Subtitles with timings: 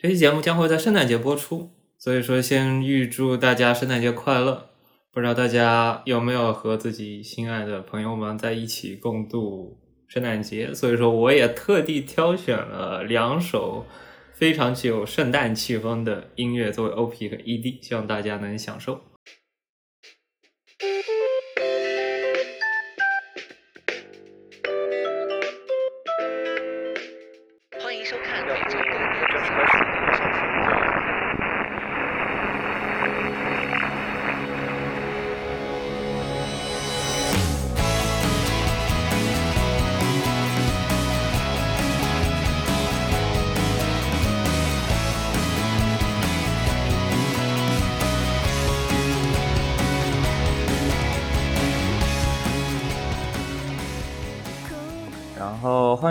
[0.00, 4.70] 这期节目将会在圣诞节播出，所以说先预祝大家圣诞节快乐。
[5.10, 9.76] 不知道大家有没有和自己心爱的朋友们在一起共度
[10.06, 10.72] 圣诞节？
[10.72, 13.86] 所以说我也特地挑选了两首
[14.32, 19.00] 非常具有圣诞气氛的音乐作为 OP 和 ED，希望大家能享受。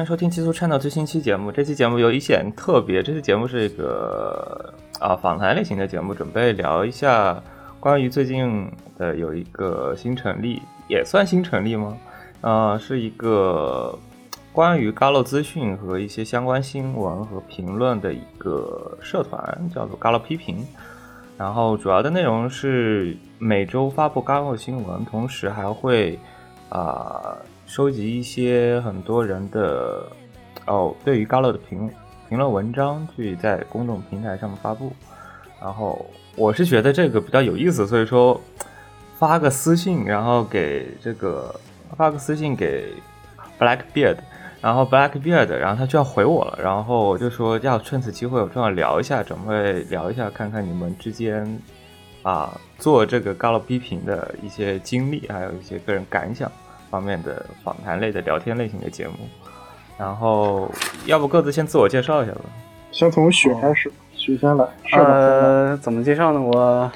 [0.07, 1.51] 收听极速 channel 最新期节目。
[1.51, 7.43] 这期节目有一点特别，这期节目是一个啊访谈类型的节目，准备聊一下
[7.77, 11.97] 关于最近的有一个新成立，也算新成立吗？
[12.39, 13.99] 呃，是一个
[14.53, 20.65] 关于 Galo 资讯和一些相关新闻和评论的一个社团，叫做 Galo 批评。
[21.37, 26.17] 然后主要的内容是每周发布 Galo 新闻，同时还会
[26.69, 27.35] 啊。
[27.67, 30.09] 收集一些很多人的
[30.65, 31.89] 哦，对于 Galo 的评
[32.29, 34.91] 评论文章，去在公众平台上面发布。
[35.61, 38.39] 然后我是觉得这个比较有意思，所以说
[39.19, 41.53] 发个私信，然后给这个
[41.97, 42.93] 发个私信给
[43.59, 44.17] Blackbeard，
[44.61, 46.59] 然后 Blackbeard，然后他就要回我了。
[46.63, 51.59] 然后我就说要趁此机会，我正好聊一下，准备聊一下，看看你们之间
[52.23, 56.49] 啊做这个 Galo 批评的一些经历，还有一些个人感想。
[56.89, 59.13] 方面的访谈类的聊天类型的节目，
[59.97, 60.71] 然后
[61.05, 62.41] 要不各自先自我介绍一下吧。
[62.91, 64.65] 先从雪开始，雪先来。
[64.93, 66.41] 呃，怎么介绍呢？
[66.41, 66.91] 我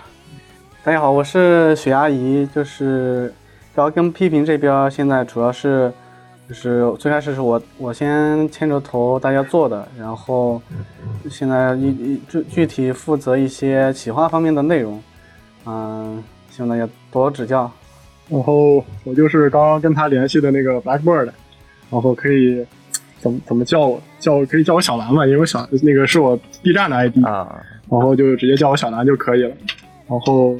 [0.83, 3.33] 大家好，我是雪阿姨，就是
[3.75, 5.91] 主要跟批评这边现在主要是
[6.47, 10.61] 就是最开始是我我先牵着头大家做的，然后
[11.29, 15.03] 现在一一具具体负责一些企划方面的内容，
[15.65, 17.69] 嗯，希望大家多指教。
[18.31, 21.29] 然后我就是刚刚跟他联系的那个 Blackbird，
[21.91, 22.65] 然后可以
[23.19, 29.51] 怎么怎么叫我叫可以叫我小蓝吧，因为小那个是我 B 站的 ID 啊，然后就直接叫我小蓝就可以了。
[30.07, 30.57] 然后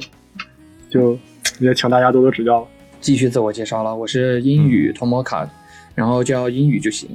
[0.90, 1.18] 就
[1.60, 2.66] 也请大家多多指教了。
[3.00, 5.48] 继续自我介绍了，我是英语托摩卡，
[5.94, 7.08] 然后叫英语就行。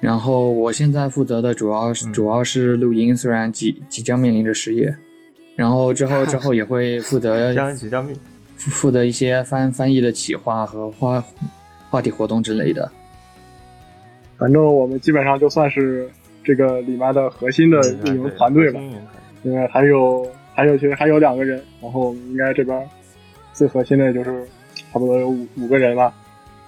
[0.00, 4.94] 然后我现在负责的主要是主要是录音，虽然即即将面临着失业，
[5.56, 8.16] 然后之后 之后也会负责即将面。
[8.56, 11.22] 负责一些翻翻译的企划和话
[11.90, 12.90] 话题活动之类的。
[14.36, 16.10] 反正我们基本上就算是
[16.42, 18.80] 这个里面的核心的运营团队吧，
[19.42, 22.88] 因为还有还有其实还有两个人，然后应该这边
[23.52, 24.44] 最核心的就是
[24.74, 26.12] 差不多有五五个人吧，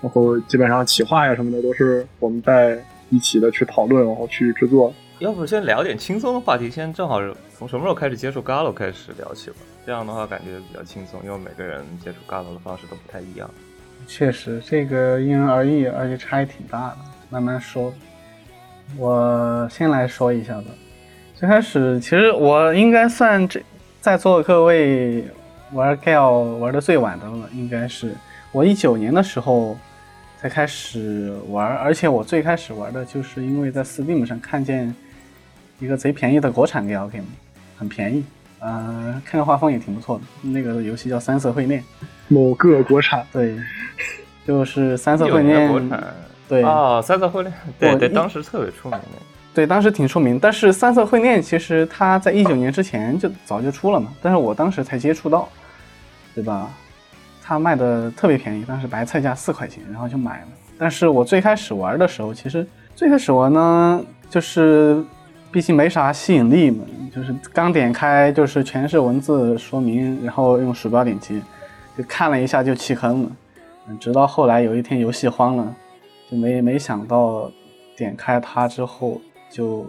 [0.00, 2.78] 然后基本上企划呀什么的都是我们在
[3.10, 4.92] 一起的去讨论，然后去制作。
[5.19, 7.21] 要不先聊点轻松的话题，先正好
[7.56, 9.56] 从什么时候开始接触 Galo 开始聊起吧。
[9.87, 13.49] 这样的话感觉比较轻松，因为每个人接触 Galo 的方式都不太一样。
[14.06, 16.97] 确实，这个因人而异，而且差异挺大的。
[17.31, 17.91] 慢慢说，
[18.99, 20.66] 我先来说一下吧。
[21.34, 23.62] 最开始，其实我应该算这
[24.03, 25.25] 在座各位
[25.72, 28.12] 玩 Gal 玩的最晚的了，应该是
[28.53, 29.78] 我一九年的时候
[30.38, 34.94] 才开始玩，而且我最开始玩的就是因为在 Steam 上看见。
[35.78, 37.25] 一个贼便宜的国产 Game，
[37.76, 38.25] 很便宜，
[38.60, 40.48] 呃，看着画风也挺不错的。
[40.48, 41.82] 那个游戏叫《三色会恋》，
[42.28, 43.59] 某个国产，对，
[44.47, 45.69] 就是《三色会恋》。
[45.70, 46.04] 国产，
[46.48, 49.06] 对啊，《三色会恋》，对对，当时特别出名的。
[49.53, 50.38] 对，当时挺出名。
[50.41, 55.47] 但是《三色会恋》其实它在一九年之前就早就出了嘛，但是我当时才接触到，
[56.34, 56.70] 对吧？
[57.42, 60.47] 它卖的特别便宜，当时白菜价四块钱，然后就买了。
[60.78, 65.04] 但是我最开始玩的时候，其实最开始玩呢，就是。
[65.56, 71.41] 毕竟没啥吸引力嘛，就是刚点开就是全是文字说明，然后用鼠标点击，
[71.97, 73.30] 就看了一下就弃坑了。
[73.98, 75.75] 直到后来有一天游戏荒了，
[76.30, 77.51] 就没没想到
[77.97, 79.86] 点开它之后就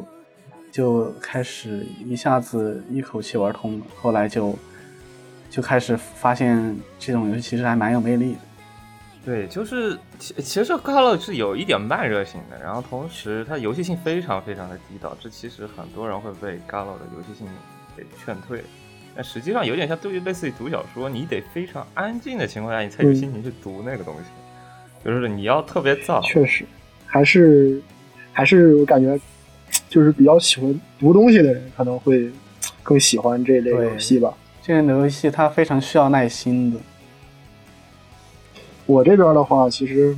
[0.71, 3.85] 就开始一下子一口气玩通了。
[4.01, 4.55] 后来就
[5.49, 8.39] 就开始发现这种游戏其实还蛮有魅力的。
[9.27, 17.45] 对，就是其其实 Galo 是有一点慢热型的，然后同时它游戏性非常非常的低，导致其实很多人会被 Galo 的游戏性
[17.97, 18.63] 给劝退。
[19.13, 24.21] 但实际上有点像对于类似于读小说，你得非常安静的情况下，你才有心情去读那个东西。
[25.03, 26.21] 就是你要特别燥。
[26.25, 26.63] 确实，
[27.05, 27.81] 还是
[28.31, 29.19] 还是我感觉
[29.89, 32.31] 就是比较喜欢读东西的人，可能会
[32.81, 34.33] 更喜欢这类游戏吧。
[34.61, 36.79] 这类游戏它非常需要耐心的。
[38.87, 40.17] 我这边的话，其实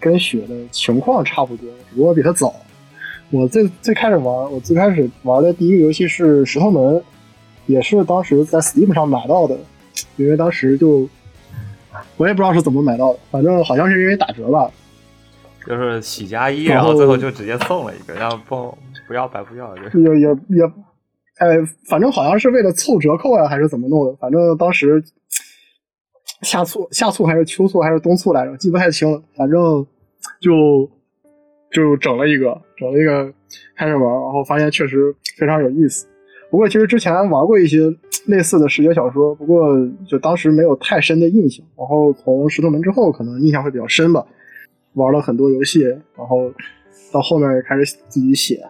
[0.00, 2.54] 跟雪的情况差不多，只不过比他早。
[3.30, 6.94] 我最最开始玩，我最开始玩的第一个游戏是《石头门》，
[7.66, 9.58] 也是当时在 Steam 上买到的，
[10.16, 11.08] 因为当时就
[12.16, 14.70] 我也不知道是怎么买到的，反正好像是因为打折吧。
[15.66, 18.78] 就是喜加一，然后最后就直接送了一个，然后不
[19.08, 20.64] 不要白不要，就也也也，
[21.38, 21.58] 哎，
[21.88, 24.14] 反正好像是为了凑折扣啊，还是怎么弄的？
[24.20, 25.02] 反正当时
[26.42, 29.22] 夏促、夏促还是秋促还是冬促来着，记不太清了。
[29.34, 29.86] 反正
[30.40, 30.90] 就
[31.70, 33.32] 就整了一个，整了一个
[33.76, 36.06] 开始玩，然后发现确实非常有意思。
[36.50, 37.78] 不过其实之前玩过一些
[38.26, 39.74] 类似的视觉小说，不过
[40.06, 41.64] 就当时没有太深的印象。
[41.76, 44.24] 然后从石头门之后，可能印象会比较深吧。
[44.94, 46.52] 玩了很多游戏，然后
[47.12, 48.62] 到后面也开始自己写。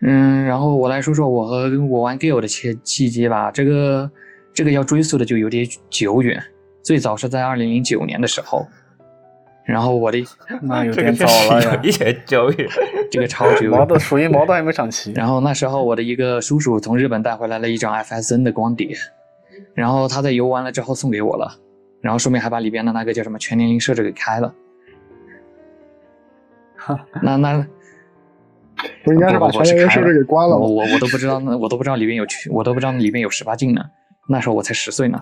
[0.00, 3.50] 嗯，然后我来说说我和我玩 Gale 的契契机吧。
[3.50, 4.10] 这个
[4.54, 6.42] 这个要追溯的就有点久远，
[6.86, 8.64] 最早是在二零零九年的时候。
[9.64, 10.24] 然后我的
[10.62, 12.68] 那有点早了呀，一点久远，
[13.10, 13.68] 这个超久。
[13.68, 15.10] 毛的属于毛都还没长齐。
[15.10, 18.96] 然后那时候我的一个叔叔从日本带回来了一张 FSN 的光碟，
[19.74, 21.52] 然后他在游完了之后送给我了，
[22.00, 24.54] 然后顺便还把里边的那个叫什么全年龄设置给开了。
[27.20, 27.66] 那那
[29.02, 33.82] 不应该是把全年龄设置给关了我我我都不知道，那我都不知道里面有我都不知道里面有十八禁呢。
[34.28, 35.18] 那时候我才十岁呢。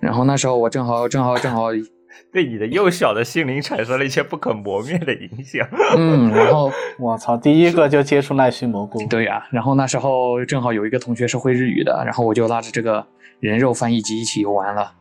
[0.00, 1.68] 然后那时候我正好正好正好
[2.32, 5.66] 对你的幼小的心灵产生了一些不可磨灭的影响。
[5.96, 9.04] 嗯，然后 我操，第一个就接触奈须蘑菇。
[9.06, 13.04] 对呀，然后那时候正好有一个同学是会日语的，然后我就拉着这个
[13.40, 14.92] 人肉翻译机一起游玩了。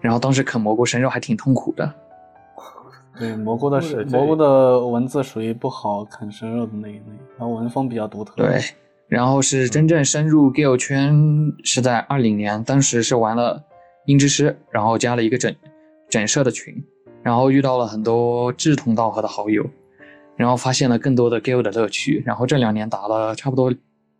[0.00, 1.94] 然后当时啃蘑菇生肉还挺痛苦的。
[3.18, 7.02] 对蘑菇的是蘑菇的文字属于不好啃生肉的那一类，
[7.36, 8.32] 然后文风比较独特。
[8.36, 8.60] 对，
[9.08, 11.12] 然后是真正深入 Gale 圈
[11.64, 13.64] 是在二零年，当时是玩了
[14.08, 15.54] 音之师，然后加了一个整
[16.08, 16.82] 整社的群，
[17.22, 19.62] 然后遇到了很多志同道合的好友，
[20.34, 22.22] 然后发现了更多的 Gale 的乐趣。
[22.24, 23.70] 然后这两年打了差不多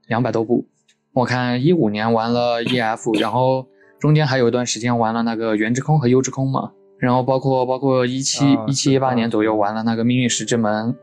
[0.07, 0.67] 两百多部，
[1.15, 3.67] 我看一五年玩了 EF，然后
[3.99, 6.71] 中间还有一段时间玩了那个原之空和幽之空嘛。
[6.99, 10.95] 然后包括包括一七一七一八年左右玩了那个命运石之门、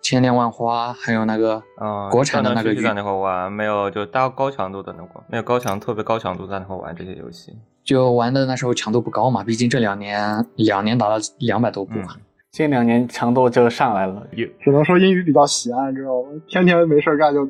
[0.00, 2.74] 千变万花，还有那个嗯国产的那个。
[2.74, 3.90] 在那块玩没有？
[3.90, 7.52] 就大高强度的那块，没有高强特别高强度在那块玩这些游戏。
[7.84, 12.16] 就玩的那时候强度不高嘛，毕竟这两年两年打了两百多部嘛，
[12.50, 14.26] 近两年强度就上来了。
[14.62, 16.28] 只能说英语比较喜爱，知道吗？
[16.46, 17.46] 天天没事干就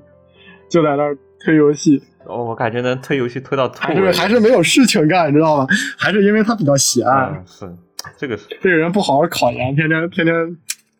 [0.68, 2.02] 就在那儿推游戏。
[2.24, 5.66] 哦，我感觉能推游戏推到还是还是没有事情干，你知道吗？
[5.98, 7.44] 还是因为他比较喜爱。
[7.46, 7.68] 是。
[8.16, 10.34] 这个是这个人不好好考研，天天天天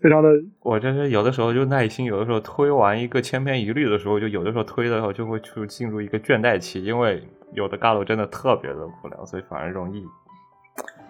[0.00, 0.29] 非常的。
[0.62, 7.23] 我真是有的时候就耐心，有的时候推完一个千篇一律的时候，就有的时候推的时候就会去进入一个倦怠期，因为
[7.53, 10.03] 有的嘎鲁真的特别的无聊，所以反而容易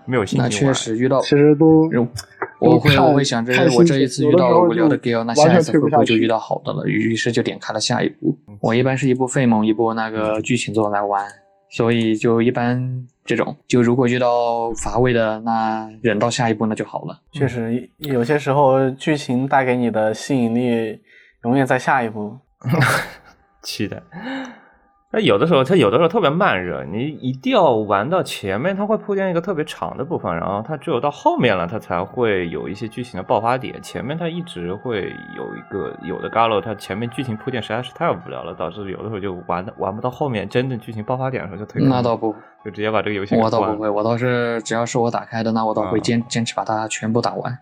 [0.06, 1.88] 没有心情那确实遇到，其实都
[2.61, 6.87] 我会我会想着我这一次遇到了无聊的 g a l 那下一次会不会就遇到好的了？
[6.87, 8.37] 于是就点开了下一步。
[8.61, 11.25] 我一般是一部费蒙，一部那个剧情作来玩。
[11.70, 17.20] 所以就一般这种，就如果遇到乏味的，那忍到下一步那就好了。
[17.30, 20.98] 确实，有些时候剧情带给你的吸引力，
[21.44, 22.38] 永远在下一步。
[23.62, 24.02] 期待。
[25.10, 33.80] 那有的时候，它有的时候特别慢热，你一定要玩到前面，它会铺垫一个特别长的部分，然后它只有到后面了，它才会有一些剧情的爆发点。
[33.80, 41.82] 前面它一直会有一个有的 Galo，它前面剧情铺垫实在是太无聊了，导致有的时候就玩玩不到后面真正剧情爆发点的时候就退。
[41.82, 47.59] 那倒不，就直接把这个游戏我倒不会，我倒是只要是我打开的，那我倒会坚坚持把它全部打完，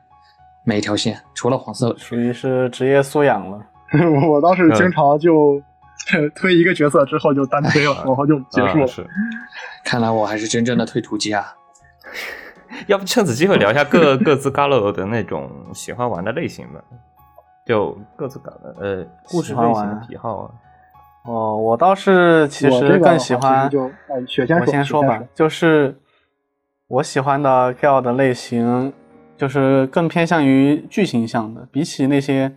[0.65, 3.61] 每一条线，除了黄色，属于是职业素养了。
[4.29, 5.63] 我倒是经常就。
[6.35, 8.87] 推一个角色之后就单推了，然后就结束了。
[8.87, 9.07] 是，
[9.85, 11.55] 看来我还是真正的推图机啊！
[12.87, 16.81] 要不趁此机会聊一下各各自 Galo 的那种喜欢玩的类型吧？
[17.67, 20.51] 就各自搞的呃故事类型的癖好啊。
[21.25, 23.91] 哦，我倒是其实更喜欢，就
[24.61, 25.99] 我先说吧，就是
[26.87, 28.93] 我喜欢的 Galo 的类型，
[29.37, 32.53] 就是更偏向于剧情向的，比起那些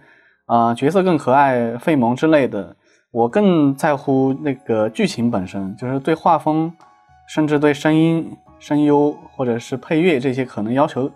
[0.45, 2.75] 啊角色更可爱、费萌之类的。
[3.11, 6.71] 我更在乎那个剧情本身，就是对画风，
[7.27, 11.09] 甚至对声音、声优或者是配乐这些可能要求，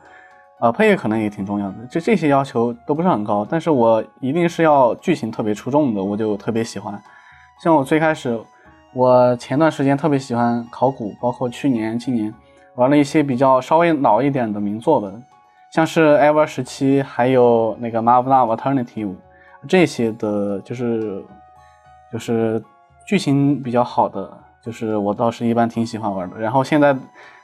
[0.59, 1.75] 呃，配乐可能也挺重要的。
[1.91, 6.99] 就这些要求都不是很高，但是我一定是要剧情特别出众的，我就特别喜欢。
[7.63, 8.39] 像我最开始，
[8.93, 12.33] 我前段时间特别喜欢考古，包括去年、今年
[12.75, 15.13] 玩了一些比较稍微老一点的名作的，
[15.71, 19.09] 像是《Ever 十七》，还有那个《Marvel Alternative》。
[19.67, 21.23] 这些的，就是
[22.13, 22.63] 就是
[23.07, 24.31] 剧情比较好的，
[24.63, 26.39] 就是我倒是一般挺喜欢玩的。
[26.39, 26.95] 然后现在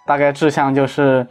[0.06, 1.26] 大概志向就是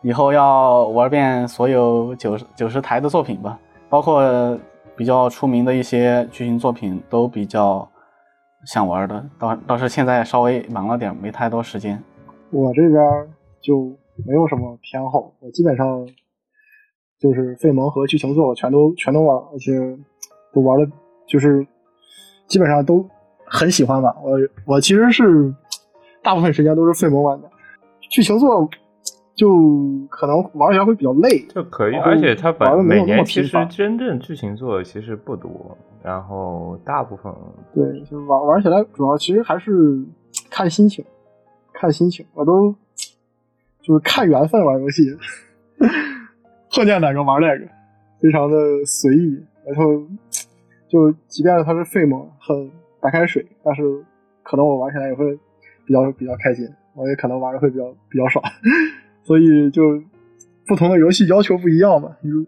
[0.00, 3.58] 以后要玩遍所有九十九十台的作品吧，
[3.88, 4.56] 包括
[4.96, 7.86] 比较出名的一些剧情作品都比较
[8.64, 9.26] 想玩的。
[9.38, 12.00] 倒倒是现在稍微忙了点，没太多时间。
[12.52, 13.02] 我这边
[13.60, 13.92] 就
[14.24, 16.06] 没有什么偏好，我基本上。
[17.20, 19.72] 就是费蒙和剧情作全都全都玩，而且
[20.52, 20.86] 都玩的，
[21.26, 21.66] 就是
[22.46, 23.08] 基本上都
[23.44, 24.14] 很喜欢吧。
[24.22, 25.52] 我我其实是
[26.22, 27.50] 大部分时间都是费蒙玩的，
[28.10, 28.68] 剧情作
[29.34, 29.48] 就
[30.08, 31.44] 可能玩起来会比较累。
[31.48, 37.32] 就可以，而且它本每年其实真正剧情作其实不多，然后大部分
[37.74, 40.04] 对，就玩玩起来主要其实还是
[40.50, 41.04] 看心情，
[41.72, 42.24] 看心情。
[42.34, 42.74] 我都
[43.82, 45.02] 就是看缘分玩游戏。
[46.74, 47.66] 碰见哪个玩哪个，
[48.20, 49.44] 非常的随意。
[49.66, 50.02] 然后
[50.88, 53.82] 就即便它是费蒙很白开水，但是
[54.42, 55.38] 可能我玩起来也会
[55.84, 58.44] 比较比较开心，我也可能玩的会比较比较爽。
[59.24, 60.02] 所以就
[60.66, 62.16] 不同的游戏要求不一样嘛。
[62.20, 62.44] 如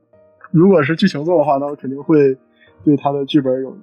[0.51, 2.37] 如果是剧情做的话，那我肯定会
[2.85, 3.77] 对它的剧本有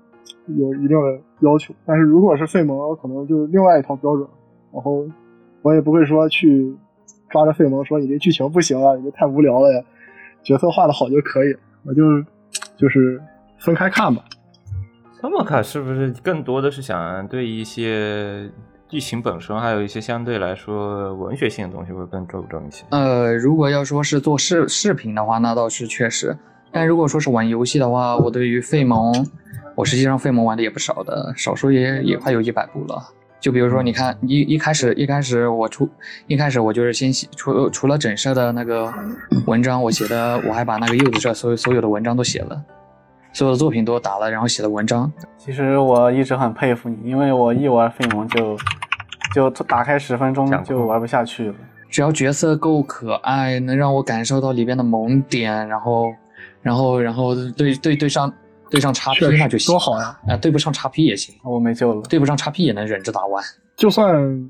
[0.55, 1.73] 有一定的要求。
[1.85, 4.27] 但是如果是费蒙，可能就另外一套标准。
[4.71, 5.07] 然后
[5.61, 6.75] 我也不会说去
[7.29, 9.83] 抓着费蒙说你这剧情不行啊，你这太无聊了呀。
[10.43, 11.55] 角色画的好就可以，
[11.85, 12.01] 我就
[12.75, 13.21] 就是
[13.59, 14.23] 分开看吧。
[15.23, 18.51] 这么看是不是更多的是想对一些
[18.89, 22.83] 剧情本身，还有一些相对来说文学性的东西会更注重一些？
[22.89, 26.37] 呃，如果要说是做视视频的话，那倒是确实。
[26.73, 29.25] 但如果说是玩游戏的话，我对于费蒙，
[29.75, 33.01] 我实际上费蒙玩的也不少的，少说也也快有一百部了。
[33.39, 35.89] 就比如说，你看一一开始一开始我出
[36.27, 38.93] 一开始我就是先写除除了整社的那个
[39.47, 42.61] 文章，我写的我还把那个柚子社所有所有的文章都写了，
[43.33, 45.11] 所有的作品都打了，然后写了文章。
[45.37, 48.57] 其实我一直很佩服你，因为我一玩费蒙就
[49.33, 51.55] 就打开十分钟就玩不下去了。
[51.89, 56.13] 只要角色够可爱，能让我感受到里边的萌点，然后
[56.61, 58.31] 然后然后对对对上。
[58.71, 60.19] 对上叉 P 那就行，多好呀！
[60.27, 62.01] 啊，对不上叉 P 也行，我没救了。
[62.09, 63.43] 对不上叉 P 也能忍着打完。
[63.75, 64.49] 就算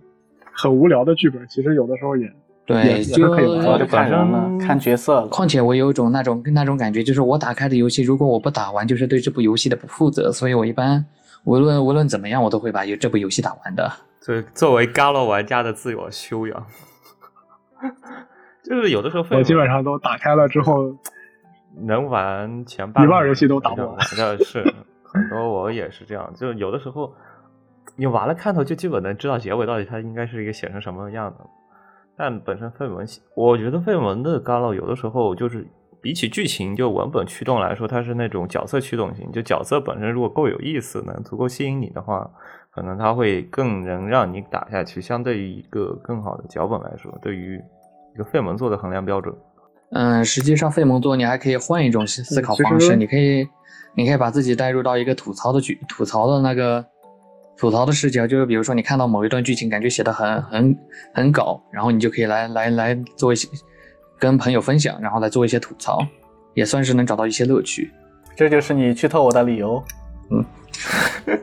[0.53, 2.25] 很无聊的剧本，其实有的时候也
[2.65, 3.77] 对，就可以玩。
[3.77, 5.27] 就看人了，看角色。
[5.27, 10.31] 况且我有一种那种跟那种感觉，就是我打开的游戏，如果我不打完，就是对这部游戏的不负责。
[10.31, 11.05] 所以我一般
[11.43, 13.91] 无论无论怎么样，我都会把这部游戏打完的。
[14.25, 16.65] 对，作为 Galo 玩家的自我修养，
[18.63, 20.95] 就是有的时候我基本上都打开了之后。
[21.75, 23.97] 能玩前半，一半游戏都打不完。
[24.15, 24.63] 的是
[25.01, 26.31] 很多，我也是这样。
[26.35, 27.11] 就有的时候，
[27.95, 31.37] 你玩了看头，就基本能知道结尾到底它应该是一个写成什么样的。
[32.17, 33.05] 但本身费文，
[33.35, 35.67] 我觉得费文的《Galo》有的时候就是
[36.01, 39.31] 比起剧情就文本驱动来说，它是那种角色驱动型。
[39.31, 42.29] 就角色本身如果够有意思，能足够吸引你的话，
[42.71, 45.01] 可能它会更能让你打下去。
[45.01, 47.59] 相对于一个更好的脚本来说，对于
[48.13, 49.33] 一个费文做的衡量标准。
[49.91, 53.47] 嗯，实际上费蒙多你还可以换一种思考方式，你可以，
[53.95, 56.83] 你可以把自己带入到一个吐槽的剧，吐槽的那个
[57.57, 60.77] 吐槽的视角，就是比如说你看到某一段剧情，感觉写的很很
[61.13, 63.47] 很搞，然后你就可以来来来做一些
[64.19, 65.99] 跟朋友分享，然后来做一些吐槽，
[66.53, 67.91] 也算是能找到一些乐趣。
[68.35, 69.83] 这就是你剧透我的理由。
[70.31, 70.43] 嗯，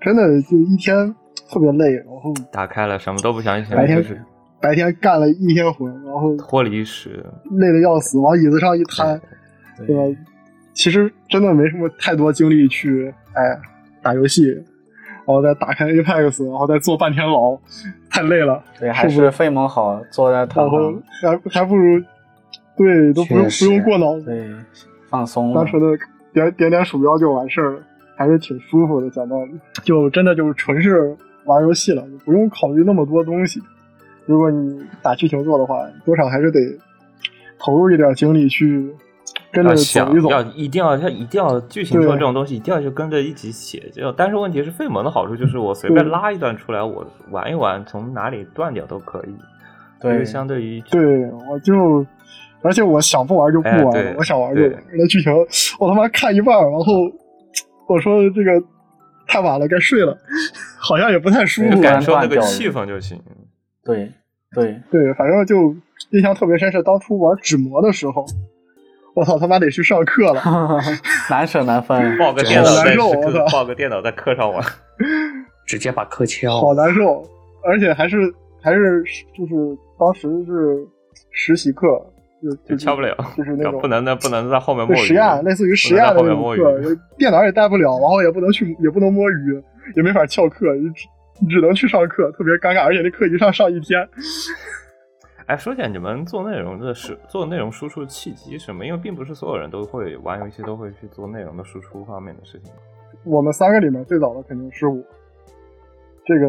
[0.00, 1.14] 真的就一天
[1.50, 4.20] 特别累，然后打开了什么都不想想，白天就是。
[4.58, 9.20] 白天干了一天活，然后脱离时累的要死，往椅子上一瘫，
[9.86, 10.02] 对吧？
[10.72, 13.42] 其实真的没什么太多精力去哎
[14.06, 17.58] 打游戏，然后再打开 Apex，然后再坐半天牢，
[18.08, 18.62] 太累了。
[18.78, 22.00] 对，还是费蒙好，坐在然后还还不如
[22.76, 24.48] 对都不用不用过脑，对，
[25.10, 25.98] 放松，单纯的
[26.32, 27.80] 点点点鼠标就完事儿了，
[28.16, 29.10] 还是挺舒服的。
[29.10, 33.60] 讲道理，就真的就是纯是玩游戏了，不用考虑那么多东西。
[34.24, 36.60] 如果你打剧情做的话，多少还是得
[37.58, 38.88] 投入一点精力去
[39.56, 40.30] 跟着走一走。
[40.30, 43.88] 要一定要，他一定要剧情说这种东西，一定要就跟着一起写。
[43.92, 49.34] 就但是问题是，费蒙的好处就是我随便拉一段出来，我玩一玩，从哪里断掉都可以。
[49.98, 51.00] 对，相对于对，
[51.48, 52.04] 我就
[52.62, 54.72] 而且我想不玩就不玩，我想玩就玩。
[54.92, 55.32] 那剧情
[55.78, 57.10] 我他妈看一半，然后
[57.88, 58.62] 我说这个
[59.26, 60.16] 太晚了，该睡了，
[60.78, 63.18] 好像也不太舒服，感受那个气氛就行。
[63.84, 64.12] 对，
[64.54, 65.74] 对，对，反正就
[66.10, 68.26] 印象特别深，是当初玩纸模的时候，
[69.16, 70.42] 我操他妈得去上课了，
[71.30, 74.62] 难舍难分，抱个电脑在课，抱个电脑在课上玩，
[75.66, 77.26] 直接把课敲，好难受，
[77.64, 78.18] 而且还是
[78.62, 79.02] 还是
[79.34, 79.54] 就是
[79.98, 80.86] 当时是
[81.30, 81.86] 实习课，
[82.42, 84.98] 就就敲不了，就是那种不能在不能在后面摸鱼。
[84.98, 86.78] 实验类似于实验的那种课，
[87.16, 89.62] 电脑也带不了，然后也不能去，也不能摸鱼，
[89.96, 94.06] 也没法翘课，只只能去上课，特别尴尬，而且那课一上上一天。
[95.46, 98.84] 哎，说起来，你们做内容的是做内容输出的契机什么？
[98.84, 102.72] 因为并不是所有人都会玩游戏，都会去做内容的输出方面的事情。
[103.22, 105.00] 我们三个里面最早的肯定是我，
[106.24, 106.48] 这个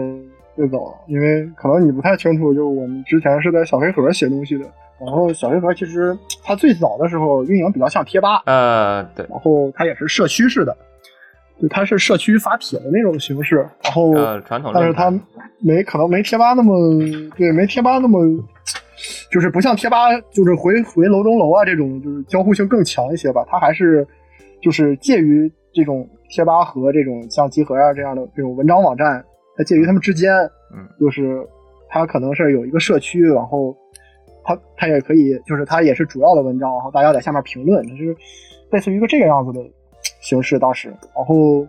[0.55, 4.65] 最早，因为可能你不太清楚，就我们之前是在小黑盒写东西的。
[4.99, 9.23] 然后小黑盒其实它最早的时候运营比较像贴吧，呃，对。
[9.29, 10.75] 然后它也是社区式的，
[11.61, 13.57] 就它是社区发帖的那种形式。
[13.83, 14.11] 然后，
[14.41, 15.11] 传统，但是它
[15.59, 16.73] 没可能没贴吧那么
[17.35, 18.19] 对，没贴吧那么。
[19.29, 23.45] 就是不像贴吧，就是回回楼中楼啊这种，就是交互性更强一些吧。
[23.49, 24.07] 它还是
[24.61, 29.23] 就是介于这种贴吧和这种像集合啊这样的这种文章网站，
[29.57, 30.33] 它介于他们之间。
[30.73, 31.45] 嗯，就是
[31.89, 33.75] 它可能是有一个社区，然后
[34.43, 38.15] 它它也可以，就是它也是主要的文章，然后大家在下面评论，就是
[38.71, 39.59] 类似于一个这个样子的
[40.21, 40.57] 形式。
[40.57, 41.67] 当时，然后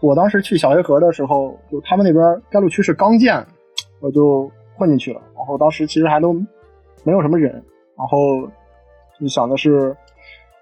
[0.00, 3.42] 我当时去小黑盒的时候，就他们那边甘露区是刚建，
[4.00, 4.50] 我就。
[4.76, 6.32] 混进去了，然后当时其实还都
[7.04, 7.52] 没有什么人，
[7.96, 8.48] 然后
[9.20, 9.96] 就想的是，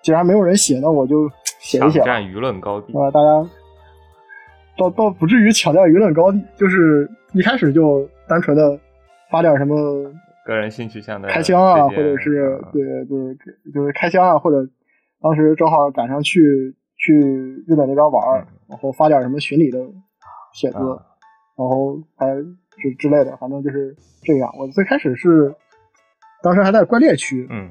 [0.02, 1.28] 既然没有人写，那我就
[1.58, 2.00] 写一写。
[2.00, 3.10] 抢占舆论高地啊！
[3.10, 3.50] 大家
[4.76, 8.78] 倒倒不至于抢占舆论高地，就是一开始就单纯的
[9.30, 9.74] 发点什么
[10.44, 13.36] 个人兴趣向的开箱啊，或者是对对，
[13.72, 14.68] 就是开箱啊，或者
[15.20, 17.14] 当时正好赶上去去
[17.66, 19.78] 日本那边玩，然后发点什么巡礼的
[20.52, 20.78] 帖子，
[21.56, 22.26] 然后还。
[22.80, 24.52] 之之类的，反正就是这样。
[24.58, 25.54] 我最开始是，
[26.42, 27.68] 当时还在怪猎区，嗯，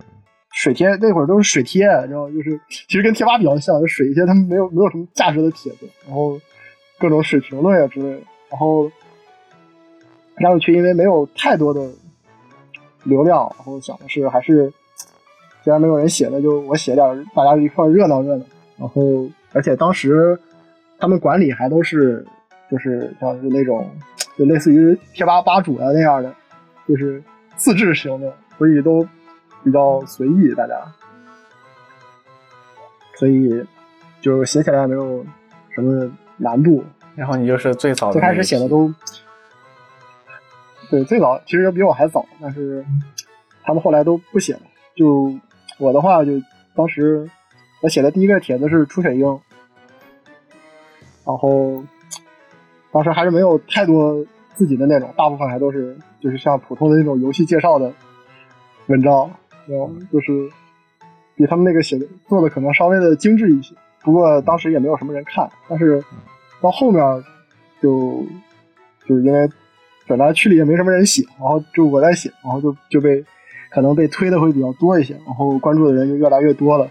[0.54, 6.40] 水贴那会儿都是水贴，然后就是其实跟贴吧比较像，就水一些他们没有没有什么价值的帖子，然后
[7.00, 8.22] 各种水评论啊之类的。
[8.50, 8.92] 然后
[10.40, 11.90] 加入区因为没有太多的
[13.04, 14.72] 流量，然后想的是还是
[15.64, 18.46] 既然没有人写，那就我写点，大家一块热闹热闹。
[18.78, 20.40] 然后而且当时
[21.00, 22.26] 他们管理还都是
[22.70, 23.90] 就是像是那种。
[24.38, 26.34] 就类似于贴吧吧主啊那样的，
[26.88, 27.22] 就是
[27.58, 29.06] 自制型的，所以都
[29.64, 30.82] 比较随意，大家，
[33.16, 33.64] 所以
[34.22, 35.26] 就写起来没有
[35.70, 36.84] 什么难度。
[37.16, 38.92] 然后你就是最早最开始写的都，
[40.90, 42.86] 对，最早其实比我还早，但是
[43.64, 44.62] 他们后来都不写了。
[44.96, 45.32] 就
[45.78, 46.32] 我的话，就
[46.74, 47.30] 当时
[47.82, 49.40] 我写的第一个帖子是出水英，
[51.26, 51.84] 然后。
[52.92, 57.92] 当时还是没有太多自己的那种，大部分还都是就是像普通的那种游戏介绍的
[58.88, 59.32] 文章，
[59.66, 60.50] 然后就是
[61.36, 63.74] 比他们那个写的做的可能稍微的精致一些。
[64.04, 66.04] 不过当时也没有什么人看，但是
[66.60, 67.02] 到后面
[67.82, 68.26] 就
[69.08, 69.50] 就是因为
[70.08, 73.24] 本来区里也没什么人写，然后就我在写，然后就就被
[73.70, 76.90] 可能被推的会比较多一些，然后关注的人就越来越多了。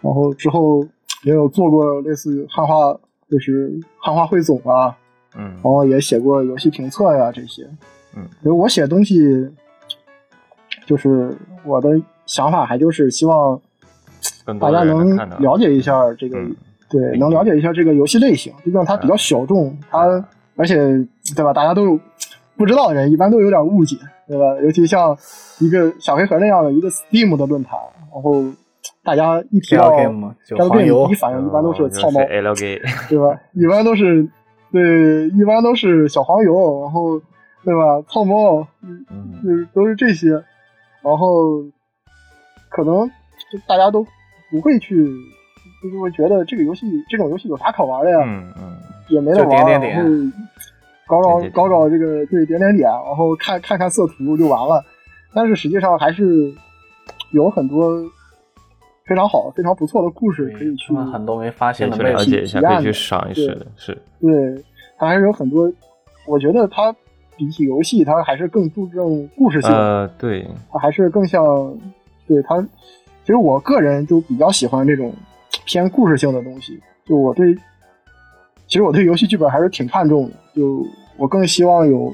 [0.00, 0.82] 然后之后
[1.22, 2.92] 也有做过类似于汉化，
[3.30, 4.98] 就是汉化汇总啊。
[5.36, 7.62] 嗯，然后也写过游戏评测呀这些，
[8.14, 9.50] 嗯，因为我写东西，
[10.84, 11.90] 就是我的
[12.26, 13.58] 想法还就是希望
[14.60, 16.38] 大家能了解一下这个，
[16.90, 20.22] 对，能了解一下这个游戏类型，毕竟它比较小众，它
[20.56, 20.76] 而且
[21.34, 21.98] 对吧，大家都有
[22.56, 23.96] 不知道的人一般都有点误解，
[24.28, 24.44] 对吧？
[24.62, 25.16] 尤其像
[25.60, 27.78] 一个小黑盒那样的一个 Steam 的论坛，
[28.12, 28.44] 然后
[29.02, 30.34] 大家一提到 Game，
[31.06, 32.20] 第一反应一般都是操猫，
[33.08, 33.40] 对吧？
[33.54, 34.28] 一般都是。
[34.72, 37.20] 对，一般都是小黄油，然后，
[37.62, 38.00] 对吧？
[38.08, 40.30] 泡沫，嗯，都是这些，
[41.02, 41.62] 然后，
[42.70, 43.06] 可能
[43.50, 44.02] 就大家都
[44.50, 44.96] 不会去，
[45.82, 48.18] 就是会觉得这个游戏这种游戏有啥可玩的呀？
[48.26, 50.08] 嗯嗯，也没得玩，然后
[51.06, 54.82] 搞搞搞搞这个对点点点，然后看看看色图就完了。
[55.34, 56.52] 但是实际上还是
[57.30, 58.02] 有很多。
[59.04, 63.66] 非常好，非常不错的故事可以去，很多没发现的去了解一下，可以去赏一试。
[63.76, 64.64] 是，对，
[64.96, 65.70] 它还是有很多。
[66.26, 66.94] 我觉得它
[67.36, 69.70] 比起游戏，它还是更注重故事性。
[69.72, 71.44] 呃，对，它还是更像，
[72.28, 72.60] 对它。
[73.24, 75.12] 其实我个人就比较喜欢这种
[75.66, 76.80] 偏故事性的东西。
[77.04, 77.52] 就我对，
[78.68, 80.32] 其实我对游戏剧本还是挺看重的。
[80.54, 80.86] 就
[81.16, 82.12] 我更希望有，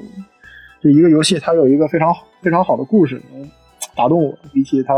[0.81, 3.47] 就一个游戏它有一个非常非常好的故事能
[3.95, 4.93] 打动我，比起它。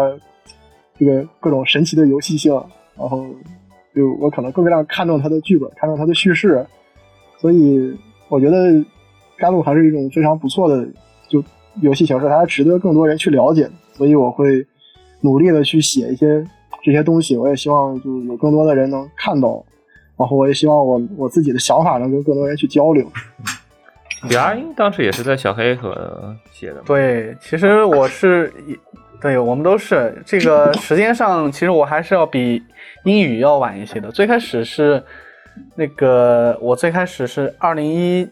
[1.02, 2.54] 这个各种神奇的游戏性，
[2.96, 3.26] 然后
[3.96, 6.64] 就我可能更加看重它的剧本，看重它的叙事，
[7.40, 7.92] 所以
[8.30, 8.86] 我觉得
[9.36, 10.88] 甘露还是一种非常不错的
[11.28, 11.44] 就
[11.82, 14.64] 游戏形式，它值得更多人去了解，所以我会
[15.22, 16.46] 努力的去写一些
[16.84, 19.66] 这些东西，我也希望就有更多的人能看到，
[20.16, 23.04] 然后我也希望我我自己的想法能跟更多人去交流。
[24.30, 28.54] 李阿英当时也是在小黑盒写的，对，其实我是
[29.22, 32.64] 对我们都是这个 时间上，其实我还是要比
[33.04, 34.12] 英语要晚一些的。
[34.12, 35.02] 最开始是
[35.76, 38.28] 那个，我最开始是二零一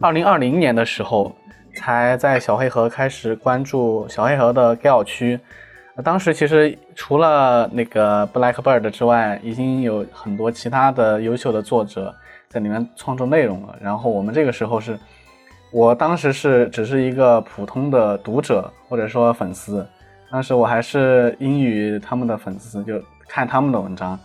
[0.00, 1.32] 二零二零年的时候，
[1.76, 5.38] 才在小黑盒开始关注小黑盒的 Gal 区。
[6.02, 12.12] 当时其实除了那个 Blackbird 之外，已经有很多其他的优秀的作者
[12.48, 13.76] 在里面创作内容了。
[13.80, 14.98] 然后我们这个时候是，
[15.70, 19.86] 我当时是只是一个普通的读者或者说粉丝。
[20.30, 24.18] 当时我还是英语他们的粉丝，就看他们的文章，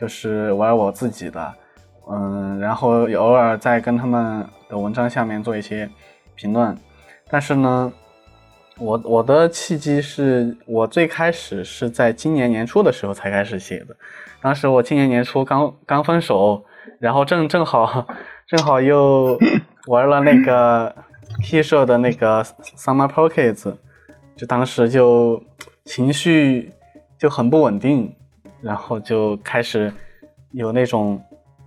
[0.00, 1.54] 就是玩我自己的，
[2.10, 5.88] 嗯，然后偶尔在跟他们的文章下面做一些
[6.34, 6.76] 评论。
[7.30, 7.92] 但是呢，
[8.78, 13.94] 我我的契机是我最开始是在今年年初的时候才开始写的。
[14.40, 16.64] 当时我今年年初刚刚分手，
[16.98, 18.06] 然后正正好
[18.46, 19.38] 正好又
[19.86, 20.94] 玩了那个
[21.44, 22.42] K 社的那个
[22.76, 23.74] Summer Pockets。
[24.36, 25.42] 就当时就
[25.84, 26.72] 情绪
[27.18, 28.14] 就很不稳定，
[28.60, 29.92] 然后就开始
[30.52, 31.22] 有那种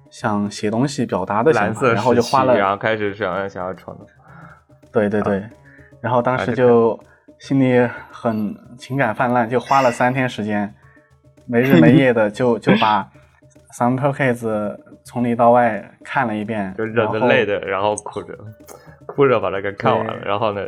[0.10, 4.08] 想写东西表达的想法，然后就花了，然后开始想要想要创作，
[4.92, 5.44] 对对对，
[6.02, 7.00] 然后当时就
[7.40, 10.74] 心里很情感泛滥，就花了三天时间，
[11.46, 13.04] 没日没夜的就 就把
[13.78, 18.36] 《Some p o c a s e 从里到外看了一遍，就忍着累的，然后哭着。
[19.16, 20.62] 哭着把它给看完了，然后呢，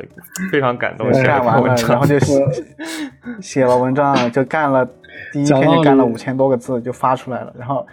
[0.49, 2.41] 非常感动，干完了，然后就写
[3.41, 4.87] 写了文章，就干了
[5.33, 7.53] 第一天就干了五千多个字，就发出来了。
[7.59, 7.85] 然后，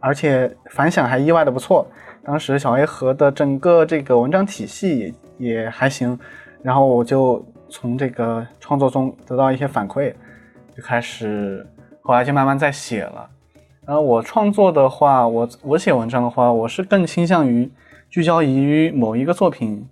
[0.00, 1.86] 而且反响还意外的不错。
[2.24, 5.14] 当时小黑盒的整个这个文章体系也
[5.52, 6.18] 也还行，
[6.60, 10.12] 然后我就从这个创作中得到一些反馈，
[10.76, 11.64] 就开始
[12.02, 13.30] 后来就慢慢在写了。
[13.86, 17.70] 然后我创作的话，我我写文章的话，我是更倾向于。
[18.10, 19.86] 聚焦于某一个作品，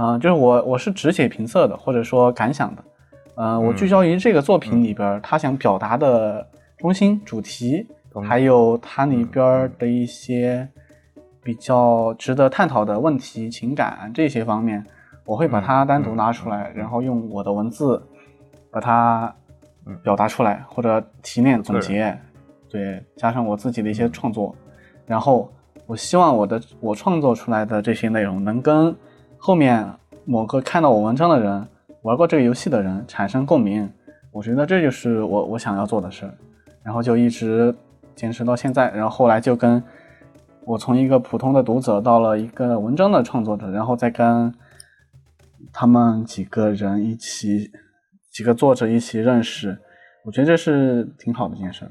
[0.00, 2.84] 嗯，就是我我是只写评测的，或者说感想的，
[3.34, 7.84] 嗯，我聚焦于这个作品里边他想表达的中心主题，
[8.22, 10.68] 还有它里边的一些
[11.42, 14.86] 比较值得探讨的问题、情感这些方面，
[15.24, 18.00] 我会把它单独拿出来，然后用我的文字
[18.70, 19.34] 把它
[20.00, 22.16] 表达出来，或者提炼总结，
[22.70, 24.54] 对，加上我自己的一些创作，
[25.06, 25.50] 然后。
[25.86, 28.94] 我希望我的我创作出来的这些内容能跟
[29.38, 29.88] 后面
[30.24, 31.66] 某个看到我文章的人、
[32.02, 33.90] 玩过这个游戏的人产生共鸣。
[34.30, 36.34] 我觉得这就是我我想要做的事儿，
[36.82, 37.74] 然后就一直
[38.14, 38.90] 坚持到现在。
[38.90, 39.82] 然后后来就跟
[40.64, 44.54] 我从一个普通的读者到了一个文章的创作者，然后再跟
[45.72, 47.70] 他们几个人一起
[48.30, 49.78] 几个作者一起认识，
[50.24, 51.90] 我觉得这是挺好的一件事儿。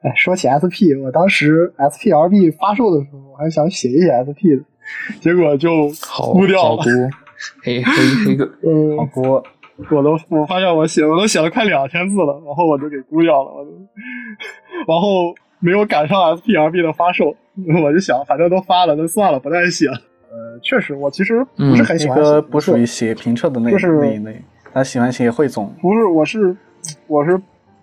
[0.00, 4.64] 哎，说起 SP，我当时 SPLB 发售的时候，我还想写一写 SP 的，
[5.20, 5.88] 结果就
[6.32, 6.82] 估掉了。
[7.62, 7.92] 黑黑
[8.26, 9.42] 黑个，嗯，好估。
[9.90, 13.70] 我都我发现我写我都写了快两千字了，然后我就给估掉了，我就，
[14.88, 17.34] 然后没有赶上 SPRB 的发售，
[17.82, 19.94] 我就想反正都发了，那算了，不再写了。
[20.30, 22.20] 呃，确实，我其实不是很喜欢。
[22.20, 25.72] 个不属于写评测的那那一类，他喜欢写汇总。
[25.80, 26.56] 不是，我是
[27.06, 27.40] 我是。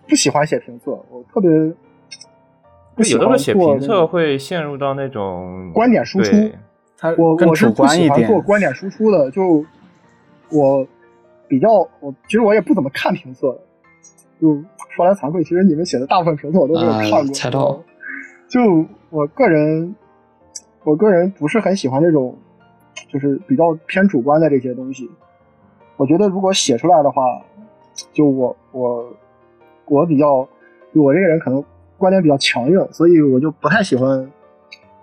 [0.07, 1.49] 不喜欢写评测，我特别
[2.93, 6.31] 不喜欢写评测，会陷入到那种观点输出。
[7.17, 9.63] 我我是不喜欢做观点输出的，就
[10.49, 10.87] 我
[11.47, 13.57] 比较我其实我也不怎么看评测，
[14.41, 14.55] 就
[14.95, 17.33] 说来惭愧，其实你们写的大部分评测我都没有看过。
[17.33, 17.81] 猜到。
[18.47, 19.95] 就我个人，
[20.83, 22.37] 我个人不是很喜欢这种，
[23.11, 25.09] 就是比较偏主观的这些东西。
[25.97, 27.21] 我觉得如果写出来的话，
[28.13, 29.13] 就我我。
[29.87, 30.37] 我比较，
[30.93, 31.63] 我这个人可能
[31.95, 34.27] 观点比较强硬，所以我就不太喜欢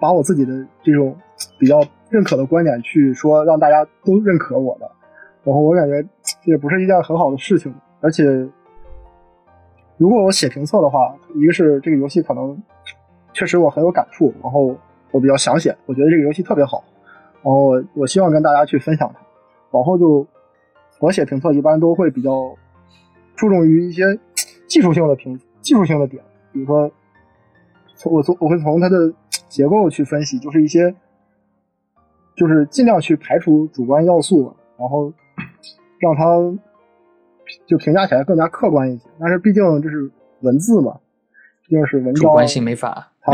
[0.03, 1.17] 把我自己的这种
[1.61, 4.91] 比较认可的观点去说，让大家都认可我的。
[5.45, 7.73] 然后我感觉这也不是一件很好的事情。
[8.01, 8.25] 而且，
[9.97, 12.61] 如果我写评测的话，一个是这个游戏可能
[13.33, 14.77] 确实我很有感触，然后
[15.13, 16.83] 我比较想写，我觉得这个游戏特别好，
[17.43, 19.21] 然后我希望跟大家去分享它。
[19.71, 20.27] 往后就
[20.99, 22.53] 我写评测一般都会比较
[23.37, 24.19] 注重于一些。
[24.69, 26.91] 技术性的评技术性的点，比如说，
[27.95, 29.13] 从我从我会从它的
[29.53, 30.95] 结构去分析，就是一些，
[32.35, 35.13] 就是尽量去排除主观要素，然后
[36.01, 36.25] 让它
[37.67, 39.05] 就评价起来更加客观一些。
[39.21, 40.11] 但是毕竟这是
[40.41, 40.99] 文字嘛，
[41.69, 43.33] 毕竟是文章，主观性没法，它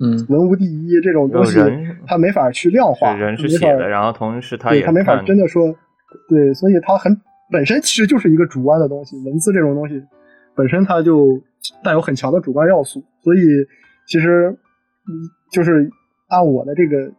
[0.00, 1.58] 嗯，文无第一这种东西，
[2.06, 5.66] 它没法去量化，人是写的，然后同时它也它没法真的说，
[6.30, 7.14] 对，所以它很
[7.50, 10.02] 本身其实就是一个主观的东西，文字这种东西。
[10.54, 11.40] 本身它就
[11.82, 13.38] 带有很强的主观要素，所以
[14.06, 14.50] 其实，
[15.08, 15.12] 嗯，
[15.52, 15.88] 就是
[16.28, 17.12] 按我的这个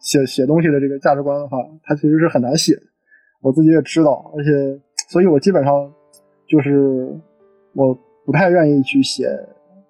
[0.00, 2.82] 写写东西的这个价值观的话，它其实是很难写的。
[3.42, 4.50] 我自己也知道，而且
[5.10, 5.92] 所以我基本上
[6.48, 7.14] 就是
[7.74, 7.94] 我
[8.24, 9.28] 不太愿意去写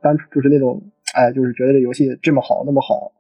[0.02, 0.82] 单纯就是那种
[1.14, 3.12] 哎，就是觉得这游戏这么好那么好，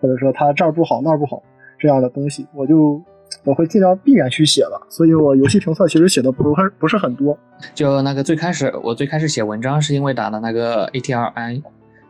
[0.00, 1.42] 或者说它这儿不好那儿不好
[1.78, 2.98] 这样的东西，我就
[3.44, 4.80] 我会尽量避免去写了。
[4.88, 7.38] 所以我游戏评测其实写的不是不是很多。
[7.74, 11.62] 就那个最开始我最开始写文章是因为打的那个 ATRI，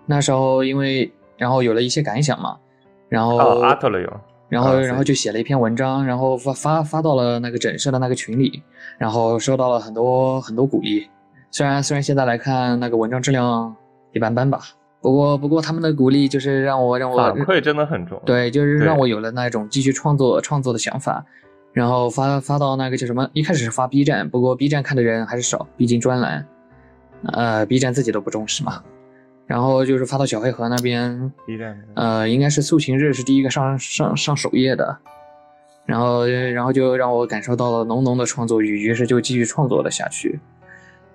[0.06, 1.10] 那时候因为
[1.42, 2.56] 然后有了一些感想嘛，
[3.08, 4.08] 然后阿特了有。
[4.48, 8.62] 然后，然后就写了一篇文章，然后发发发到了那个整社的那个群里，
[8.98, 11.08] 然后收到了很多很多鼓励。
[11.50, 13.74] 虽然虽然现在来看那个文章质量
[14.12, 14.60] 一般般吧，
[15.00, 18.20] 不过不过他们的鼓励就是让我让我反馈真的很重。
[18.24, 21.24] 对，就是让我有了那种继续创作创作的想法。
[21.72, 23.26] 然后发发到那个叫什么？
[23.32, 26.46] 一开始是发 B 站，不过 B 站看的人还是少，毕竟专栏，
[27.32, 28.82] 呃，B 站自己都不重视嘛。
[29.46, 31.32] 然后就是发到小黑盒那边，
[31.94, 34.96] 呃，应该是素琴日是第一个上上上首页的，
[35.84, 40.40] 然后然后就让我感受到了浓浓的创作欲，于是就继续创作了下去。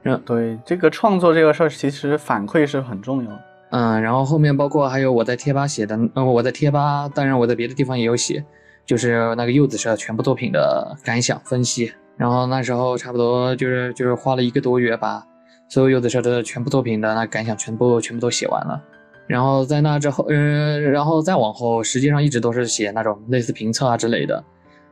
[0.04, 3.32] 嗯，对，这个创作这个事儿其实反馈是很重要。
[3.72, 8.44] 嗯，然后后面包括还有我在贴吧写的，呃，我在贴吧，当然我在别的地方也有写，
[8.86, 11.92] 就是那个柚子社全部作品的感想分析。
[12.16, 15.26] 然后那时候差不多就是就是花了一个多月吧。
[15.70, 18.82] 所有的时候的全部作品的那感想全部全部都写完了，
[19.28, 24.44] 然后在那之后，呃，然后再往后，实际上一直都是写那种类似评测啊之类的，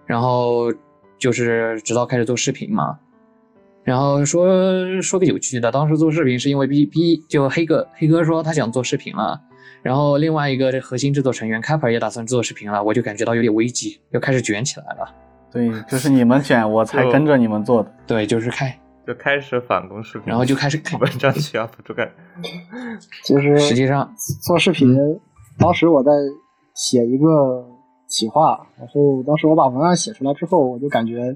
[0.06, 0.72] 然后
[1.18, 3.00] 就是直到开始做视频嘛。
[3.84, 9.40] 然后说说个有趣的，当时做视频是因为 B B 就黑哥黑哥说他想做视频了，
[9.84, 15.14] 然后另外一个这核心制作成员 Kapper 也打算做视频了，我就感觉到有点危机，又开始卷起来了。
[15.52, 17.92] 对，就是你们卷，我才跟着你们做的。
[18.08, 18.76] 对，就是开。
[19.06, 22.12] 就开始反攻视频，然后就开始 文章需要不干。
[23.24, 24.98] 其实实际上做视频，
[25.58, 26.12] 当时我在
[26.74, 27.66] 写一个
[28.08, 31.36] 企划，然后当时我把文案写出来之后，我就感觉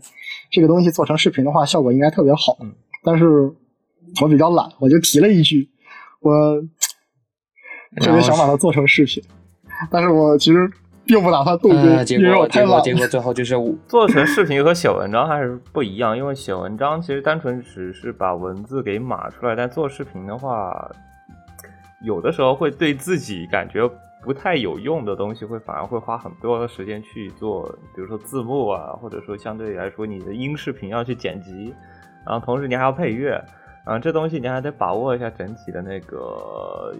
[0.50, 2.58] 这个东西做成视频的话，效果应该特别好。
[3.04, 3.28] 但是
[4.22, 5.70] 我比较懒，我就提了一句，
[6.22, 6.62] 我
[8.02, 9.24] 特别想把它做成视频，
[9.92, 10.72] 但是我其实。
[11.10, 13.56] 并不打算动工，结果结果结果最后就是
[13.88, 20.88] 做成视频和写文章还是不一样，因为写文章其实单纯只是把文字给码出来，但做视频的话，
[22.04, 23.89] 有的时候会对自己感觉
[24.22, 31.74] 不太有用的东西，会反而会花很多的时间去做，比如说字幕啊，或者说相对来说你的音视频要去剪辑，
[32.24, 33.43] 然后同时你还要配乐。
[33.86, 36.93] 啊，这东西你还得把握一下整体的那个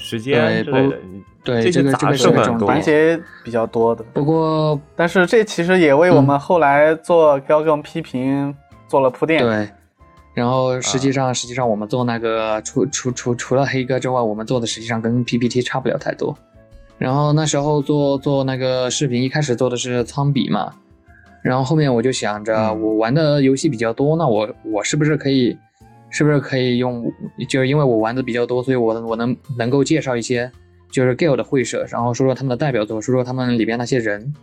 [0.00, 0.96] 时间之类的，
[1.44, 4.02] 对这个这个是很环节比较多的。
[4.12, 8.54] 不过，但是这其实也为我们后来做高更批评
[8.88, 9.42] 做了铺垫。
[9.42, 9.68] 对，
[10.34, 16.36] 然后实际上实际上我们做那个除除除除了黑哥之外，我们做的实际上跟 PPT 差不了太多。
[16.98, 20.72] 然后那时候做做那个视频，一开始做的是仓比嘛，
[21.42, 25.56] 然后后面我就想着，我玩的游戏比较多，那我我是不是可以？
[26.10, 27.10] 是不是可以用？
[27.48, 30.50] 就是因为我玩的比较多，所以我我能能够介绍一些，
[30.90, 34.34] 就是 Gale 的会社，然后说说他们的代表作，说说他们里边那些人，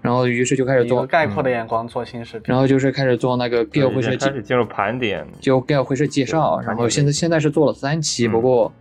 [0.00, 8.72] 然后于是就开始做概括的眼光做新视频，然后就是开始做那个 Gale 会社，开始进入盘点，就 Gale 会社介绍，然后现在现在是做了三期，不过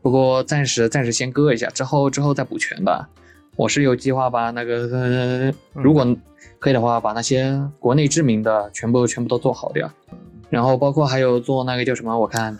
[0.00, 3.08] 不过暂时暂时先搁一下，之后之后再补全吧。
[3.54, 6.06] 我是有计划把那个如果
[6.58, 9.90] 可以的话，把那些国内知名的全部全部都做好掉。
[10.52, 12.14] 然后包括还有做那个叫什么？
[12.14, 12.58] 我看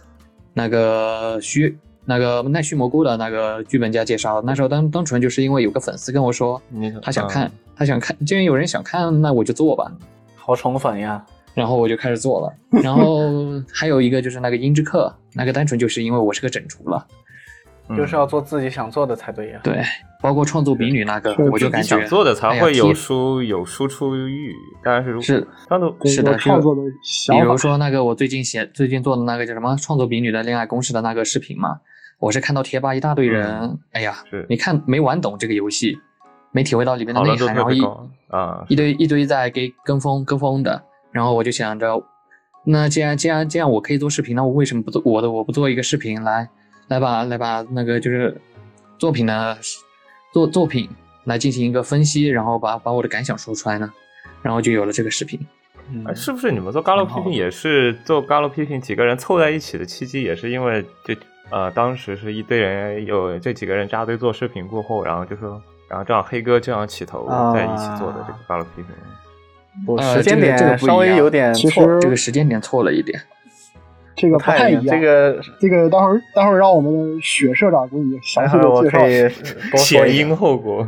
[0.54, 1.76] 那个虚
[2.06, 6.60] 那个奈须蘑菇的那个剧本家介绍，那时候单单纯就是因为有个粉丝跟我说，
[7.02, 9.92] 他想看，他想看，既然有人想看，那我就做吧。
[10.34, 11.22] 好宠粉呀！
[11.52, 12.80] 然后我就开始做了。
[12.82, 13.30] 然后
[13.70, 17.06] 还有一个就是那个音之客，那个单纯就是因为我是个整厨了。
[17.96, 19.60] 就是要做自己想做的才对呀。
[19.62, 19.82] 对，
[20.20, 24.52] 包括创作比女那个，我就感觉想做的才会有输有输出欲。
[24.82, 26.80] 当然是是创作是的创作的
[27.32, 31.80] 比如说那个我最近写最近做的那个叫什么创作比女的恋爱公式的那个视频嘛，
[32.18, 34.16] 我是看到贴吧一大堆人，哎呀，
[34.48, 35.98] 你看没玩懂这个游戏，
[36.50, 37.82] 没体会到里面的内涵，然后一
[38.28, 42.02] 啊一堆一堆在给跟风跟风的，然后我就想着，
[42.64, 46.48] 那既然既然这样我可以做视频，那我为什么不做我的我不做一个视频来？
[46.92, 48.38] 来把来把那个就是
[48.98, 49.56] 作品呢
[50.30, 50.86] 作作品
[51.24, 53.90] 来进行一个分析，然后把把我的感想说出来呢，
[54.42, 55.40] 然后就有了这个视频。
[55.90, 61.16] 嗯，是不是你们做高楼批评也是做高楼批评几个人凑在一起的契机，也是因为这
[61.50, 70.04] 呃当时是一堆人有这几个人扎堆做视频过后，然后就说，然后正好黑哥这样起头在一起做的这个高楼批评。
[70.14, 73.18] 时间点稍微有点错，这个时间点错了一点。
[74.14, 80.86] 这个不太一样，这个这个待会儿待会儿让我们的雪社长给你详细的介绍前因后果。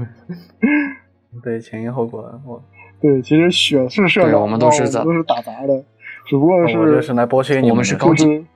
[1.43, 2.63] 对前因后果，我
[3.03, 5.85] 对其实雪是社长，我们都是都是打杂的。
[6.27, 8.47] 只不过是是来剥削你们是高级。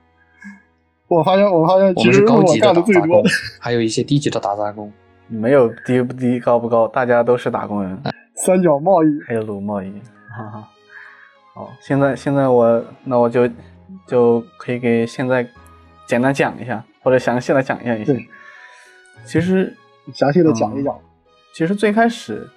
[1.07, 3.23] 我发现，我发现，其实我干的最多，
[3.59, 4.91] 还有一些低级的打杂工，
[5.27, 7.97] 没有低不低，高不高，大家都是打工人。
[8.35, 9.91] 三角贸易，黑路贸易，
[10.29, 10.67] 哈哈。
[11.53, 13.47] 好，现在现在我那我就
[14.09, 15.47] 就可以给现在
[16.07, 18.17] 简单讲一下，或者详细的讲一下一些。
[19.25, 19.71] 其实
[20.13, 20.99] 详细的讲一讲。
[21.53, 22.49] 其实最开始，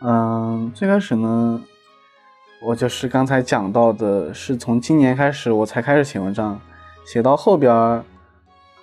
[0.00, 1.62] 嗯，最开始呢，
[2.60, 6.60] 我就是刚才讲到的，是从今年开始我才开始写文章。
[7.06, 8.02] 写到后边，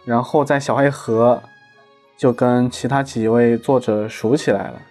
[0.06, 1.42] 然后在小黑盒
[2.18, 4.82] 就跟其他几位作者熟起来了，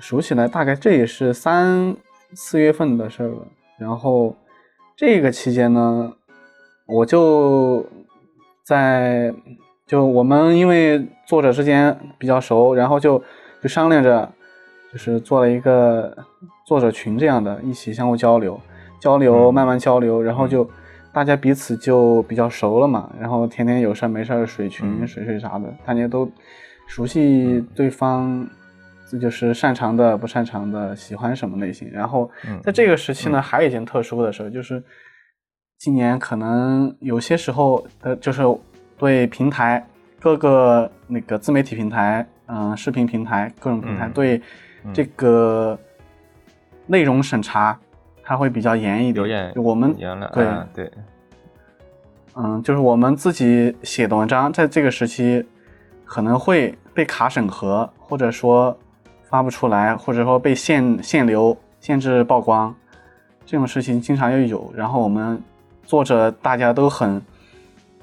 [0.00, 1.96] 熟起来大概这也是三
[2.34, 3.46] 四月份的事了。
[3.78, 4.36] 然后
[4.96, 6.12] 这个期间呢，
[6.86, 7.86] 我就
[8.64, 9.34] 在
[9.86, 13.22] 就我们因为作者之间比较熟，然后就
[13.62, 14.32] 就商量着，
[14.92, 16.16] 就是做了一个
[16.66, 18.60] 作者群这样的，一起相互交流
[19.00, 20.68] 交流，慢慢交流，然后就。
[21.14, 26.26] 大家彼此就比较熟了嘛，然后天天有事没事水群水水啥的，大家都
[26.86, 28.48] 熟悉对方，
[29.12, 31.90] 这就是擅长的、不擅长的、喜欢什么类型。
[31.92, 32.30] 然后
[32.64, 34.82] 在这个时期呢，还有一件特殊的事，就是
[35.76, 38.42] 今年可能有些时候，呃，就是
[38.96, 39.86] 对平台
[40.18, 44.40] 各个那个自媒体平台，嗯，视频平台各种平台对
[44.94, 45.78] 这个
[46.86, 47.78] 内容审查。
[48.24, 49.92] 它会比较严一点，我们
[50.32, 50.92] 对对，
[52.36, 55.44] 嗯，就是我们自己写的文章，在这个时期
[56.04, 58.78] 可能会被卡审核，或者说
[59.32, 62.74] 发不出来，或者说被限限流、限制曝光，
[63.46, 64.70] 这种事情经常又有。
[64.76, 65.42] 然后我们
[65.86, 67.18] 作者大家都很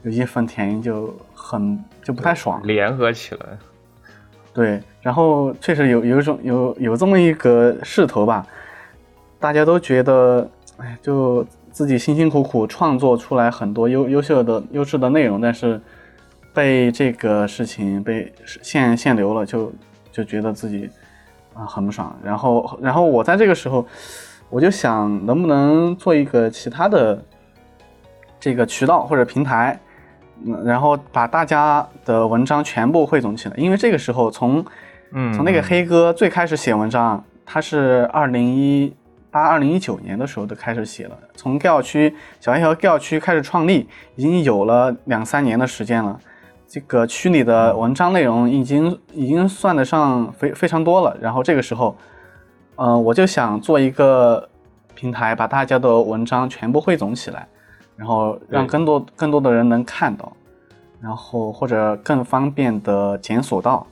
[0.01, 3.45] 有义愤填膺，就很就不太爽，联合起来。
[4.55, 8.43] 对，然后确实有有一种有有这么一个势头吧。
[9.39, 15.79] 大家都觉得，哎，就自己辛辛苦苦创作出来很多优优秀的优质的内容，但是
[16.55, 19.71] 被这个事情被限限流了，就
[20.11, 20.89] 就觉得自己
[21.59, 22.15] 啊很不爽。
[22.23, 23.85] 然后，然后我在这个时候，
[24.49, 27.21] 我就想能不能做一个其他的
[28.39, 29.77] 这个渠道或者平台，
[30.45, 33.55] 嗯，然后把大家的文章全部汇总起来。
[33.57, 34.65] 因为这个时候从
[35.11, 38.95] 嗯从那个黑哥最开始写文章，他是二零一。
[39.31, 46.19] 八二零一九年的时候就开始写了，从 g a 区小黑和 g a 区开始创立，已经有了两三年的时间了。
[46.69, 51.17] 这个区里的文章内容已经已经算得上非非常多了。
[51.19, 51.95] 然后这个时候，
[52.75, 54.47] 嗯，我就想做一个
[54.93, 57.47] 平台，把大家的文章全部汇总起来，
[57.95, 60.31] 然后让更多更多的人能看到，
[61.01, 63.85] 然后或者更方便的检索到。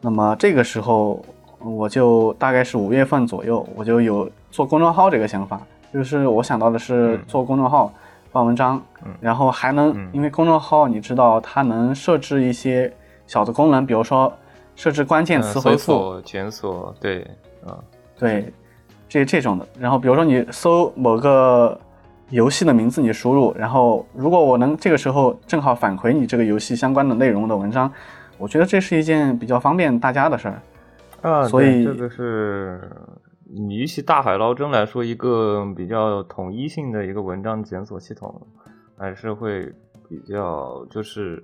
[0.00, 1.20] 那么这个时候，
[1.58, 4.30] 我就大概是五月份左右，我就有。
[4.54, 5.60] 做公众号这个想法，
[5.92, 7.92] 就是我想到的是做公众号
[8.34, 8.82] 发文章，
[9.20, 12.92] 然后还能因为公众号你知道它能设置一些
[13.28, 14.32] 小的功能，比如说
[14.74, 17.24] 设置关键词回复、检索，对，
[17.64, 17.78] 啊，
[18.18, 18.52] 对，
[19.08, 19.64] 这这种的。
[19.78, 21.78] 然后比如说你搜某个
[22.30, 27.88] 游戏的名字，你输入，然后如果我能这个时候正好返回你这个游戏相关的内容的文章，
[28.36, 30.60] 我觉得这是一件比较方便大家的事儿
[31.22, 31.46] 啊。
[31.46, 32.80] 所以这个是。
[33.56, 38.34] 你与其大海捞针来说，一个比较统一性的一个文章检索系统，
[38.98, 39.72] 还是会
[40.08, 41.42] 比较就是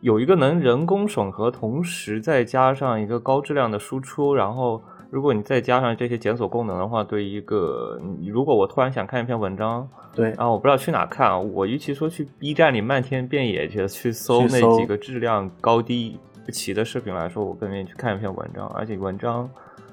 [0.00, 4.34] 有一个能人工审核，同时再加上一个高质量的输出。
[4.34, 19.48] 然后，如果你再加上这些检索功能的话，对一个如果我突然想看一篇文章，对，然后我不知道去哪看，我与其说去 B 站里漫天遍野去去搜那几个质量高低不齐的视频来说，我更愿意去看一篇文章，而且文章。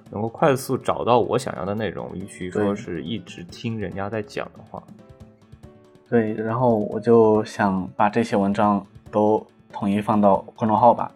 [0.10, 4.82] 能够快速找到我想要的内容，与其说是一直听人家在讲的话。
[6.10, 11.12] 对，然后我就想把这些文章都统一放到公众号吧。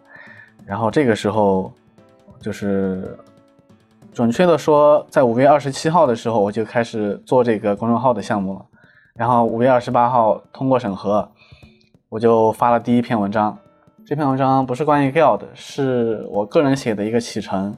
[0.66, 1.72] 然后这个时候，
[2.40, 3.18] 就是
[4.12, 8.66] 准确的说，在五月二十七号的时候，我就开始做这个公众号的项目了。
[9.14, 11.26] 然后五月二十八号通过审核，
[12.10, 13.56] 我就发了第一篇文章。
[14.04, 17.74] 这篇文章不是关于 GAL 的，是我个人写的一个启程。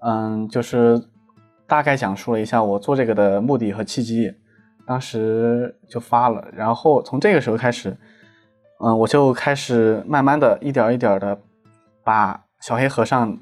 [0.00, 1.00] 嗯，就是
[1.66, 4.32] 大概讲述了一下我做这个的目的和契机，
[4.86, 6.46] 当时就发了。
[6.52, 7.96] 然后从这个时候开始，
[8.80, 11.38] 嗯，我就开始慢慢的一点一点的
[12.04, 13.36] 把小黑盒上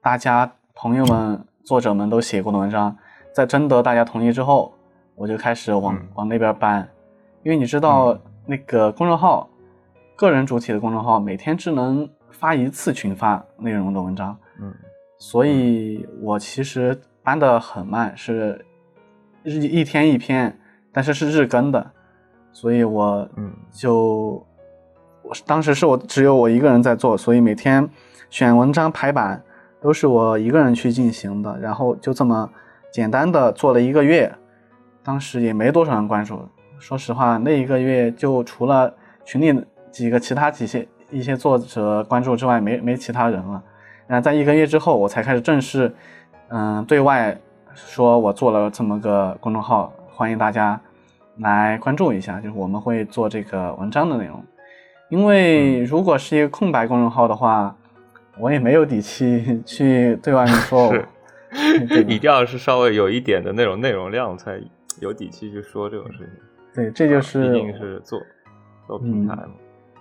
[0.00, 2.96] 大家朋友们、作者们都写过的文章，
[3.34, 4.72] 在征得大家同意之后，
[5.14, 6.88] 我就开始往往那边搬。
[7.42, 9.48] 因为你知道，那个公众号，
[10.14, 14.36] 个人主体的公众号，每天只能发一次群发内容的文章。
[14.60, 14.72] 嗯。
[15.20, 18.64] 所以我其实搬的很慢，是
[19.42, 20.58] 日一天一篇，
[20.90, 21.90] 但是是日更的，
[22.50, 23.52] 所以我嗯。
[23.70, 24.44] 就
[25.22, 27.86] 我当时是我只有我一个人在做，所以每天
[28.30, 29.40] 选文章排版
[29.78, 32.50] 都是我一个人去进行的，然后就这么
[32.90, 34.34] 简单的做了一个月，
[35.04, 36.40] 当时也没多少人关注，
[36.78, 38.92] 说实话那一个月就除了
[39.24, 43.62] 群里几个其他几些一些作者关注之外，没没其他人了。
[44.10, 45.94] 然后在一个月之后，我才开始正式
[46.48, 47.38] 嗯对外
[47.76, 50.78] 说我做了这么个公众号，欢迎大家
[51.38, 54.44] 来关注一下，就是我们会做这个文章的内容。
[55.10, 57.72] 因为如果是一个空白公众号的话，
[58.36, 60.92] 我也没有底气 去对外面说。
[60.92, 64.60] 是， 一定要是稍微有一点的那种内容量，才
[64.98, 66.26] 有底气去说这种事情。
[66.74, 68.20] 对，这就是一定是做
[68.88, 69.50] 做平台嘛。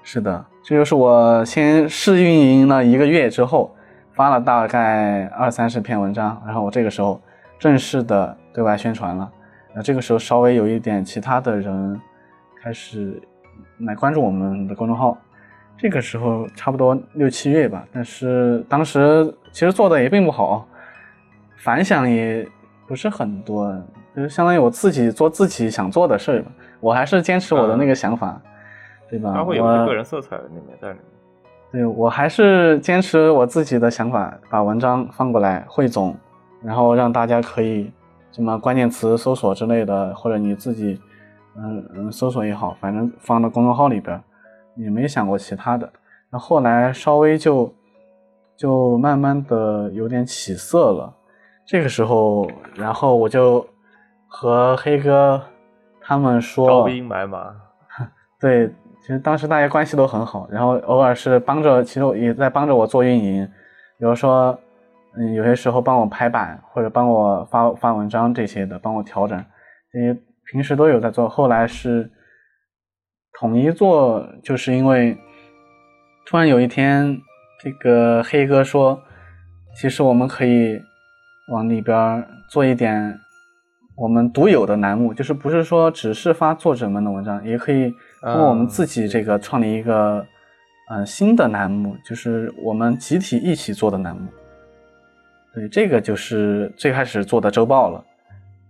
[0.02, 3.76] 是的，这就是我先试运营了一个月之后，
[4.20, 7.22] 发了大概二三十篇文章，然后我这个时候
[7.58, 9.32] 正式的对外宣传了。
[9.74, 11.98] 那这个时候稍微有一点其他的人
[12.62, 13.18] 开始
[13.86, 15.18] 来关注我们的公众号，
[15.78, 17.88] 这个时候差不多六七月吧。
[17.94, 20.68] 但是当时其实做的也并不好，
[21.56, 22.46] 反响也
[22.88, 23.74] 不是很多，
[24.14, 26.52] 就是相当于我自己做自己想做的事儿吧。
[26.82, 28.38] 我还是坚持我的那个想法。
[29.10, 29.32] 对吧？
[29.34, 31.04] 它会有个人色彩在里面在里面。
[31.72, 36.16] 对我还是坚持我自己的想法，把文章放过来汇总，
[36.64, 37.92] 然后让大家可以
[38.32, 41.00] 什么关键词搜索之类的，或者你自己
[41.56, 44.20] 嗯嗯搜索也好，反正放到公众号里边，
[44.76, 45.88] 也没想过其他的。
[46.32, 47.72] 那后来稍微就
[48.58, 51.14] 就慢慢的有点起色了，
[51.68, 53.64] 这个时候，然后我就
[54.28, 55.40] 和黑哥
[56.02, 57.54] 他们说，招兵买马，
[58.42, 58.74] 对。
[59.10, 63.44] 其实当时大家关系都很好，然后偶尔是帮着，其实也在帮着我做运营，
[63.98, 64.56] 比如说，
[65.18, 69.44] 嗯，有些时候帮我排版或者帮我发发文章这些的，帮我调整，
[69.92, 70.16] 这些
[70.52, 71.28] 平时都有在做。
[71.28, 72.08] 后来是
[73.40, 75.18] 统一做，就是因为
[76.28, 77.20] 突然有一天，
[77.60, 79.02] 这个黑哥说，
[79.76, 80.80] 其实我们可以
[81.52, 83.20] 往里边做一点
[83.98, 87.92] 我们独有的栏目，就是不是说只是发作者们的文章，也可以。
[88.22, 90.26] 通过我们自己这个创立一个，
[90.90, 94.28] 嗯，新的栏目，就是我们集体一起做的栏目。
[95.54, 98.06] 对，这个就是最开始做的周报了。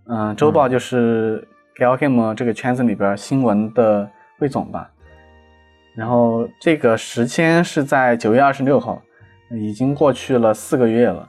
[0.06, 1.46] 嗯，周报就是
[1.76, 4.90] Gal Game 这个圈子里边新闻的汇总吧。
[5.96, 9.02] 然后这个时间是在九月二十六号，
[9.50, 11.28] 已经过去了四个月了。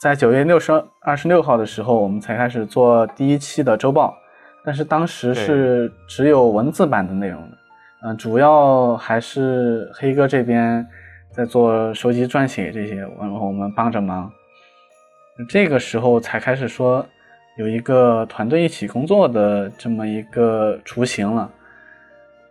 [0.00, 4.14] 在九月六十二十六号的时候，我们才开始做第一期的周报。
[4.62, 7.56] 但是当时是只有文字版的内容的，
[8.02, 10.86] 嗯，主要还是黑哥这边
[11.30, 14.30] 在做收集撰写这些，然后我们帮着忙。
[15.48, 17.04] 这个时候才开始说
[17.56, 21.50] 有一个团队一起工作的这么一个雏形了。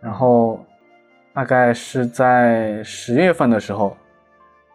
[0.00, 0.64] 然后
[1.32, 3.96] 大概是在十月份的时候，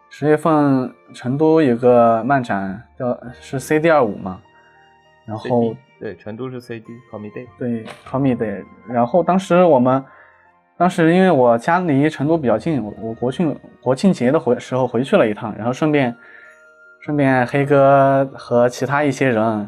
[0.09, 4.39] 十月份成都有个漫展叫是 CD 二五嘛，
[5.25, 5.75] 然后。
[6.05, 7.47] 对，成都是 CD，Call Me Day。
[7.57, 8.63] 对，Call Me Day。
[8.87, 10.05] 然后当时我们，
[10.77, 16.15] 当时因为我家离成都比较近，我我国庆国庆节的回时候回去了一趟，然后顺便
[16.99, 19.67] 顺便黑哥和其他一些人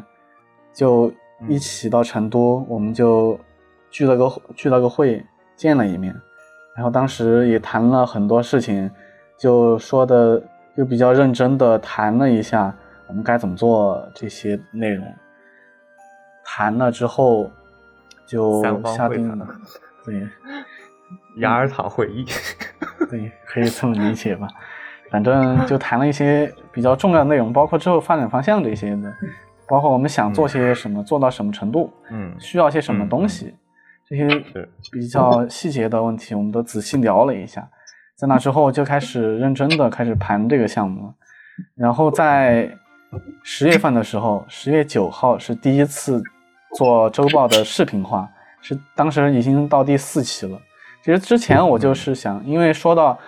[0.72, 1.12] 就
[1.48, 3.36] 一起到成都，我们就
[3.90, 5.20] 聚了个聚了个会，
[5.56, 6.14] 见了一面。
[6.76, 8.88] 然后当时也谈了很多事情，
[9.36, 10.40] 就说的
[10.76, 12.72] 就比较认真的谈了一下
[13.08, 15.04] 我们该怎么做这些内容。
[16.50, 17.50] 谈了之后，
[18.26, 19.46] 就下定了，
[20.02, 20.26] 对，
[21.42, 22.24] 雅尔塔会议，
[23.10, 24.48] 对，可以这么理解吧。
[25.10, 29.14] 反正就谈了一些比较重要的内容，包括之后发展方向这些的，
[29.68, 33.54] 包括我们想做些什么，做到什么程度，嗯，需要些什么东西，
[34.06, 34.26] 这些
[34.90, 37.68] 比较细节的问题，我们都仔细聊了一下。
[38.16, 41.12] 在那之后，就开始认真的开始盘这个项目，
[41.76, 42.68] 然后在
[43.42, 46.22] 十月份的时候，十月九号是第一次。
[46.76, 48.28] 做周报的视频化
[48.60, 50.58] 是当时已经到第四期了。
[51.02, 53.18] 其实之前我就是想，因为说到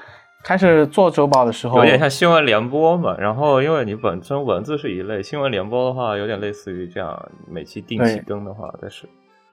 [0.43, 3.16] 开始做周报的时候，有点像新闻联播嘛。
[3.18, 9.09] 然后因为你本身文字是一类，新闻联播的话有点类似于这样，每期定期更的话，但是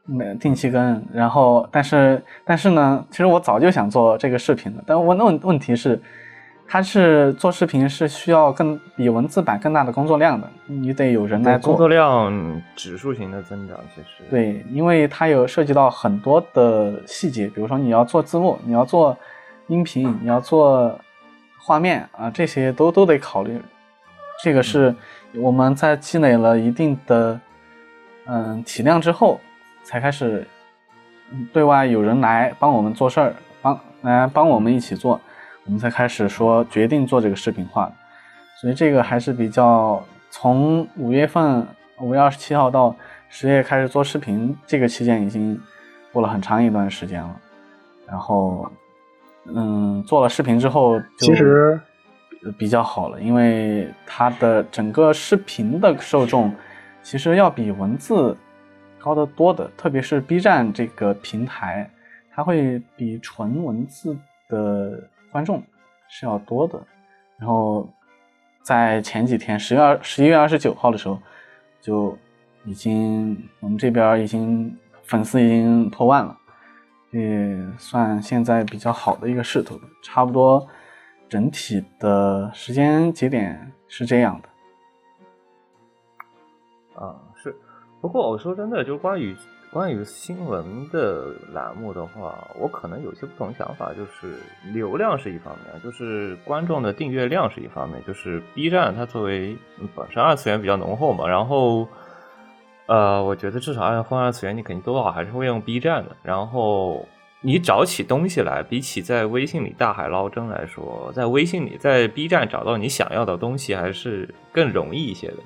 [0.05, 1.05] 每定期更。
[1.13, 6.01] 然后但是但是呢，其实我早就想做这个视频了，但问问问题是。
[6.69, 11.71] 它是做视频是需要更比文字版更大的工作量的，你得有人来做。
[11.73, 19.17] 工作量指数型的增长，其实对，因为它有涉及到很多的细节，比如说你要做字幕，你要做
[19.67, 20.99] 音频，你要做
[21.57, 23.61] 画面啊，这些都都得考虑。
[24.43, 24.93] 这个是
[25.35, 27.39] 我们在积累了一定的
[28.25, 29.39] 嗯体量之后，
[29.83, 30.45] 才开始
[31.53, 35.19] 对外有人来帮我们做事儿，帮来帮我们一起做，
[35.67, 37.93] 我们才开始说决定做这个视频化的。
[38.59, 41.67] 所以这个还是比较从五月份
[41.99, 42.95] 五月二十七号到
[43.29, 45.61] 十月开始做视频，这个期间已经
[46.11, 47.39] 过了很长一段时间了。
[48.07, 48.71] 然后，
[49.45, 51.79] 嗯，做了视频之后，其实
[52.57, 56.53] 比较好了，因为它的整个视频的受众
[57.03, 58.35] 其实要比文字
[58.97, 61.89] 高得多的，特别是 B 站这个平台，
[62.33, 65.63] 它会比纯文字的观众
[66.07, 66.81] 是要多的。
[67.37, 67.87] 然后
[68.61, 71.19] 在前几天，十月二十一月二十九号的时候，
[71.79, 72.17] 就
[72.65, 76.37] 已经我们这边已经粉丝已经破万了。
[77.11, 80.67] 也算现在比较好的一个势头，差不多
[81.29, 84.49] 整体的时间节点是这样的。
[87.01, 87.55] 啊，是。
[88.01, 89.33] 不过我说真的，就关于
[89.77, 93.93] 关于新闻的栏目的话，我可能有些不同想法。
[93.93, 94.39] 就是
[94.73, 98.03] 流量是一方面，就是观众的订阅量是一方面。
[98.03, 99.55] 就是 B 站它作为
[99.95, 101.87] 本身二次元比较浓厚嘛，然后。
[102.87, 106.15] 呃，我觉得至少按混二次元，你肯定多少还是会用 B 站的。
[106.23, 107.05] 然后
[107.41, 115.37] 你找起东西来，比起在微信里大海捞针来说，在微信里，在 B 站找到你想要的东西还是更容易一些的。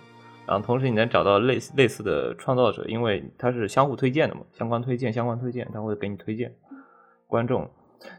[0.48, 6.54] 然后同时你能找到类似类似的创造者，因为它是相互推荐的嘛，相关推荐，相关推荐，他会给你推荐
[7.28, 7.70] 观众。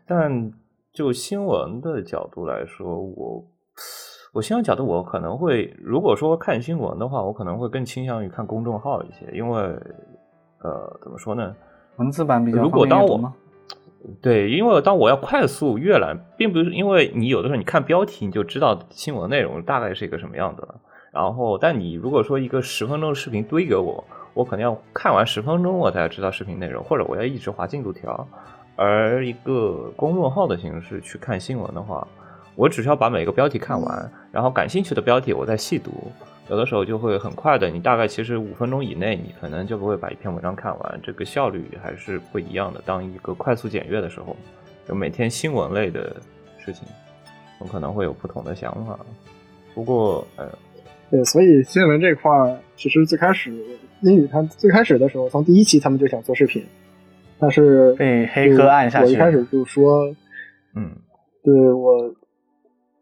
[0.06, 0.52] 但
[0.92, 3.44] 就新闻的角度来说，我。
[4.34, 9.60] 我新闻角度，我可能会如果说看新闻的话，我可能会更倾向于看公众号一些，因为
[10.62, 11.54] 呃，怎么说呢？
[11.96, 13.30] 文字版比较如果当我
[14.22, 20.80] 对，因为当我要快速阅览，并不是因为你有的时候你看标题你就知道新闻内容大概是一个什么样子了。
[21.12, 24.02] 然后，但你如果说一个十分钟的视频堆给我，
[24.34, 28.26] 我可能要看完十分钟我才知道视频内容，或者我要一直划进度条。
[28.74, 32.06] 而一个公众号的形式去看新闻的话。
[32.54, 35.90] 我只需要把每个标题看完，然后感兴趣的标题我再细读，
[36.50, 37.70] 有的时候就会很快的。
[37.70, 42.82] 你大概其实五分钟以内，你可能就不会把一篇文章看完，这个效率还是不一样的。
[42.84, 44.36] 当一个快速检阅的时候，
[44.86, 46.14] 就每天新闻类的
[46.58, 46.86] 事情，
[47.58, 48.98] 我可能会有不同的想法。
[49.74, 50.46] 不过，呃，
[51.12, 53.52] 对，所以新闻这块儿，其实最开始
[54.00, 56.64] 英语它最开始的时候，从第一期他们就想做视频，
[57.38, 59.04] 但是被黑客按下去。
[59.04, 60.06] 我一开始就说，
[60.74, 60.90] 嗯，
[61.44, 62.12] 对我。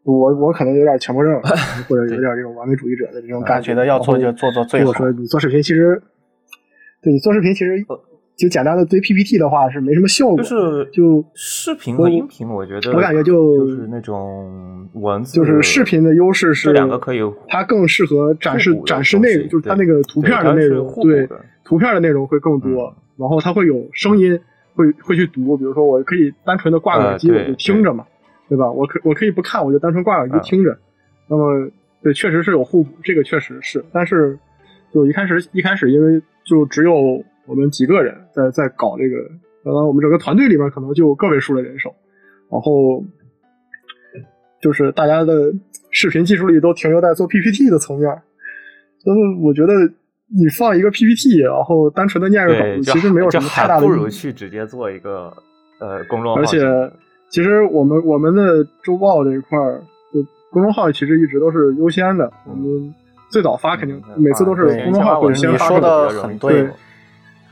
[0.02, 1.40] 我我可能有点强迫症，
[1.86, 4.88] 或者有点这种完美主义者的这种感觉，得要做就做做最好。
[4.88, 6.02] 我说你做视频，其实
[7.02, 7.76] 对你做视频，其实
[8.41, 10.36] 就简单的堆 PPT 的话是没什么效果。
[10.38, 21.28] 就是就视频和音频，我觉得我感觉就就是那种文字，就是视频的优势是两个可以，它更适合展示展示内容，就是它那个图片的内容，对
[21.64, 24.38] 图片的内容会更多，然后它会有声音，
[24.74, 28.05] 会会去读，比如说我可以单纯的挂耳机我就听着嘛。
[28.49, 28.68] 对吧？
[28.68, 30.76] 我可我可以不看，我就单纯挂耳机听着。
[31.28, 31.70] 那么，
[32.03, 33.80] 对，确实是有互补，这个确实是。
[33.93, 34.36] 但是，
[34.93, 39.16] 就一开始一开始，因为就只有我们几个人在在搞这个，
[39.64, 41.92] 呃，我们整个团队里面可能就个位数的人手，
[42.48, 43.05] 然后
[44.62, 45.53] 就是大家的
[45.90, 48.09] 视频技术力都停留在做 PPT 的层面。
[48.98, 49.72] 所以我觉得
[50.28, 53.86] 你放一个 PPT，然后单纯的念个稿子，其实没有什么太大的。
[53.86, 55.32] 不如去直接做一个
[55.80, 56.40] 呃公众号。
[56.40, 56.59] 而且。
[57.32, 58.42] 其实我们我们的
[58.82, 59.80] 周报这一块儿，
[60.12, 60.20] 就
[60.51, 62.28] 公众号其实一直都是优先的。
[62.44, 62.92] 我们
[63.30, 65.68] 最早发肯定每次都是公众号会先发。
[65.68, 66.68] 你说的很对，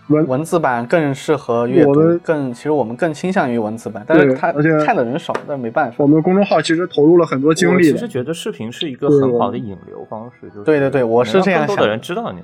[0.08, 5.96] 文文字版更适合阅读，更其实我们更倾向于文字版，但是它而且看的人少，但没办法。
[5.98, 7.84] 我们公众号其实投入了很多精力。
[7.84, 11.68] 其实觉得视频是一个很好的引流方式，就是对对对，我是这样想。
[11.68, 12.40] 更多的人知道你，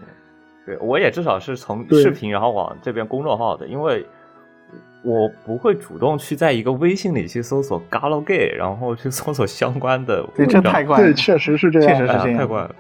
[0.65, 4.07] 对我也至少是从视频然后往这边公众号的，因为。
[5.07, 10.27] 我不会主动去在一个微信里去搜索 “galgay”，然后去搜索相关的。
[10.35, 10.97] 对，这太怪。
[10.97, 12.75] 对，确实是这样，确实是这样，太怪了。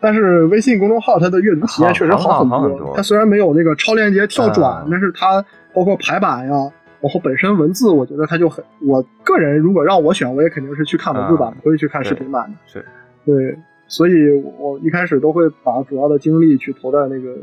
[0.00, 2.94] 但是微信公众号它的阅读体验确实好很多。
[2.96, 5.44] 它虽然没有那个超链接跳转，但是它
[5.74, 6.54] 包括排版呀，
[7.00, 8.64] 然后本身文字，我觉得它就很。
[8.80, 12.56] 我个人如果让我选，我也肯定是去看文字版，不会去看视频版的。
[12.66, 12.84] 是。
[13.26, 17.36] 对，所以我一开始都会把主要的精力去投在那个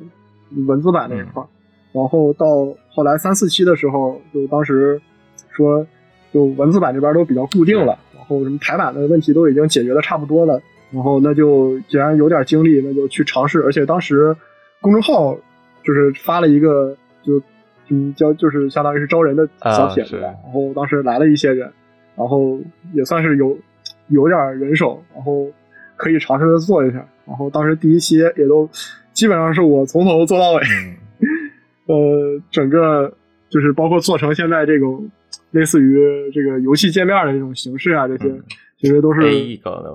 [0.65, 1.43] 文字版那一块。
[1.91, 2.45] 然后到
[2.89, 4.99] 后来三四期的时候，就当时
[5.51, 5.85] 说，
[6.33, 10.61] 就文字版这边都比较固定了，然后什么排版的问题都已经解决的差不多了，
[10.95, 13.61] 然后那就既然有点精力，那就去尝试。
[13.61, 14.35] 而且当时
[14.81, 15.37] 公众号
[15.83, 17.39] 就是发了一个，就
[17.89, 21.69] 嗯叫就是相当于是招人的小帖子，然后当时来了一些人，
[22.15, 22.59] 然后
[22.93, 23.55] 也算是有
[24.07, 25.51] 有点人手，然后
[25.97, 27.05] 可以尝试着做一下。
[27.27, 28.67] 然后当时第一期也都。
[29.15, 30.61] 基本上是我从头做到尾，
[31.87, 33.13] 呃，整个
[33.47, 35.09] 就是包括做成现在这种
[35.51, 35.97] 类似于
[36.33, 38.25] 这个游戏界面的这种形式啊，这些。
[38.85, 39.21] 其实都是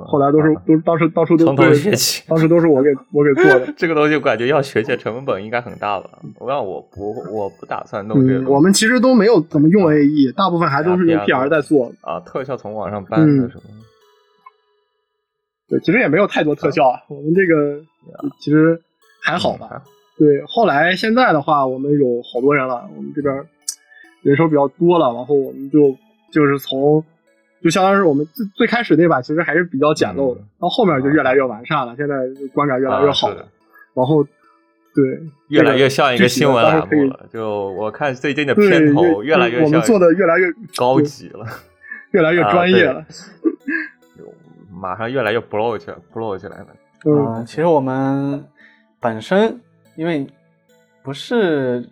[0.05, 3.73] 后来都是都当时当初都从头学起，当时都是我给我给做的。
[3.79, 6.11] 这个东西我感觉要学起来成本应该很大吧？
[6.41, 8.51] 我让我不我不打算弄这个。
[8.51, 12.19] 我们其实都没有怎么用 AE，大部分还都是用 PR 在做啊。
[12.21, 13.63] 特效从网上搬的什么？
[15.71, 16.99] 对，其实也没有太多特效啊。
[17.09, 17.81] 我们这个
[18.41, 18.77] 其实
[19.23, 19.81] 还好吧？
[20.19, 23.33] 对，后来现在的话，我们有好多人了，我们这边
[24.23, 25.97] 人手比较多了，然后我们就
[26.33, 27.05] 就是从。
[27.63, 32.17] 就相当于是我们最最开始那把其实还是比较简陋的，到后面就越来越完善了，现在
[32.55, 33.47] 观感越来越好了。
[33.93, 34.25] 然后，
[34.95, 37.27] 对，越来越像一个新闻栏目了。
[37.31, 41.45] 就我看最近的片头越来越，我们做的越来越高级了，
[42.13, 43.05] 越来越专业了。
[44.73, 46.67] 马上越来越 blow 起来，blow 起来了。
[47.05, 48.43] 嗯，其实我们
[49.01, 49.61] 本身
[49.97, 50.27] 因为
[51.03, 51.87] 不是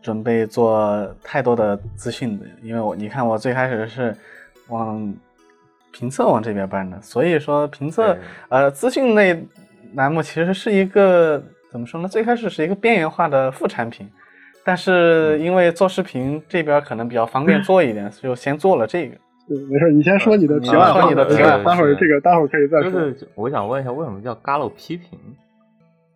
[0.00, 4.16] 准备做太多的资讯的，因为我你看我最开始是。
[4.70, 5.14] 往
[5.92, 8.16] 评测往这边搬的，所以说评测
[8.48, 9.44] 呃资讯类
[9.94, 12.08] 栏目其实是一个怎么说呢？
[12.08, 14.08] 最开始是一个边缘化的副产品，
[14.64, 19.16] 但是因为做视频这边可能比较方便做一点， 就先做了这个。
[19.48, 22.90] 对，没事，你先说你的题外话，你的题外话，待会儿这个待会儿可以再说。
[22.90, 25.18] 就是我想问一下，为什么叫 Galo 批评？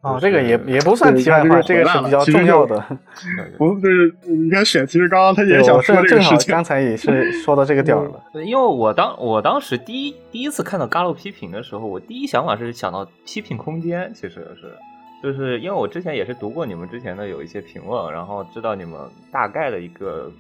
[0.05, 2.79] 哦，这个也也不算题外话，这个是比较重要的。
[3.57, 6.53] 不，是你看选，其实刚刚他也想说这个事情。
[6.53, 8.23] 刚才也是说到这个点了。
[8.45, 14.77] 因为我当我当时第一第一次看到嘎鲁批评的时候，我第一想法是想到批评空间，其实是
[15.23, 19.01] 就是因为我之前也是读过你们之前的有一些评论，然后知道你们
[19.33, 20.31] 大概的一个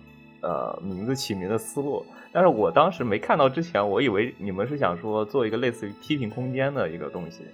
[0.42, 7.44] 呃名字起名的思路，但是我当时没看到之前，我以为你们是想说做一个类似于批评空间的一个东西，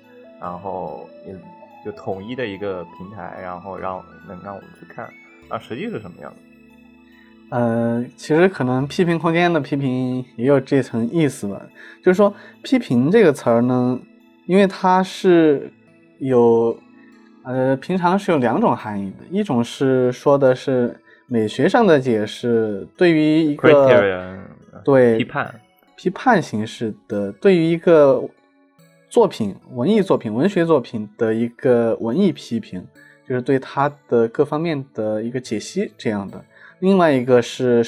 [0.40, 1.32] 然后也。
[1.84, 5.08] 就统一的一个平台，然后让能让我们去看，
[5.48, 6.36] 啊，实际是什么样的？
[7.56, 11.60] 呃，其实可能批评空间的批评也有这层意思吧。
[12.02, 13.98] 就是说，批评这个词儿呢，
[14.46, 15.72] 因为它是
[16.18, 16.78] 有，
[17.44, 20.94] 呃，平常是有两种含义的，一种是说的是
[21.26, 24.38] 美学上的解释，对于一个
[24.84, 25.60] 对批判
[25.96, 28.22] 批判形式的，对于一个。
[29.11, 32.86] 作品、文艺作品、文学作品的一个文艺批评，
[33.28, 36.42] 就是对它的各方面的一个解析这样的。
[36.78, 37.84] 另外一个是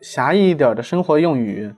[0.00, 1.68] 狭义一点的生活用语，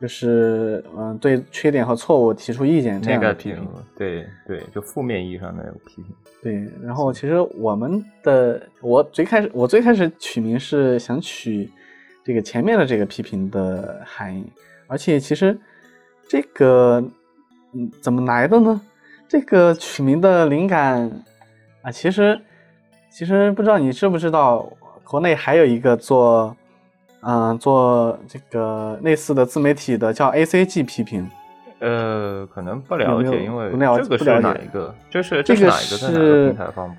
[0.00, 3.68] 就是嗯，对缺点和错误提出意见这样的批评。
[3.94, 6.06] 对对，就负面意义上的批评。
[6.42, 11.70] 对，然后其实我们的我最开始我最开始取名是想取
[12.24, 14.50] 这个前面的这个批评的含义，
[14.86, 15.58] 而且其实
[16.26, 17.04] 这个。
[17.74, 18.80] 嗯，怎么来的呢？
[19.26, 21.10] 这个取名的灵感
[21.82, 22.40] 啊，其实
[23.10, 24.64] 其实不知道你知不知道，
[25.02, 26.54] 国内还有一个做
[27.20, 31.28] 嗯做这个类似的自媒体的叫 A C G 批评。
[31.80, 34.94] 呃，可能不了解，因为不了解这个是哪一个？
[35.10, 36.94] 这是这是哪一个在哪个平台发布？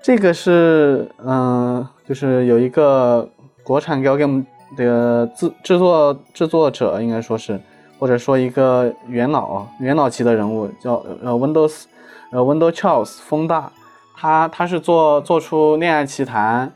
[0.00, 3.28] 这个是嗯，就是有一个
[3.62, 4.46] 国产 Game
[4.76, 7.60] 的制制作制作者，应该说是。
[8.04, 11.84] 或者说一个元老元老级的人物叫呃 Windows，
[12.30, 13.72] 呃 Windows Charles 风大，
[14.14, 16.70] 他他是做做出恋爱奇谭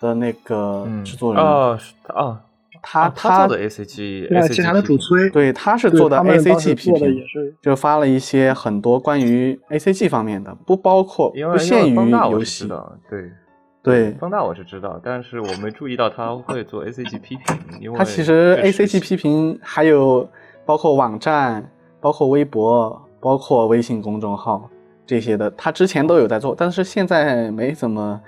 [0.00, 1.76] 的那个制作人哦
[2.10, 2.38] 哦，
[2.80, 7.24] 他他做的 A C G 恋爱奇谭的主催，对他是做的 A C G 批评，
[7.60, 12.68] 就发了一些很多关于 A C G 方面的，不包括不限于游戏，
[13.10, 13.32] 对
[13.82, 20.28] 对，风大我是知道，但是我没注意到他会做 A C G 批评，因为他其实 A C G 批评还有。
[20.68, 21.66] 包括网站，
[21.98, 24.68] 包括微博，包括微信公众号
[25.06, 28.20] 这些的，他之前都有在做，但是现在没怎么，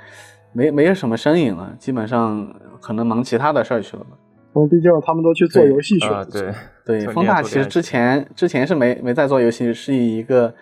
[0.54, 4.16] 没没有什么身影了，基本上可能忙其他的事儿去了吧。
[4.54, 6.24] 嗯，毕竟他们都去做游戏去了。
[6.24, 6.50] 对
[6.86, 10.54] 对，风大其实之前之前是没没在做游戏，是以一个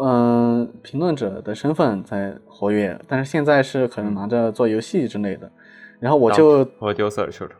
[0.00, 5.50] 嗯评论者的身份在活跃，但是现在是可能忙着做游戏之类的。
[5.98, 7.50] 然后我就我丢色去了。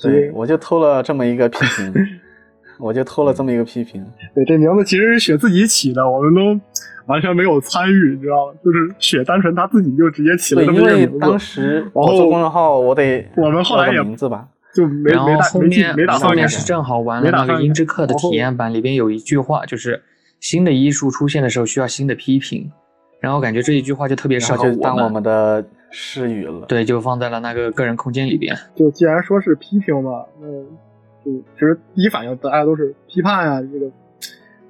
[0.00, 1.92] 对，我就偷了这么一个批评。
[2.80, 4.04] 我就偷了这么一个批评。
[4.34, 6.60] 对，这名字其实是雪自己起的，我们都
[7.06, 8.58] 完全没有参与，你知道吗？
[8.64, 11.18] 就是雪单纯他自己就直接起了这么一个名字。
[11.18, 20.00] 当时我做公众号，我得我们后来也名字吧，就没没打后面没打后面是正好玩了那个音之客的体验版，里边有一句话，就是
[20.38, 22.70] 新的艺术出现的时候需要新的批评，
[23.20, 24.64] 然后感觉这一句话就特别适合
[25.02, 26.66] 我们的诗语了。
[26.68, 28.56] 对，就放在了那个个人空间里边。
[28.76, 30.66] 就既然说是批评嘛，嗯。
[31.30, 33.86] 就其实第一反应大家都是批判啊，这个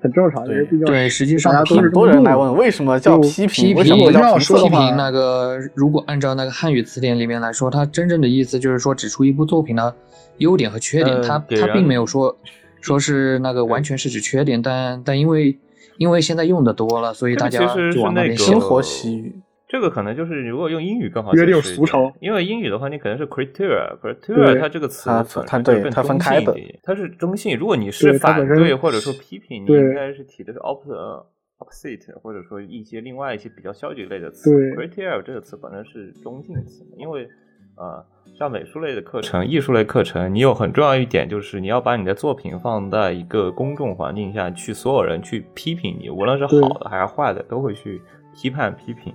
[0.02, 3.74] 很正常，因为毕竟对，实际上大家都是多人来问为什么叫批评？
[3.74, 4.96] 为什么叫批评？
[4.96, 9.94] 那个如果按照那个汉语词典里面来说，它真正的意思就是说指出一部作品的
[10.38, 11.20] 优点和缺点。
[11.22, 12.34] 它它并没有说
[12.80, 15.58] 说是那个完全是指缺点，但但因为
[15.98, 17.60] 因为现在用的多了，所以大家
[17.92, 19.34] 就往那边生活习语。
[19.70, 25.08] 这个可能就是如果用英语更好约定俗成，因为英语的话，你可能是 criteria，criteria 它这个词
[25.46, 26.52] 它对它分开的，
[26.82, 27.56] 它是中性。
[27.56, 31.24] 如果你是反对或者说批评，你应该是提的是 opposite
[31.58, 34.50] opposite，或者说一些另外一些比较消极类的词。
[34.74, 37.28] criteria 这个词本身是中性词，因为
[37.76, 38.04] 呃，
[38.36, 48.02] 像美术类的课程、艺术类课程，你有很重要一点就是你要把你的作品放在一个公众环境下去，所有人去批评你，无论是好的还是坏的，都会去
[48.34, 49.14] 批判批评。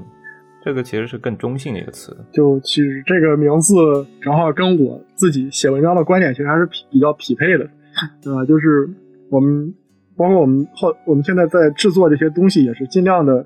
[0.65, 3.75] 这个其实是更中性的一个词，就其实这个名字
[4.19, 7.69] 正好跟我自己写文章的观点其实还是比较匹配的，
[8.19, 8.43] 对吧？
[8.45, 8.89] 就是
[9.29, 9.71] 我们
[10.17, 13.45] 包括我们后我们现在在制作这些东西，也是尽量的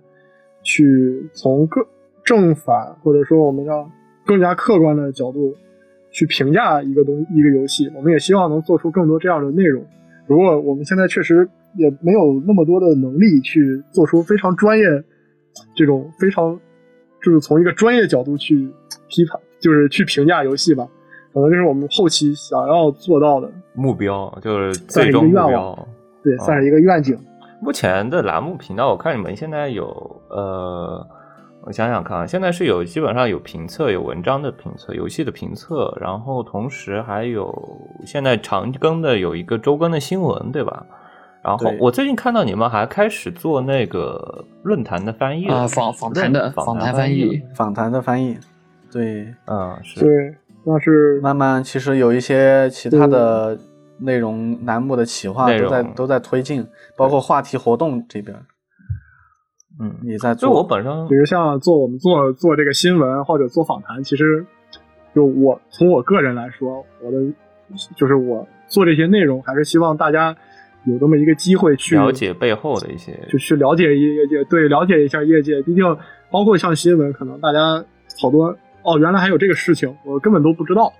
[0.63, 1.85] 去从各
[2.23, 3.91] 正反或者说我们要
[4.25, 5.53] 更加客观的角度
[6.11, 7.91] 去评价一个东一个游戏。
[7.97, 9.85] 我们也希望能做出更多这样的内容。
[10.25, 14.85] 如果我们现在确实也没有那么多的能力去做出非常专业
[15.75, 16.57] 这种非常。
[17.23, 18.71] 就是从一个专业角度去
[19.07, 20.87] 批判，就是去评价游戏吧，
[21.33, 25.87] 可能就是我们后期想要做到的目标，就是最终目标，
[26.23, 27.17] 对，算是一个愿景。
[27.61, 29.85] 目前的栏目频道，我看你们现在有，
[30.29, 31.05] 呃，
[31.63, 37.53] 我想想看，现在是有基本上有评测，有文章的评测，游戏的评测，然后同时还有
[38.05, 40.85] 现在长更的有一个周更的新闻，对吧？
[41.41, 48.37] 然后我最近看到你们还开始做那个论坛的翻译啊，访访谈的访谈翻译，访谈的翻译，
[48.91, 50.35] 对，嗯，是，对，
[50.65, 53.57] 那是慢慢其实有一些其他的
[53.99, 56.67] 内容栏目的企划都在都在推进，
[56.97, 58.37] 包括话题活动这边，
[59.79, 60.49] 嗯，你在做。
[60.49, 64.45] 就我本身，比如像做我们做做这个新闻或者做访谈，其实
[65.15, 67.17] 就我从我个人来说，我的
[67.95, 70.35] 就是我做这些内容，还是希望大家。
[70.85, 75.61] 有这么一个机会去了解背后的一些，就去了解业界，对，了解一下业界。
[75.61, 75.83] 毕竟，
[76.31, 77.83] 包括像新闻，可能大家
[78.21, 80.91] 好多哦，原来还有这个事情，我根本都不知道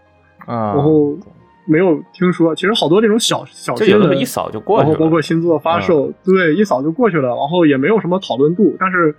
[0.46, 0.76] 啊。
[0.76, 1.18] 然后
[1.66, 4.90] 没有听说，其实好多这种小小新闻，一扫就过去了。
[4.90, 7.30] 然后包括新作发售，对，一扫就过去了。
[7.30, 8.76] 然后也没有什么讨论度。
[8.78, 9.16] 但是，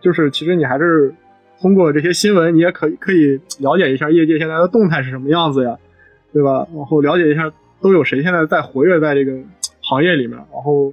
[0.00, 1.14] 就是其实你还是
[1.60, 5.76] 通过这些新闻，你也可以可以了解一下业界现在的动态是什么样子呀，
[6.32, 6.66] 对吧？
[6.74, 7.52] 然后了解一下
[7.82, 9.38] 都有谁现在在活跃在这个。
[9.88, 10.92] 行业里面，然后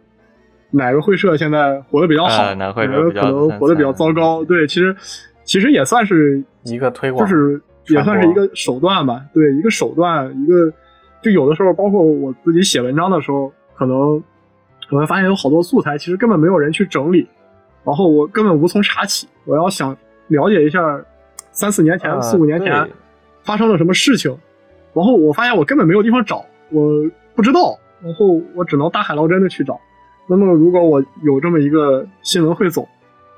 [0.72, 4.43] 哪个会社现在活得比较好，哪个可能活得比较糟糕？
[4.46, 4.96] 对，其实
[5.43, 9.22] 其实也算是一个推广，就是也算是一个手段吧。
[9.34, 10.72] 对，一个手段，一个
[11.22, 14.24] 就有的时候，包括我自己写文章的时候，可能
[14.91, 17.28] 我会发现有好多素材，其实根本没有人去整理，
[17.84, 19.28] 然后我根本无从查起。
[19.43, 19.96] 我要想
[20.28, 21.04] 了解一下
[21.52, 22.89] 三四年前、四五年前
[23.43, 24.36] 发生了什么事情，
[24.93, 26.82] 然后我发现我根本没有地方找，我
[27.36, 27.78] 不知道。
[28.02, 29.80] 然后我只能大海捞针的去找。
[30.28, 32.88] 那么如果我有这么一个新闻汇总，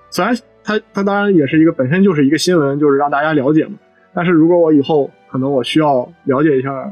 [0.09, 0.33] 虽然
[0.63, 3.73] 它它当然也是一个本身就是一个新闻，就是让大家了解嘛。
[4.13, 6.91] 但是如果我以后可能我需要了解一下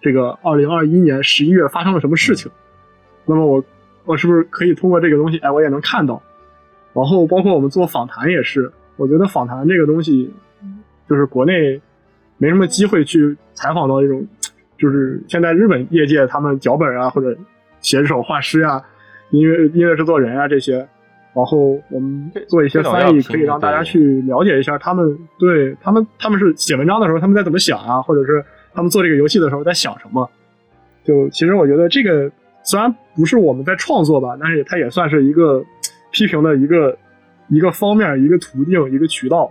[0.00, 2.50] 这个二零二一年十一月发生了什么事情，
[3.26, 3.62] 那么我
[4.04, 6.22] 我是不是可以通过这个东西，哎，我也能看到。
[6.94, 10.32] 然后包括我们做访谈也是，我觉得访谈这个东西，
[11.08, 11.80] 就是国内
[12.38, 14.26] 没什么机会去采访到这种。
[14.78, 17.36] 就是现在日本业界，他们脚本啊，或者
[17.80, 18.80] 写手、画师啊，
[19.30, 20.76] 音乐音乐制作人啊这些，
[21.34, 30.28] 然后我们做一些翻译，可以让大家去了解一下他们对他们他们是写文章的时候他们在怎么想啊，或者是他们做这个游戏的时候在想什么。
[31.04, 32.30] 就其实我觉得这个
[32.62, 35.64] 虽然不是我们在创作吧，但是它也算是一个
[36.12, 36.96] 批评的一个
[37.48, 39.50] 一个方面、一个途径、一个渠道。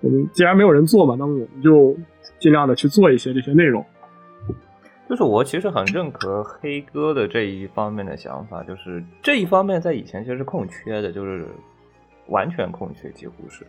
[0.00, 1.96] 我们既然没有人做嘛，那么我们就
[2.38, 3.84] 尽量的去做一些这些内容。
[5.08, 11.46] 就是我其实很认可黑哥的这一方面的想法，就是这一方面在以前其实是空缺的，就是
[12.26, 13.66] 完全空缺，几乎是。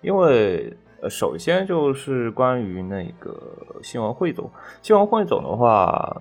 [0.00, 3.40] 因为呃，首先就是关于那个
[3.80, 4.50] 新闻汇总，
[4.82, 6.20] 新闻汇总的话，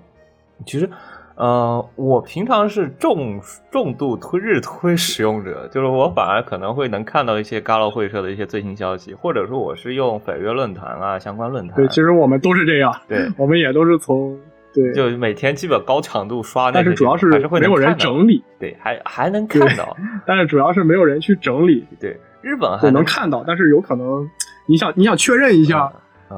[0.64, 0.88] 其实
[1.34, 3.42] 呃，我平常是重
[3.72, 11.76] 重度推日推使用者，就是我反而可能会能看到一些 Galo 会社的一些最新消息，或者说我是用北约论坛啊相关论坛。
[11.76, 14.40] 对，其实我们都是这样，对，我们也都是从。
[14.74, 21.86] 对，就每天基本高强度刷，但是主要是没有人整理，对，还还能看到，但是主要是没有人去整理。
[22.00, 24.30] 对，日本还能看到，但是有可能
[24.66, 25.92] 你想你想确认一下，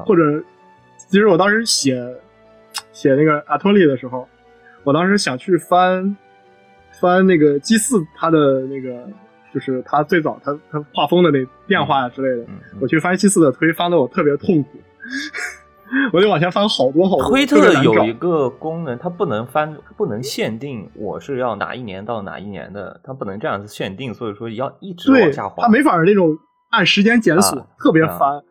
[0.04, 0.22] 或者
[0.96, 1.96] 其实我当时写
[2.92, 4.28] 写那个阿托利的时候，
[4.82, 6.16] 我当时想去翻
[7.00, 9.08] 翻那个祭祀他的那个
[9.52, 12.48] 就是他最早他他画风的那变化呀之类的，
[12.80, 14.70] 我去翻 G 四的推，翻的我特别痛苦。
[16.12, 17.28] 我得往前翻好多好多。
[17.28, 25.64] 推特有一个功能，它不能翻，不能限定我是要哪一年到哪一年的，它不能这样子限定，所以说要一直往下滑。
[25.64, 26.36] 它没法那种
[26.70, 28.42] 按时间检索，特别烦。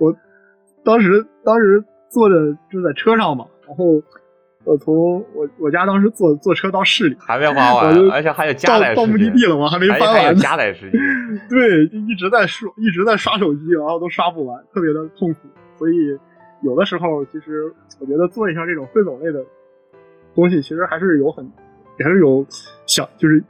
[0.00, 0.14] 我
[0.84, 2.34] 当时当时坐着
[2.70, 3.84] 就在车上嘛，然后
[4.64, 11.00] 我从我我家当时坐坐车到市里，还没花完，而且还有加载到目的地了，吗还没翻完，加载时间。
[11.48, 15.40] 对，一直在刷，一直在刷手机，然后都刷不完，特别的痛苦，
[15.78, 16.18] 所以。
[16.64, 19.44] 有的时候，其实我觉得做一下这种汇总类的
[20.34, 21.48] 东西，其实还是有很，
[21.98, 22.44] 还是有
[22.86, 23.44] 想就是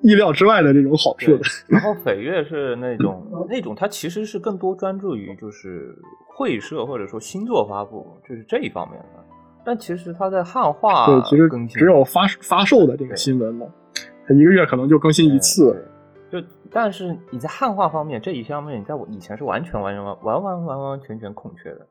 [0.00, 1.42] 意料之外的这种好处的。
[1.68, 5.94] 然后 斐月是那种那种，它其实是更多专注于就是
[6.26, 9.24] 会社或者说星座发布，就是这一方面的。
[9.64, 13.66] 但其实它在汉化，对，其实只有发发售的这个新闻嘛，
[14.26, 15.84] 它一个月可能就更新一次。
[16.30, 21.86] 就但是你在汉化方面这一方面，你在我以前是完全完全完完完完完全全空缺的。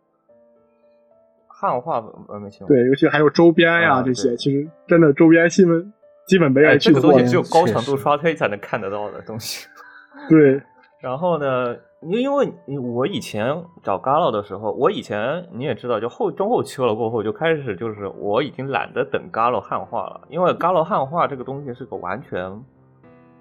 [1.62, 5.93] 汉化呃没听对，尤其还有周边呀这些，其实真的周边新闻
[6.26, 6.99] 基本没人去做。
[6.99, 9.68] 这个东西只有高强度刷推才能看得到的东西。
[10.28, 10.59] 对，
[10.99, 22.51] 然后呢，因因为我以前找 Galo 的时候，我以前你也知道，就后中后期了过后，就开始就是我已经懒得等 Galo 汉化了，因为 Galo 汉化这个东西是个完全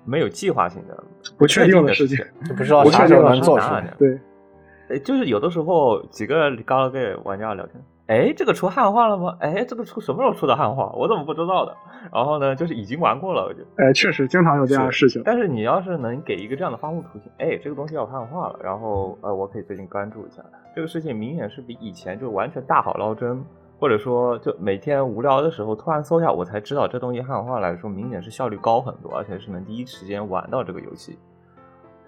[0.04, 1.02] 没有计划性的、
[1.38, 2.22] 不确定的事情，
[2.54, 3.94] 不知道啥时候能做出来。
[3.98, 7.82] 对，就是有的时候几个 Galo Gay 玩家聊天。
[8.10, 9.36] 哎，这个出汉化了吗？
[9.38, 10.90] 哎，这个出什么时候出的汉化？
[10.96, 11.76] 我怎么不知道的？
[12.12, 15.22] 然后呢，就是已经玩过了，我就哎，确实经常有这样的事情。
[15.24, 20.42] 但是你要是能给一个这样的发布途径，哎，这个东西要汉化了，然后呃，我可以最近关注一下
[20.74, 23.44] 这个事情，明显是比以前就完全大好捞针，
[23.78, 31.16] 或者说就每天无聊的时候突然搜一下，我才知道这东西汉化来说，明显是效率高很多，而且是能第一时间玩到这个游戏。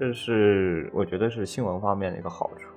[0.01, 2.72] 这是我觉得是新闻方面的一个好处。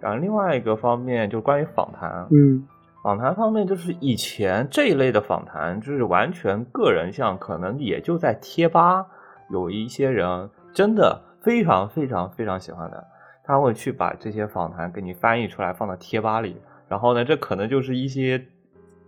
[0.00, 2.66] 然后另外一个方面就是关于访谈，嗯。
[3.02, 9.06] 访谈方面，就是以前这一类的访谈，就是完全个人像，可能也就在贴吧
[9.48, 13.02] 有一些人真的非常非常非常喜欢的，
[13.42, 18.46] 他会去把这些访谈给你翻译出来放到贴吧里，然后呢，这可能就是一些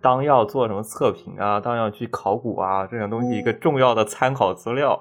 [0.01, 4.99] 当要做什么测评啊，当要去考古啊这种东西一个重要的参考资料，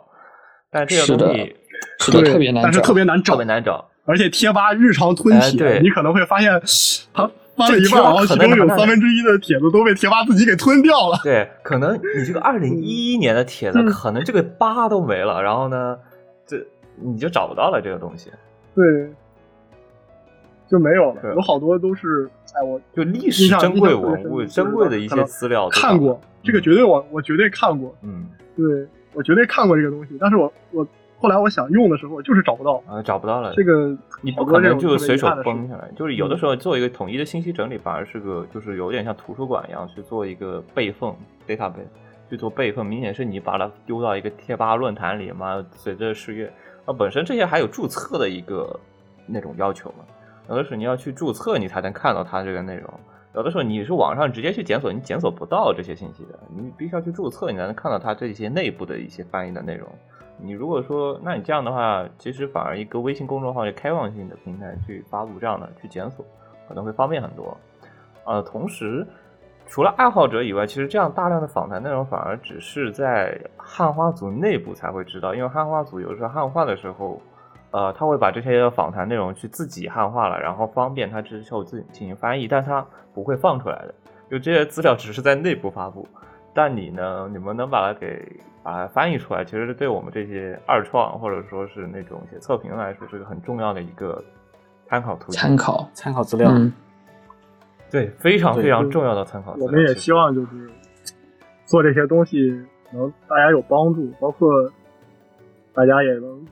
[0.70, 1.56] 但这个东西
[2.00, 6.62] 是的特别难，但是特别难找，特别难找，而且贴吧日常吞帖，你可能会发现
[7.14, 7.30] 他。
[7.54, 11.20] 发了一半，然后其中有三分之一的帖子都被贴吧自己给吞掉了。
[11.22, 15.98] 对，可能你这个二零一一年的帖子，可能这个吧都没了，然后呢，
[16.48, 18.32] 这你就找不到了这个东西。
[18.74, 19.14] 对，
[20.70, 21.22] 就没有了。
[21.36, 27.94] 有好多都是，哎，我就历史珍贵文物、珍贵的一些资料看过，这个绝对我我绝对看过。
[28.02, 30.88] 嗯，对我绝对看过这个东西，但是我我。
[31.22, 33.54] 后来我想用的时候，就是找不到啊，找不到了。
[33.56, 41.14] 这个你不可能就随手崩下来，就是有的时候做一个统一的信息整理，反而是个就是有点像图书馆一样去做一个备份
[41.48, 41.86] database
[42.28, 45.64] 去做备份，明显是你把它丢到一个贴吧论坛里嘛。
[45.74, 46.52] 随着岁月，
[46.86, 48.80] 啊，本身这些还有注册的一个
[49.28, 50.04] 那种要求嘛。
[50.50, 52.92] 有的时候你要去注册，你才能看到它这个内容。
[53.36, 59.88] 有的时候你是网上直接去检索，你检索不到这些信息的，你必须要去注册，你才能看到它这些内部的一些翻译的内容。
[60.44, 66.26] 你如果说，那你这样的话，其实反而一个微信公众号的开放性的平台去发布这样的去检索，
[66.68, 67.56] 可能会方便很多。
[68.26, 69.06] 呃，同时，
[69.68, 77.22] 除了爱好者以外，其实这样大量的访谈内容反而只是在汉化组内部才会知道，因为汉化组有时候汉化的时候，
[77.72, 83.94] 呃，他会把这些访谈内容去自己汉化了，然后方便他之后自己进行翻译，但他不会放出来的，
[84.30, 86.08] 就这些资料只是在内部发布。
[86.54, 87.30] 但你呢？
[87.32, 88.22] 你们能把它给
[88.62, 94.22] 把它翻译出来，其实是对我们这些二创或者说是那种写测评来说，是个很重要的一个
[94.90, 95.40] 参考途径。
[95.40, 96.52] 参考参考资料，
[97.90, 99.56] 对，非常非常重要的参考。
[99.60, 100.70] 我们也希望就是
[101.66, 102.52] 做这些东西
[102.92, 104.50] 能大家有帮助，包括
[105.74, 106.46] 大家也能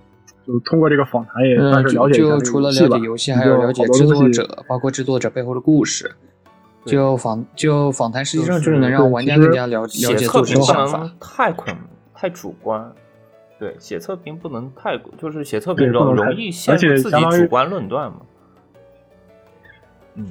[0.47, 6.09] 就通过这个访谈也算是了解就除了了解游戏，还有了解制作者，包括制作者背后的故事。
[6.89, 11.09] 就访就访谈，实际上就是能让玩家更加了了解作者想法。
[11.19, 11.75] 太捆
[12.13, 12.91] 太主观，
[13.57, 18.21] 对，写测评不能太，就是写测评容容易陷入自己主观论断嘛。
[20.15, 20.25] 嗯，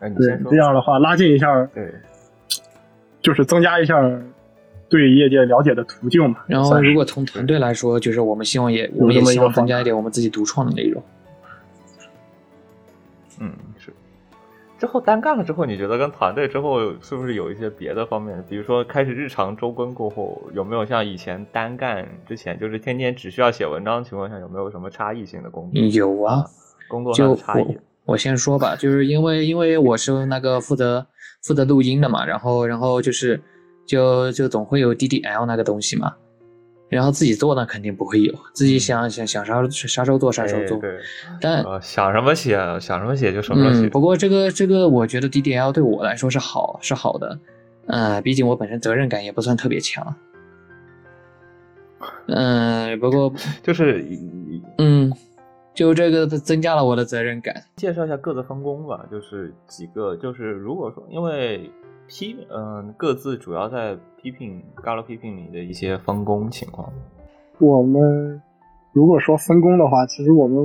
[0.00, 0.50] 哎，你先说。
[0.50, 1.94] 这样的话，拉近一下，对，
[3.20, 4.00] 就是增加一下
[4.88, 6.38] 对业界了解的途径嘛。
[6.46, 11.02] 然后，如果从团队来说，就是我们希望也我们也希望增加一点我们自己独创的内容。
[13.40, 13.73] 嗯，是。
[14.78, 18.44] 之后单干了之后，你觉得跟团队之后是不是有一些别的方面？
[18.48, 25.80] 比如说开始日常周更过后，有没有像以前单干之前，就是天天只需要写文章的情况下，有没有什么差异性的工作？
[25.80, 26.44] 有啊，
[26.88, 27.78] 工作上的差异。
[28.04, 31.06] 我先说吧，就是因为因为我是那个负责
[31.42, 33.40] 负责录音的嘛，然后然后就是
[33.86, 36.12] 就就总会有 DDL 那个东西嘛。
[36.94, 38.32] 然后自己做呢，肯定不会有。
[38.52, 40.78] 自己想想想啥啥时候做啥时候做。
[40.78, 40.96] 对。
[41.40, 43.88] 但想什么写，想什么写就什么写。
[43.88, 47.36] 不过这个这个，我觉得 DDL 对我来说是好是好的。
[47.86, 50.14] 呃，毕竟我本身责任感也不算特别强。
[52.28, 54.06] 嗯，不过 就是
[54.78, 55.12] 嗯，
[55.74, 57.54] 就这个增加了我的责任感。
[57.74, 61.68] 介绍一下各自分工吧，就是几个，就是如果说因为。
[62.06, 66.92] 批嗯，各自主要在批评 Galo 批评里的一些分工情况。
[67.58, 68.40] 我们
[68.92, 70.56] 如果说分工的话，其实我们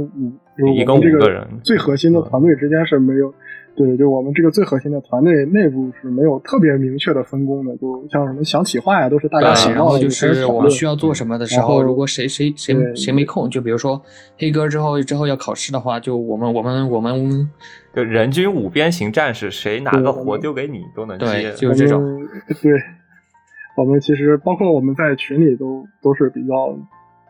[0.59, 3.33] 五一共五个人，最核心的团队之间是没有。
[3.79, 14.01] 对，就我们这个最核心的团队内部是没有特别明确的分工的，就像什么想企划呀，都是大家想到就是我们需要做什么的时候，如果谁谁谁谁没空，就比如说
[14.37, 17.49] 黑哥之后之后要考试的话，就我们我们我们
[17.95, 22.03] 就人均五边形战士，谁哪个活丢给你都能接，就是这种。
[22.61, 22.73] 对，
[23.77, 26.77] 我们其实包括我们在群里都都是比较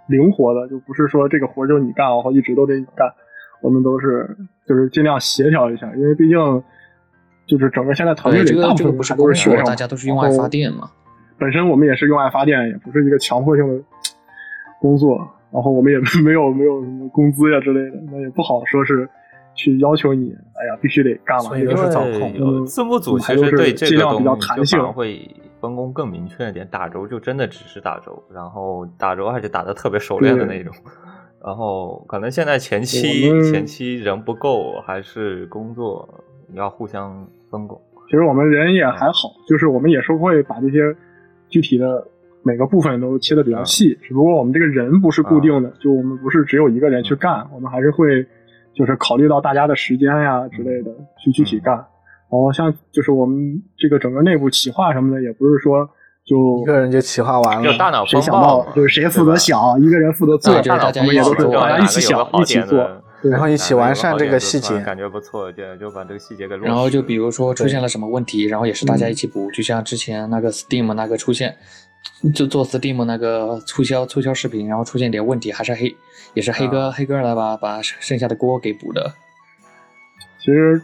[0.07, 3.07] 灵活的，就不是说这个活就你干，然后一直都得你干。
[3.61, 6.37] 我们都是就是尽量协调一下，因为毕竟
[7.45, 10.89] 就是整个现在团队里大部分不是都是学生，大家都是用爱发电嘛。
[11.37, 13.83] 本身我们也是用爱发电，也不是一个强迫性的
[14.79, 15.17] 工作，
[15.51, 19.09] 然后我们也没有没有什么工资呀之类的，那也不好说是
[19.55, 21.45] 去要求你，哎呀必须得干完。
[21.47, 22.65] 所以都是早控。
[22.65, 24.23] 字幕组其实对这个东西
[24.55, 25.29] 就反而会
[25.59, 30.73] 分工更明确一点，打轴就真的只是打轴，然后打轴还是打的特别熟练的那种。
[31.41, 32.99] 然后可能现在前期
[33.49, 36.07] 前期人不够，还是工作
[36.53, 37.79] 要互相分工。
[38.07, 40.95] 其实我们人也还好，就是我们也是会把这些
[41.47, 42.05] 具体的
[42.43, 43.97] 每个部分都切的比较细。
[44.01, 48.27] 只不过我们这个人不是固定的，就我们不是只有一个人去干，我们还是会
[48.73, 51.73] 就是考虑到大家的时间呀之类的去具体干。
[51.75, 55.89] 然后像就是我们这个整个内部企划什么的，也不是说。
[56.29, 62.87] 就一个人就企划完了，就大脑谁想到，就是谁负责想，一个人负责做，大家也都是大家一起想，一起做，
[63.23, 66.55] 然后一起完善这个细节，感觉不错，就就把这个细节给。
[66.57, 71.57] 然后就比如说出现了什么问题，然后也是大家一起补，就像之前那个 Steam 那个出现，
[72.35, 75.95] 就做 Steam 那个促销促销视频，然后出现点问题，还是黑
[76.35, 79.11] 也是黑哥黑哥来把把剩下的锅给补的。
[80.39, 80.79] 其实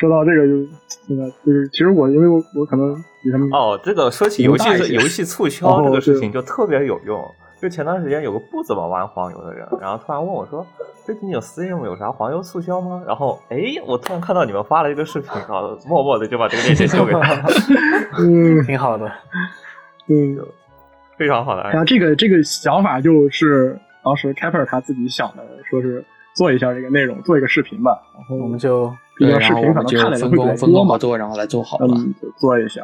[0.00, 0.66] 说到这个就。
[1.06, 7.20] 现在就是，其实我因为我我可能比他们哦，这个说起游戏游戏促销这个事情就特别有用。
[7.60, 10.64] 就前段时间有个不怎么玩黄油的人，然后突然问我说
[11.04, 17.20] ：“最近有 Steam 有啥黄油促销吗？”然后哎，我突然看到你们发了一个视频，然后默默的就把这个链接交给他。
[18.18, 19.10] 嗯，挺好的，
[20.06, 20.38] 嗯，
[21.18, 21.62] 非常好的。
[21.64, 26.04] 然后这个这个想法就是当时 Kapper 他自己想的，说是
[26.34, 28.00] 做一下这个内容，做一个视频吧。
[28.14, 28.92] 然后我们就。
[29.16, 31.88] 毕竟视频可能看的人会比较多嘛，做然后来做好了，
[32.22, 32.80] 就做一下。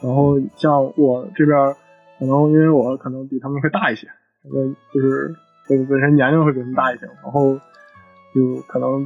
[0.00, 1.58] 然后像我这边，
[2.20, 4.06] 可能因为我可能比他们会大一些，
[4.44, 4.64] 呃，
[4.94, 5.34] 就是
[5.68, 7.56] 本本身年龄会比他们大一些，然后
[8.32, 9.04] 就可能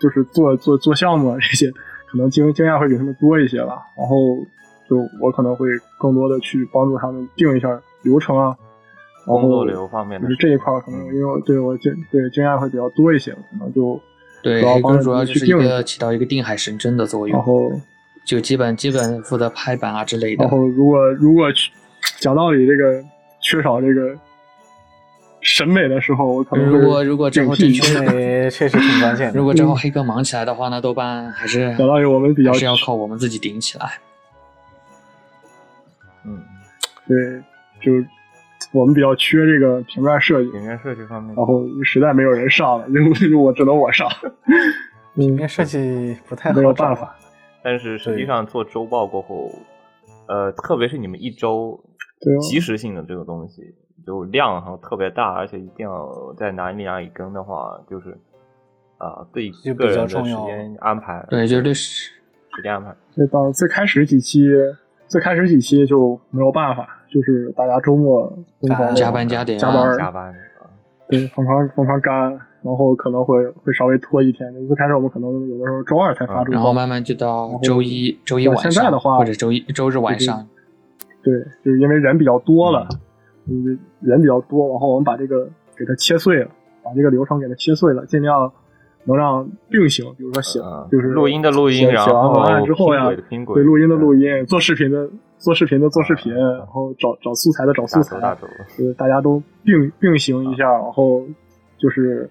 [0.00, 1.70] 就是做做做项目这些，
[2.10, 3.80] 可能经经验会比他们多一些吧。
[3.96, 4.16] 然后
[4.90, 5.68] 就我可能会
[6.00, 7.68] 更多的去帮助他们定一下
[8.02, 8.56] 流程啊，
[9.26, 14.00] 然后流方面就是这一块可能因为我对我经对经验会比较多一些，可能就。
[14.42, 17.72] 对，黑哥主要就是一个起到一个定海神针的作用，然后
[18.26, 20.44] 就基本基本负责拍板啊之类的。
[20.44, 21.48] 然后如果如果
[22.20, 23.02] 讲道理，这个
[23.40, 24.14] 缺少这个
[25.40, 29.32] 审美的时候，我可能如果如果之后这 确实挺关键。
[29.32, 33.92] 如果之后黑哥忙起来的话，那多半还是讲道理，我们比较是要靠我们自己顶起来。
[36.26, 36.38] 嗯，
[37.08, 37.42] 对，
[37.80, 38.06] 就。
[38.74, 44.08] 我们比较缺这个平面设计，平面设计方面，然后实在没有人上了，就 我只能我上。
[45.14, 47.14] 平面设计不太没有办法，
[47.62, 49.48] 但是实际上做周报过后，
[50.26, 51.80] 呃，特别是你们一周
[52.42, 53.62] 及时性的这个东西，
[54.04, 58.10] 就量哈特别大，而且一定要在哪里哪里更的话，就是
[58.98, 62.10] 啊，对个人的时间安排，对，就是对时
[62.56, 62.92] 时间安排。
[63.14, 64.48] 对到最开始几期，
[65.06, 66.88] 最开始几期就没有办法。
[67.14, 68.26] 就是大家周末
[68.60, 70.34] 疯狂加班加点加班加班，
[71.08, 72.12] 对，疯狂疯狂干，
[72.60, 74.52] 然后可能会会稍微拖一天。
[74.66, 80.44] 最开始我们可能有的时候周二才发出，然后慢慢就到周一周一晚上，现在的话或者周一周日晚上。
[81.22, 82.88] 对，就是因为人比较多了，
[83.48, 85.48] 嗯人比较多，然后我们把这个
[85.78, 86.48] 给它切碎了，
[86.82, 88.52] 把这个流程给它切碎了，尽量
[89.04, 90.58] 能让并行，比如说写
[90.90, 93.08] 就是录音的录音，然后写完文案之后呀，
[93.54, 95.08] 对录音的录音，做视频的
[95.44, 101.22] 做视频的做视频，然后找找素材的找素材，就是大家都并并行一下，然后
[101.78, 102.28] 就是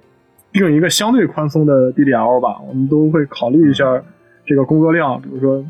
[0.52, 4.04] 定一个相对宽松的 DDL 吧，我们都会考虑一下
[4.46, 5.64] 这个工作量，比如说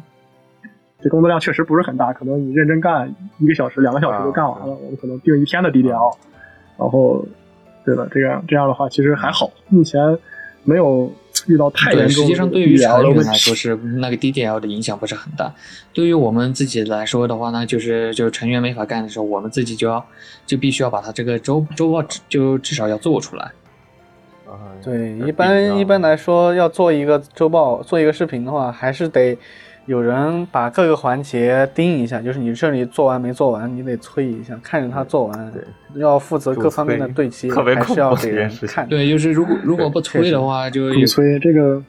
[1.01, 6.15] 这工作量确实不是很大，可能你认真干一个小时、两个小时就干完了，我们可能定一天的 DDL，
[6.79, 7.25] 然后
[7.85, 10.17] 对吧，这样这样的话其实还好，目前。
[10.65, 11.11] 没有
[11.47, 12.23] 遇到太严重。
[12.23, 15.53] 实际上，对于成员来说是那个 DDL 的影响不是很大。
[15.93, 20.05] 对于我们自己来说的话呢，就是就是成员没法干的时候，我们自己就要
[20.45, 23.51] 就必须要把它这个周周报就至少要做出来。
[24.83, 29.37] 对，一般一般来说要做一个周报，做一个视频的话，还是得。
[29.85, 35.51] 有人把各个环节盯一下，就是你这里做完没做完，你得催一下，看着他做完。
[35.51, 35.61] 对，
[36.01, 38.87] 要负责各方面的对齐，还是要给人看。
[38.87, 41.37] 对，就是如果如果不催的话，就不催。
[41.39, 41.83] 这个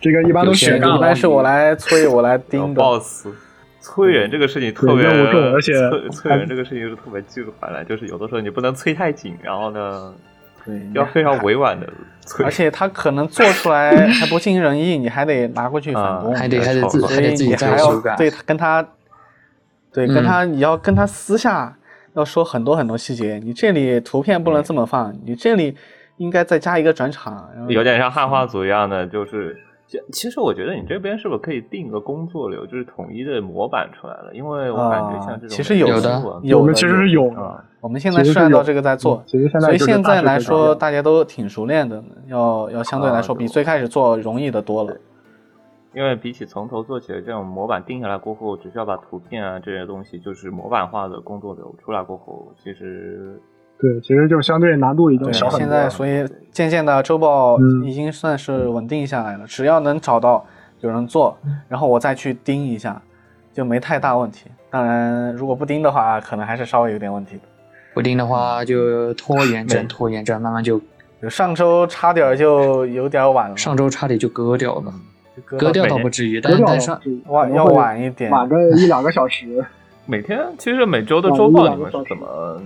[0.00, 2.80] 这个一般都选干一般是我来催，我来盯的。
[2.80, 3.26] boss，
[3.80, 5.72] 催人这个事情特别重，而且
[6.10, 10.14] 催人这个事情是特别忌烦的，就是有的时候你不能催太紧，然后呢。
[10.64, 11.86] 对，要非常委婉的，
[12.44, 18.86] 而且他可能做出来 还不尽人意，你还得拿过去返工，还得还得自还得自己还要对跟他，
[19.92, 21.76] 对跟他你要跟他私下
[22.14, 25.76] 要说很多很多细节，你这里图片不能这么放，你这里
[26.16, 29.58] 应该再加一个转场，有点像汉化组一样的，就是。
[30.10, 34.30] 其实我觉得你这边是不是可以定个工作流，就是统一的模板出来了？
[34.32, 37.64] 因为我感觉像这种其实有的，有的其实是有的。
[37.82, 44.96] 我们现在是按照这个在做，所以现在来说大家都挺熟练的，要要相对来说比最开始做容易的多了。
[45.92, 53.38] 因为比起从头做起来，这种模板定下来过后，只需要把图片啊这些东西，就是模板化的工作流出来过后，其实。
[53.80, 55.58] 对，其实就相对难度已经小很多。
[55.58, 59.44] 现在，所以渐渐的周报已经算是稳定下来了。
[59.44, 60.46] 只要能找到
[60.78, 61.36] 有人做，
[61.68, 63.02] 然后我再去盯一下，
[63.52, 64.48] 就没太大问题。
[64.70, 67.42] 当然，如果不盯的话，可能还是稍微有点问题的。
[67.94, 70.80] 不定的话，就拖延症，拖延症，慢慢就
[71.28, 73.56] 上周差点就有点晚了。
[73.56, 74.92] 上周差点就割掉了，
[75.44, 76.90] 割掉倒不至于，但是
[77.26, 79.64] 晚要晚一点，晚个一两个小时。
[80.06, 82.60] 每天其实每周的周报你们是怎么？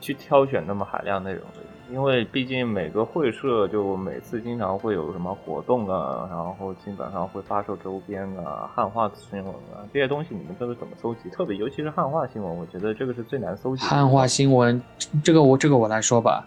[0.00, 1.60] 去挑选那么海量内容的，
[1.92, 11.28] 因为毕竟每个会社就每次经常会有什么活动啊，然后基本上会发售周边啊、汉化新闻啊这些东西，你们都是怎么搜集？
[11.30, 13.82] 特别尤其是汉化新闻，我觉得这个是最难搜集。
[13.82, 14.80] 汉化新闻，
[15.24, 16.46] 这个我这个我来说吧，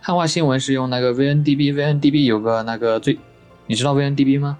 [0.00, 3.18] 汉化新闻是用那个 VNDB，VNDB 有个那个最，
[3.66, 4.58] 你知道 VNDB 吗？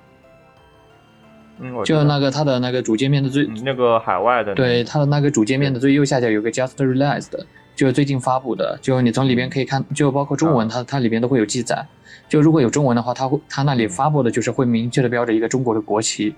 [1.61, 7.45] 嗯，就那个它的那个主界面的最那个海外的，对它的那个主界面的最右下角有个 Just Released。
[7.75, 11.85] 就是最近发布的，就你从里边可以看，就包括中文，它它里边都会有记载。
[12.29, 16.29] 就如果有中文的话，它会它那里发布的就是会明确的标着一个中国的国旗，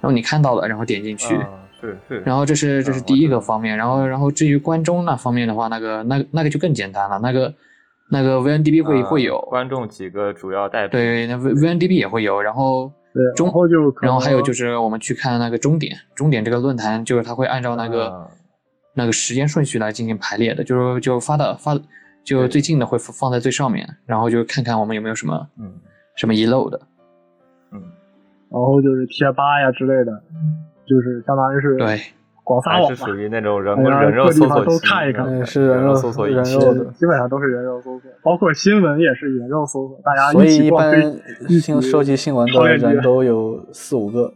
[0.00, 1.38] 然后你看到了，然后点进去。
[1.80, 2.22] 对对。
[2.24, 7.54] 然后这是这是第一个方面，然后然后至于关中那方面的话，那个那那个就更简单了，那个
[8.10, 10.98] 那个 VNDB 会会有观众几个主要代表。
[10.98, 12.90] 对，那 V VNDB 也会有，然后
[13.36, 18.28] 中后就然后还有就是我们去看那个终点，终点这个论坛就是它会按照那个。
[18.96, 21.78] 那个时间顺序来进行排列的，就是就发的发，
[22.24, 25.72] 就最近的会放在最上面，然后就看看我们有没有什么嗯。
[26.18, 26.80] 什么遗漏的，
[27.72, 27.78] 嗯，
[28.48, 30.12] 然后就是贴吧呀之类的，
[30.88, 32.00] 就是相当于是对。
[32.42, 41.20] 广撒网是属于那种人人肉搜索都看一看，是人肉搜索人肉的，基本上都是人肉搜索，包括新闻也是人肉搜索，大家所以一般
[41.60, 44.32] 新收集新闻的人都有四五个。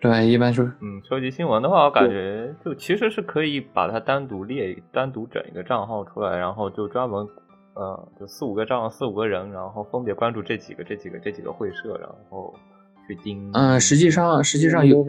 [0.00, 7.28] 对，一般是嗯，收集新闻的话，我感觉就其实是可以把它单独列、单独整一个账号出来，然后就专门，
[7.74, 12.54] 呃，就四五个账号、四五个人，然后分别关注这几个、这几个、这几个会社，然后
[13.06, 13.50] 去盯。
[13.52, 15.04] 嗯，实际上实际上有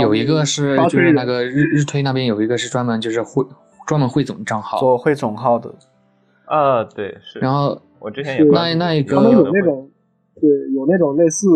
[0.00, 3.44] 有一个是就是那个日日推那边有一个是专门就是汇
[3.86, 5.72] 专门汇总账号做汇总号的。
[6.46, 7.38] 啊，对，是。
[7.38, 9.88] 然后我之前也那那一个他们有那种
[10.34, 11.46] 对有那种类似，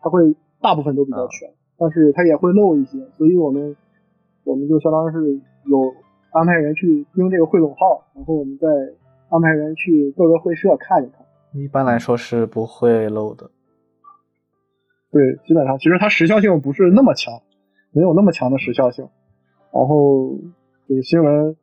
[0.00, 0.22] 他会
[0.62, 1.48] 大部分都比较全。
[1.78, 3.76] 但是他也会漏一些，所以我们
[4.44, 5.94] 我们就相当于是有
[6.32, 8.66] 安排人去盯这个汇总号，然后我们再
[9.28, 11.24] 安排人去各个会社看一看。
[11.54, 13.50] 一般来说是不会漏的。
[15.10, 17.32] 对，基本上其实它时效性不是那么强，
[17.92, 19.08] 没有那么强的时效性。
[19.72, 20.36] 然后
[20.88, 21.56] 就是新闻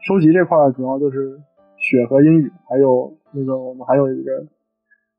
[0.00, 1.40] 收集这块主要就是
[1.78, 4.32] 雪和英语，还有那个我们还有一个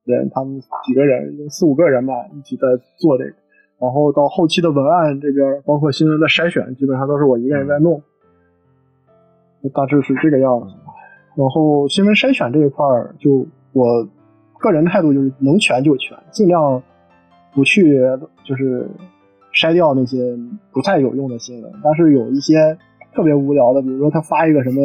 [0.03, 2.67] 人，他们几个人四五个人吧，一起在
[2.97, 3.35] 做这个。
[3.79, 8.01] 然后到后期的文案这边，包括新闻的筛选，基本上都是我一个人在弄，
[9.73, 10.73] 大致是这个样子。
[11.35, 14.07] 然后新闻筛选这一块儿，就我
[14.57, 16.81] 个人态度就是能全就全，尽量
[17.53, 17.99] 不去
[18.45, 18.87] 就是
[19.53, 20.37] 筛掉那些
[20.71, 21.71] 不太有用的新闻。
[21.83, 22.77] 但是有一些
[23.13, 24.81] 特别无聊的，比如说他发一个什么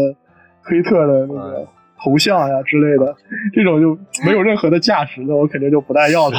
[0.64, 1.66] 推特的那个
[2.02, 3.14] 头像呀之类的，
[3.54, 3.96] 这种就
[4.26, 6.36] 没有任何的价值的，我肯定就不带要的。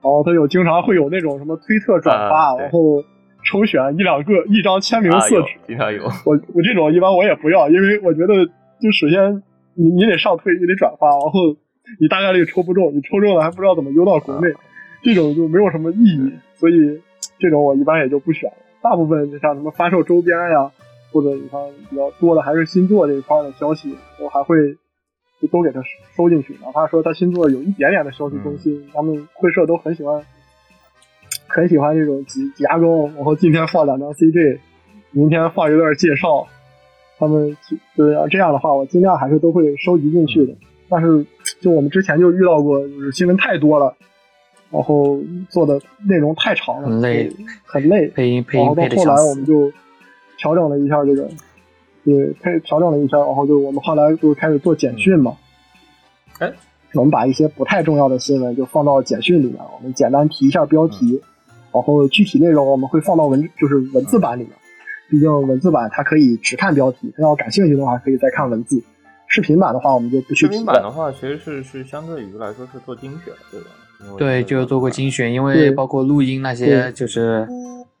[0.00, 3.02] 然后他有经常会有那种什么推特转发，然后
[3.44, 6.04] 抽选一两个一张签名色纸，经常有。
[6.24, 8.46] 我我这种一般我也不要，因为我觉得
[8.80, 9.42] 就首先
[9.74, 11.56] 你你得上推，你得转发，然后
[12.00, 14.52] 你大概率抽不中，你抽中了还不知道怎么邮到国内，
[15.02, 16.32] 这种就没有什么意义。
[16.54, 17.00] 所以
[17.38, 18.56] 这种我一般也就不选了。
[18.80, 20.70] 大部分就像什么发售周边呀，
[21.12, 21.60] 或者你看
[21.90, 24.56] 比较多的还是星座这一块的消息，我还会。
[25.40, 25.80] 就都给他
[26.16, 30.20] 收进去，哪怕说他新作有一点点的消息更新，他们会社都很喜欢，
[31.46, 34.58] 很喜欢这种挤挤牙膏，然后今天放两张 CG，
[35.12, 36.46] 明天放一段介绍，
[37.18, 37.56] 他们
[37.94, 40.54] 就是要这样的话，我尽量还是都会收集进去的。
[40.88, 41.24] 但是
[41.60, 43.94] 就我们之前就遇到过，就是新闻太多了，
[44.70, 45.20] 然后
[45.50, 47.30] 做的内容太长了，很累，
[47.64, 49.70] 很累，配音配音然后到后来我们就
[50.36, 51.28] 调整了一下这个。
[52.08, 55.36] 对，开始调整了一下，然后就我们后来就开始做简讯嘛。
[56.38, 56.50] 哎，
[56.94, 61.20] 我们把一些不太重要的新闻就放到简讯里面，我们简单提一下标题，
[61.70, 64.52] 然后具体内容我们会放到文就是文字版里面。
[65.10, 68.82] 毕竟文字版它可以只看标题，它要感兴趣的话可以再看文字。
[69.26, 70.46] 视频版的话我们就不去。
[70.46, 74.16] 视频版的话其实是是相对于来说是做精选，对吧？
[74.16, 77.46] 对，就做过精选，因为包括录音那些就是。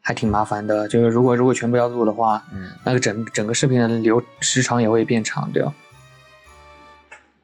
[0.08, 5.70] 还挺麻烦的，就是如果如果全部要录的话，嗯，那个整整个视频的流时长也会变长掉，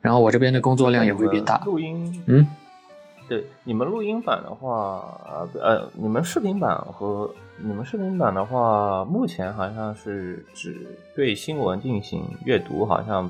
[0.00, 1.58] 然后我这边的工作量也会变大。
[1.66, 2.48] 录音，嗯，
[3.28, 5.04] 对，你们录音版的话，
[5.60, 13.26] 呃，你们视频版和你们视频版的话，目前好像是只对新闻进行阅读，好像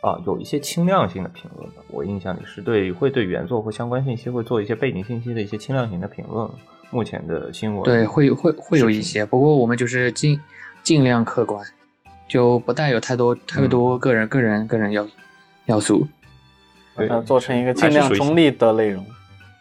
[0.00, 1.82] 啊有一些轻量性的评论吧。
[1.88, 6.48] 我印象里是对会对原作或相关信息会做一些背景信息的一些轻量型的评论。
[6.90, 10.40] 目前的新闻对会会会有一些，不过我们就是尽
[10.82, 11.62] 尽量客观，
[12.28, 15.06] 就不带有太多太多个人个人个人要
[15.66, 16.06] 要素，
[16.94, 19.04] 把它做成一个尽量中立的内容。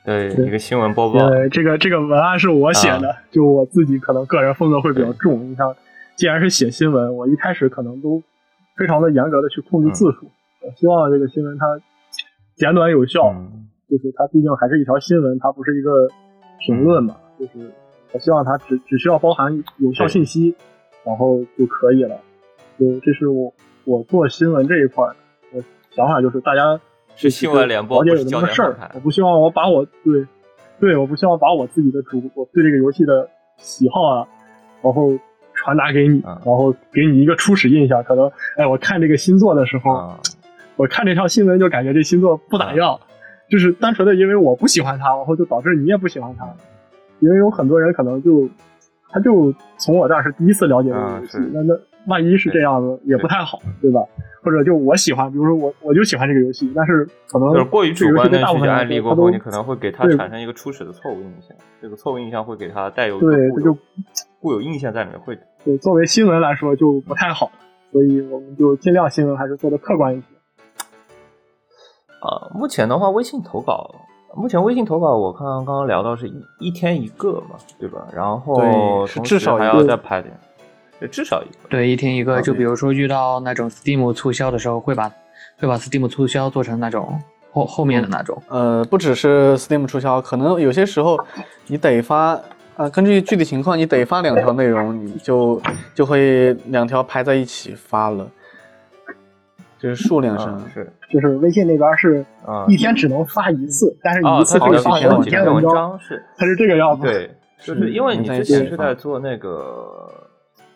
[0.06, 1.27] 对，一个新闻播报。
[1.30, 5.49] 对，这个这个文案是我写的，就我自己可能个人风格会比较重。
[5.49, 5.76] 你像，
[6.15, 8.22] 既然是写新闻，我一开始可能都
[8.77, 10.27] 非常的严格的去控制字数，
[10.61, 11.65] 我希望这个新闻它
[12.56, 13.34] 简短有效，
[13.89, 16.07] 就是它毕竟还是一条新闻，它不是一个。
[16.60, 17.72] 评论嘛，就是
[18.11, 20.56] 我希望它只只需要包含有效信息，
[21.03, 22.18] 然后就可以了。
[22.80, 23.53] 就这是我
[23.84, 25.06] 我做新闻这一块，
[25.52, 26.80] 我想法就是大家
[27.15, 30.26] 是新闻联播，了解有什么个事儿，我不希望我把我对
[30.80, 34.27] 对，我不希望把我自己的主我对这个游戏的喜好啊，
[34.82, 35.18] 然后
[35.53, 38.03] 传达给你，然后给你一个初始印象。
[38.03, 40.19] 可能哎，我看这个新作的时候，
[40.76, 42.99] 我看这条新闻就感觉这新作不咋样。
[43.50, 46.48] 就是单纯的因为我不喜欢他，然后就导致你也不喜欢他，
[47.20, 48.50] 因为有很多人可能就，
[49.10, 51.74] 他就从我这儿是第一次了解这个游戏，那那
[52.08, 54.02] 万一是这样子也不太好，对吧？
[54.44, 63.76] 或者就我喜欢，比如说我我就喜欢这个游戏，但是可能就是过于主观的大部分案例过后，你可能会给他产生一个初始的错误印象，这个错误印象会给他带有对就
[64.40, 67.52] 固有印象在里面，会对作为新闻来说就不太好，
[67.92, 70.28] 所以我们就尽量新闻还是做的客观一些。
[72.26, 73.93] 啊，目前的话，微信投稿，
[74.35, 78.07] 目前微信投稿，我看刚刚聊到是一一天一个嘛，对吧？
[78.11, 80.35] 然后是至少还要再排点，
[80.99, 81.69] 对，至少一个。
[81.69, 82.41] 对，一天一个。
[82.41, 85.07] 就比如说遇到那种 Steam 促销的时候，会把
[85.60, 87.22] 会把 Steam 促销做成那种
[87.52, 88.41] 后后面的那种。
[88.49, 91.19] 呃，不只是 Steam 促销，可能有些时候
[91.68, 92.39] 你得发，
[92.76, 95.61] 啊，根据具体情况，你得发两条内容，你就
[95.93, 98.27] 就会两条排在一起发了。
[99.77, 102.26] 就是数量上是，就是微信那边是
[102.68, 107.03] 一天只能发一次，但是一次可以发好几篇文章，是它是这个样子。
[107.03, 107.30] 对，
[107.60, 110.11] 就是因为你之前是在做那个，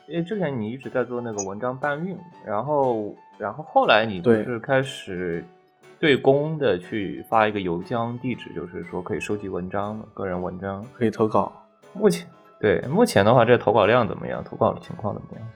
[0.08, 5.44] 因为之前你一直在做那个文章搬运，然后然后后来你就是开始
[6.00, 11.52] 对公的去发一个邮箱地址，就是说可以收集文章，个人文章可以投稿。
[11.94, 12.28] 目前
[12.60, 14.44] 对目前的话，这投稿量怎么样？
[14.44, 15.48] 投稿的情况怎么样？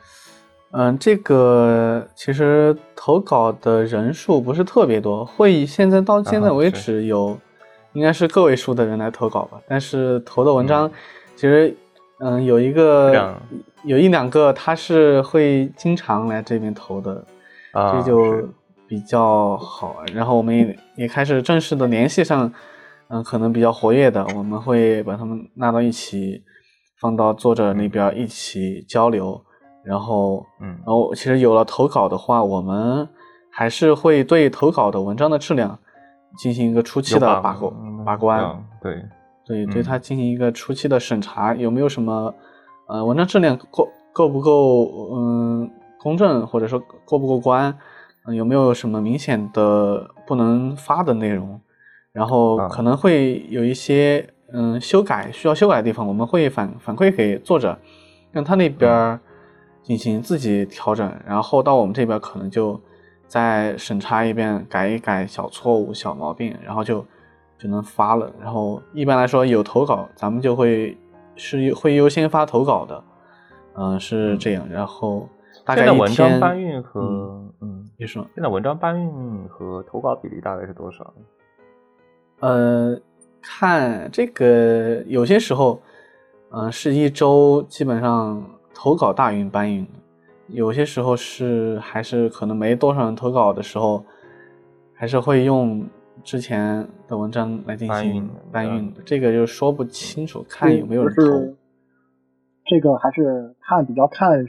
[0.75, 7.37] 嗯，这个其实投稿的人数不是特别多，会议现在到现在为止有，
[7.93, 9.61] 应该是个位数的人来投稿吧。
[9.67, 10.89] 但是投的文章，
[11.35, 11.77] 其实
[12.17, 13.39] 嗯有一个
[13.83, 17.23] 有一两个他是会经常来这边投的，
[17.71, 18.49] 这就
[18.87, 19.97] 比较好。
[20.11, 22.51] 然后我们也也开始正式的联系上，
[23.09, 26.41] 嗯，可能比较活跃的，我们会把他们拉到一起，
[26.99, 29.39] 放到作者那边一起交流。
[29.83, 33.07] 然后，嗯，然后其实有了投稿的话，我们
[33.49, 35.77] 还是会对投稿的文章的质量
[36.37, 37.73] 进行一个初期的把关
[38.05, 39.03] 把关，对。
[39.45, 42.33] 对，对它进行一个初期的审查，有没有什么
[42.87, 45.69] 呃文章质量够够不够嗯
[45.99, 47.77] 公正，或者说过不过关，
[48.33, 51.59] 有没有什么明显的不能发的内容，
[52.13, 57.77] 然后可能会有一些嗯修改需要修改的地方，我们会反反馈给作者，
[58.31, 59.19] 让他那边
[59.83, 62.81] 进行自己调整，然后到我们这边可能就。
[63.25, 67.03] 再审查一遍，改一改小错误、小毛病，然后就
[67.57, 68.31] 就能发了。
[68.39, 70.95] 然后一般来说有投稿，咱们就会
[71.35, 73.03] 是会优先发投稿的，
[73.73, 74.69] 嗯，是这样。
[74.69, 75.27] 然后
[75.65, 81.11] 大概文章搬运和嗯，你说现在文章搬运和投稿比例大概是多少？
[82.41, 82.95] 呃，
[83.41, 85.81] 看这个有些时候，
[86.51, 88.45] 嗯，是一周基本上
[88.83, 89.87] 投稿大运搬运。
[90.47, 94.05] 有些时候是还是可能没多少人投稿的时候，
[94.93, 95.87] 还是会用
[96.21, 101.55] 之前的文章来进行搬运，这个就说不清楚，看有没有人投。
[102.65, 104.45] 这个还是看比较看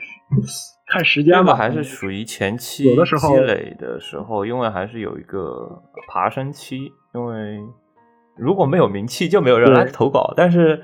[0.89, 7.61] 看时间吧，还是属于前期有的时候积累的时候，因为还是有一个爬升期，因为
[8.37, 10.83] 如果没有名气，就没有人来投稿，但是。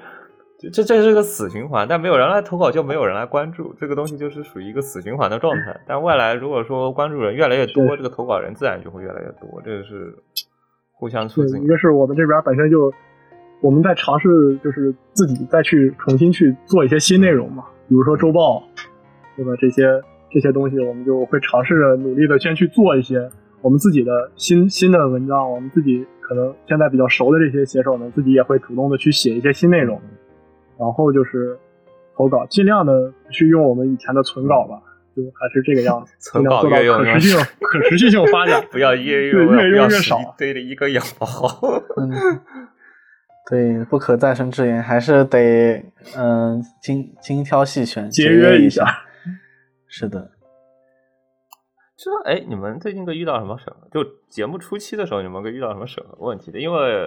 [0.68, 5.80] 这这是个死循环，但没有人来投稿，就没有人来关注这个东西，就是属于一个死循环的状态。
[5.88, 10.14] 但未来如果说关注人越来越多，这个投稿人自然就会越来越多，这个是
[10.92, 11.62] 互相促进。
[11.62, 12.92] 一个是我们这边本身就
[13.62, 18.62] 我们在尝试，就是自己再去重新去做一些新内容嘛，比如说周报，
[19.36, 19.52] 对吧？
[19.58, 20.00] 这些
[20.30, 23.28] 这些东西，我们就会尝试着努力的先去做一些
[23.62, 30.00] 我们自己的新新的文章，我们自己可能现在比较熟的这些写手呢，自己也会主动的去写一些新内容。
[30.80, 31.58] 然后就是
[32.16, 34.80] 投稿，尽量的去用我们以前的存稿吧，
[35.14, 41.60] 就还是这个样子，存稿越用可持续性，可持续性发展， 不要越用越用越少，堆了一个养不好。
[41.98, 42.10] 嗯，
[43.50, 45.84] 对，不可再生资源还是得
[46.16, 48.86] 嗯精精挑细选，节约一下。
[49.86, 50.30] 是的。
[51.98, 53.86] 这哎，你们最近都遇到什么审核？
[53.92, 56.58] 就节目初期的时候，你们会遇到什么审核问题的？
[56.58, 57.06] 因为。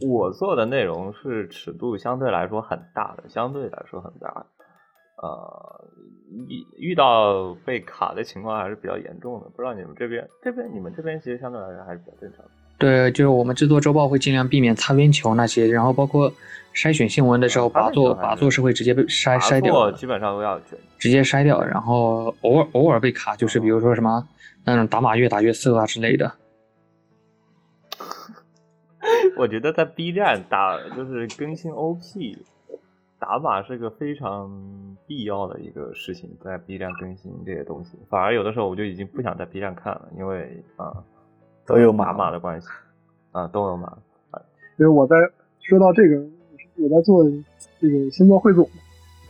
[0.00, 4.46] 我做的内容是尺度相对来说很大的，相对来说很大，
[5.22, 5.84] 呃，
[6.48, 9.48] 遇遇到被卡的情况还是比较严重的。
[9.56, 12.50] 不知道你们这边，这边你们这边其实相对来说还是比较正常的。
[12.78, 16.32] 对，就是我们制作周报会尽量避免擦边球那些，然后包括
[16.72, 20.60] 筛选新闻的时候，把座把座是会直接被筛筛掉，基本上都要
[20.96, 21.60] 直接筛掉。
[21.60, 24.24] 然后偶尔偶尔被卡，就是比如说什么
[24.64, 26.32] 那种打码越打越色啊之类的。
[29.36, 32.38] 我觉得在 B 站打就是更新 OP
[33.18, 41.02] 打码是个非常必要的一个事情，在 B 站更新这些东西，反而有的时候我就已经不想在 B 站看了，因为啊
[41.66, 42.68] 都有码码的关系
[43.32, 43.98] 啊都有码。
[44.76, 45.16] 因为我在
[45.60, 46.20] 说到这个，
[46.76, 47.24] 我在做
[47.80, 48.68] 这个星座汇总，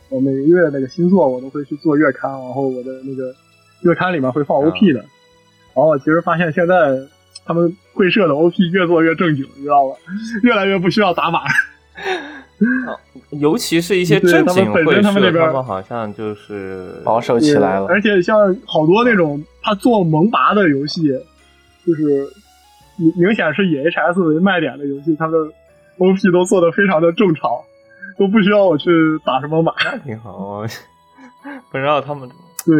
[0.09, 3.33] 我每个月那个星座我都会去做月刊，然后我的那个
[3.81, 6.99] 月刊里面会放 OP 的，然后我其实发现现在。
[7.49, 9.95] 他们会社的 OP 越做越正经，你知道吧？
[10.43, 11.41] 越来越不需要打码。
[13.31, 17.87] 尤其是一些正经会社，他们那边好像就是保守起来了。
[17.87, 21.07] 而且像好多那种他做萌拔的游戏，
[21.87, 22.27] 就是
[22.97, 25.35] 明明显是以 HS 为卖点的游戏，他的
[25.97, 27.49] OP 都做的非常的正常，
[28.19, 28.91] 都不需要我去
[29.25, 29.73] 打什么码。
[29.83, 30.63] 那挺好，
[31.71, 32.29] 不知道他们
[32.63, 32.75] 对。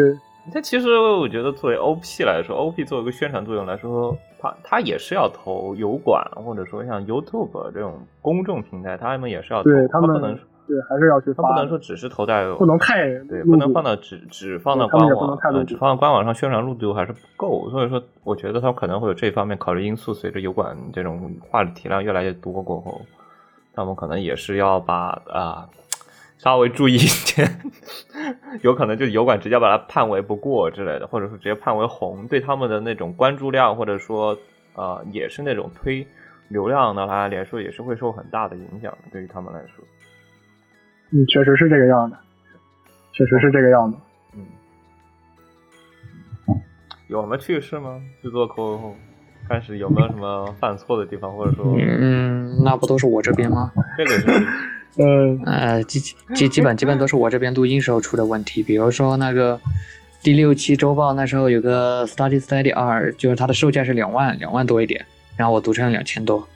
[0.51, 9.70] 但其实我觉得，作为 OP 来说，OP 作为一个宣传作用来说，它它也是要投油管，或者说像 YouTube 这种公众平台，他们也是要投。
[9.70, 10.34] 对他们不能
[10.68, 17.70] 对还是要去发，不能说只是投在不能太对，不能放到只只放到官网，只放到官网上宣传力度还是不够。
[17.70, 20.14] 所以说，我觉得他可能会有这方面考虑因素。
[20.14, 23.02] 随着油管这种话题量越来越多过后，
[23.74, 25.68] 他们可能也是要把啊。
[26.40, 27.60] 稍微注意一点，
[28.64, 34.36] 有可能就油管直接把它判为不过之类的，或者说直接判为红，对他们的那种关注量，或者说
[34.74, 36.07] 呃，也是那种推
[36.48, 38.98] 流量的来来说，也是会受很大的影响的。
[39.11, 39.84] 对于他们来说，
[41.11, 42.18] 嗯，确实是这个样的，
[43.11, 43.98] 确实是这个样子。
[44.34, 44.45] 嗯，
[47.07, 48.02] 有什么趣事吗？
[48.24, 48.95] 制作过后
[49.49, 53.74] 开始有没有什么犯错的地方，或者说，嗯，那不都是我这边吗？
[53.98, 54.48] 这个是。
[54.98, 55.41] 嗯。
[55.45, 55.99] 呃基
[56.36, 59.60] 基基本基本都是我这边录音时候出的问题，比如说那个
[60.22, 65.06] 第六期周报那时候有个 Study Study 二，就是它的售价是两万两万多一点，
[65.38, 66.48] 然后我读成了两千多，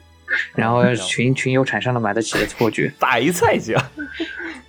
[0.54, 3.82] 然后群群友产生了买得起的错觉， 白菜价。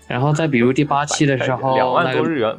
[0.08, 2.56] 然后再比如第八期的时候，两万多日元，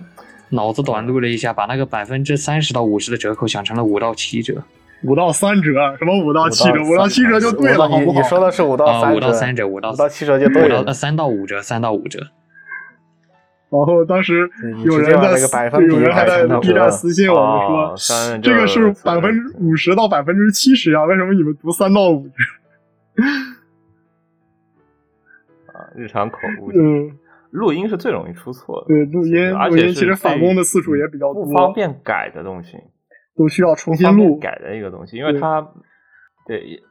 [0.51, 4.63] 脑子短路了一下，把那个百分之三十到五十的折扣想成了五到七折，
[5.03, 6.83] 五到三折，什么五到七折？
[6.83, 8.21] 五到七折就对了，好不好？
[8.21, 10.93] 你说的是五到三折，五到三折，五到五到七折就对了。
[10.93, 12.21] 三到五折，三到五折。
[13.69, 14.49] 然后当时
[14.85, 21.05] 有人在，有人还在 B 站私信我们说，这个是百分之五十到百分之七十啊？
[21.05, 22.35] 为什么你们读三到五折？
[25.67, 26.71] 啊，日常口误。
[26.73, 27.11] 嗯，
[27.51, 28.87] 录音是最容易出错的。
[28.87, 32.79] 对，录音，录音其实返工的次数也比较多，不方便改的东西。
[33.37, 35.61] 都需要重新录改的一个东西，因为它，
[36.47, 36.83] 对，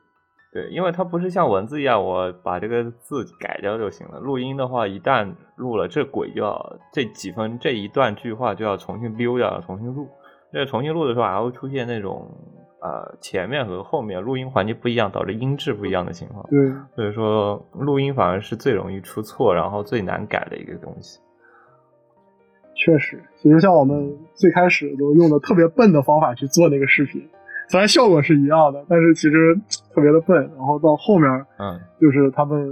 [0.54, 4.20] 对，因为它不是像文字一样，我把这个字改掉就行了。
[4.20, 10.08] 录音的话，一旦录了，这轨就要这几分这一段句话就要重新溜掉，重新录。
[10.54, 12.30] 这重新录的时候还会出现那种
[12.82, 16.46] 呃前面和后面录音环节不一样，导致音质不一样的情况。
[16.50, 21.20] 对，所以说录音反而是最容易出错，然后最难改的一个东西。
[22.76, 27.26] 确实，其实像我们最开始都用的特别笨的方法去做那个视频，
[27.70, 29.56] 虽然效果是一样的，但是其实
[29.94, 30.38] 特别的笨。
[30.58, 32.70] 然后到后面，嗯，就是他们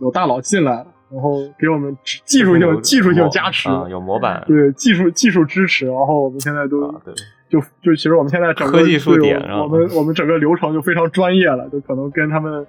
[0.00, 5.86] 有大佬进来，然后给我们技术性技术性加持，有模板，对技术技术支持。
[5.86, 6.92] 然后我们现在都
[7.48, 12.66] 就就其实我们现在整个科技术点，我们我们整个流程就非常专业了，就可能跟他们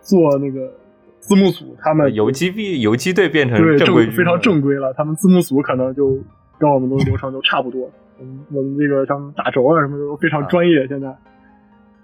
[0.00, 0.72] 做那个。
[1.20, 6.18] 字幕组他们游击币游击队变成对正规非常正规了，他们字幕组可能就
[6.58, 7.88] 跟我们的流程都差不多。
[8.18, 11.14] 嗯，我们这个像打轴啊什么的都非常专业，现在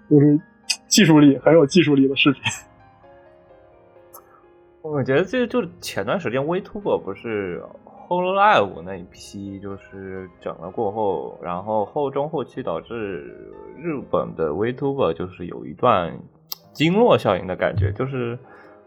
[0.09, 0.39] 就是
[0.87, 2.41] 技术力很有技术力的视频。
[4.81, 7.61] 我觉得这就前段时间 Vtuber 不是
[8.07, 13.35] Hololive 那一批，就是整了过后，然后后中后期导致
[13.77, 16.17] 日本的 Vtuber 就是有一段
[16.71, 18.37] 经络效应的感觉，就是。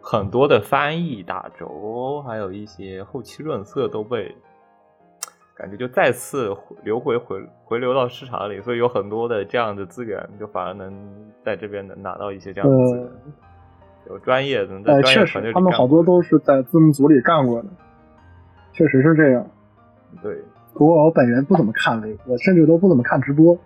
[0.00, 4.34] 很多的翻译、打轴，还有一些后期润色都被
[5.54, 10.92] 感觉就再次流回回回流到市场里，所以有很多的这样的资源，就反而能
[11.44, 13.08] 在这边能拿到一些这样的资源。
[14.08, 17.68] 有专业的，在专业团队他们好多都是在字幕组里干过的，
[18.72, 19.46] 确实是这样。
[20.22, 20.36] 对，
[20.72, 23.56] 不过我本人不怎么看微，我甚至都不怎么看直播，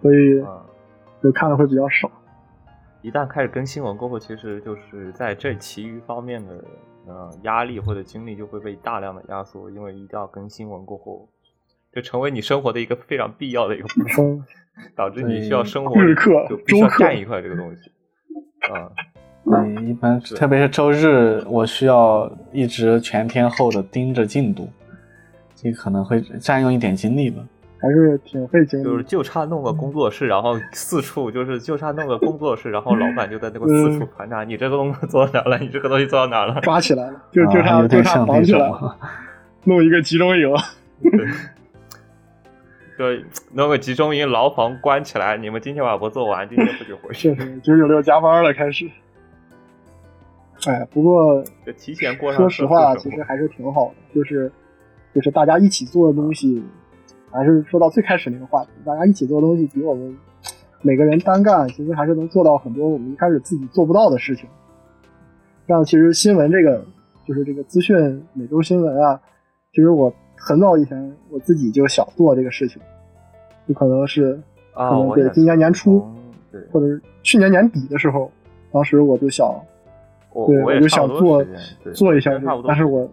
[0.00, 0.42] 所以
[1.22, 2.10] 就看的会比较少。
[3.08, 6.62] 一旦开始更新完过后，其实就是在这其余方面的
[7.06, 11.26] 呃压力或者精力就会被大量的压缩，因为一定要更新完过后，
[11.90, 14.44] 就成为你生活的一个非常必要的一个部分，
[14.94, 17.90] 导致你需要生活日课就必须要干一块这个东西
[18.70, 18.92] 啊。
[19.46, 24.68] 对，一般特别是周日，我需要一直全天候的盯着进度，
[25.54, 27.42] 这可能会占用一点精力吧。
[27.80, 35.58] 还是挺费劲，就是就差弄个工作室，然后四处就是就差弄个工作室，然后老板就在那个四处盘查，你这个东西做到哪了？
[35.58, 36.60] 你这个东西做到哪了？
[36.60, 38.96] 抓起来了，就就差就差绑起来了，
[39.62, 40.52] 弄一个集中营，
[42.98, 47.32] 对，弄个集中营牢房关起来，你们今天晚上不做完，今天不许回去。
[47.62, 48.90] 九九六加班了，开始。
[50.66, 51.44] 哎，不过
[51.76, 54.50] 提前过说实话，其实还是挺好的，就是
[55.14, 56.60] 就是大家一起做的东西。
[57.30, 60.16] 还是说到最开始那个话题，大家一起做东西，比我们
[60.82, 64.48] 每个人单干，其实还是能做到很多我们一开始自己做不到的事情。
[65.66, 66.84] 像其实新闻这个，
[67.26, 69.20] 就是这个资讯每周新闻啊，
[69.72, 72.80] 其实我很早以前我自己就想做这个事情，
[73.68, 74.40] 就可能是
[74.72, 76.02] 啊，对，今年年初，
[76.50, 78.30] 对，或者是去年年底的时候，
[78.72, 79.46] 当时我就想，
[80.32, 81.44] 对，我就想做
[81.92, 83.08] 做一下这个，但是我。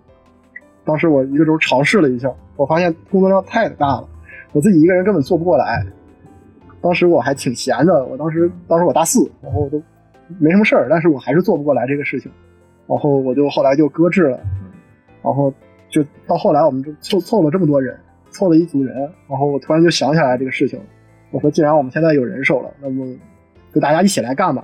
[0.86, 4.08] 当时我一个周尝试了一下，我发现工作量太大了，
[4.54, 5.84] 我自己一个人根本做不过来。
[6.80, 9.82] 当时我还挺闲的，我当时当时我大四，然后我都
[10.38, 12.32] 没什么事儿，但是我还是做不过来这个事情，
[12.86, 14.40] 然后我就后来就搁置了。
[15.24, 15.52] 然后
[15.90, 17.98] 就到后来，我们就凑凑了这么多人，
[18.30, 18.96] 凑了一组人，
[19.28, 20.80] 然后我突然就想起来这个事情，
[21.32, 23.04] 我说既然我们现在有人手了，那么
[23.74, 24.64] 就大家一起来干吧。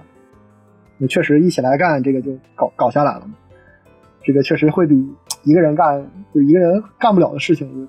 [1.00, 3.24] 也确实一起来干，这个就搞搞下来了。
[4.24, 4.96] 这个确实会比。
[5.44, 7.88] 一个人干就一个人干不了的事情，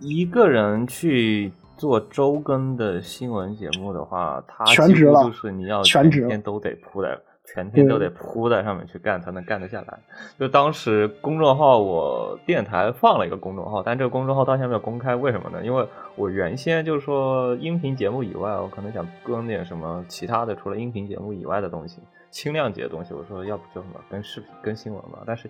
[0.00, 9.98] 一个人去做周更的新闻节目的话，他全职了，就是你要全天都得扑在，全天都得扑在上面去干，才能干得下来。
[10.38, 15.64] 就当时公众号，我电台放了一个公众号，但这个公众号到现在没有公开，为什么呢？
[15.64, 15.86] 因为
[16.16, 21.98] 我原先就是说音频节目以外，我可能想更点什么其他的，除了音频节目以外的东西，
[22.30, 23.14] 轻量级的东西。
[23.14, 25.48] 我说要不就什么跟视频、跟新闻吧，但是。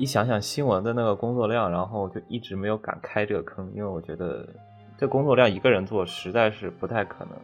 [0.00, 4.48] 一想想新闻的那个工作量，然后就一直没有敢开这个坑，因为我觉得
[4.96, 7.34] 这工作量一个人做实在是不太可能。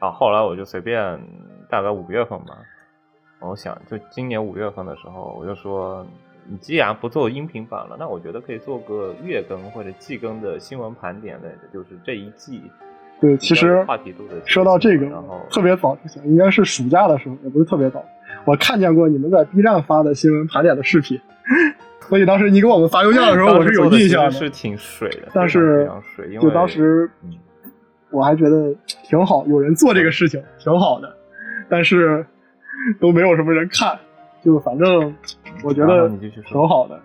[0.00, 1.16] 啊，后来我就随便，
[1.70, 2.58] 大概五月份吧，
[3.38, 6.04] 我想就今年五月份的时候，我就说，
[6.48, 12.60] 你既然不做音频版了，那我觉得可以做个月更或者季更的新闻盘点类的，就是这一季
[13.20, 14.34] 对，其实话题度的。
[14.44, 18.04] 说到这个，然后特别早之前，应该是暑假的时候，也不是特别早，
[18.44, 21.20] 我看见过你们在 B 站发的新闻盘点的视频，
[22.08, 24.30] 所以当时你给我们发邮件的时候，我是有印象的。
[24.30, 25.88] 是挺水的，但是
[26.40, 27.10] 就当时
[28.10, 31.16] 我还觉得挺好，有人做这个事情挺好的，
[31.68, 32.24] 但是
[33.00, 33.98] 都没有什么人看，
[34.44, 35.14] 就反正
[35.62, 36.08] 我觉得
[36.46, 37.00] 挺好的，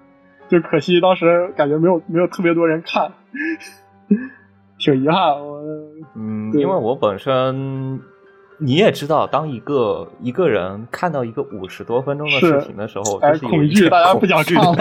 [0.47, 3.11] 就可惜当时感觉没有没有特别多人看。
[4.79, 5.61] 挺遗憾，我
[6.15, 7.99] 嗯，因为我本身
[8.59, 14.75] 你也知道，当一个一个人看到一个五十多分钟的视频的时候，是恐惧，大家不想看，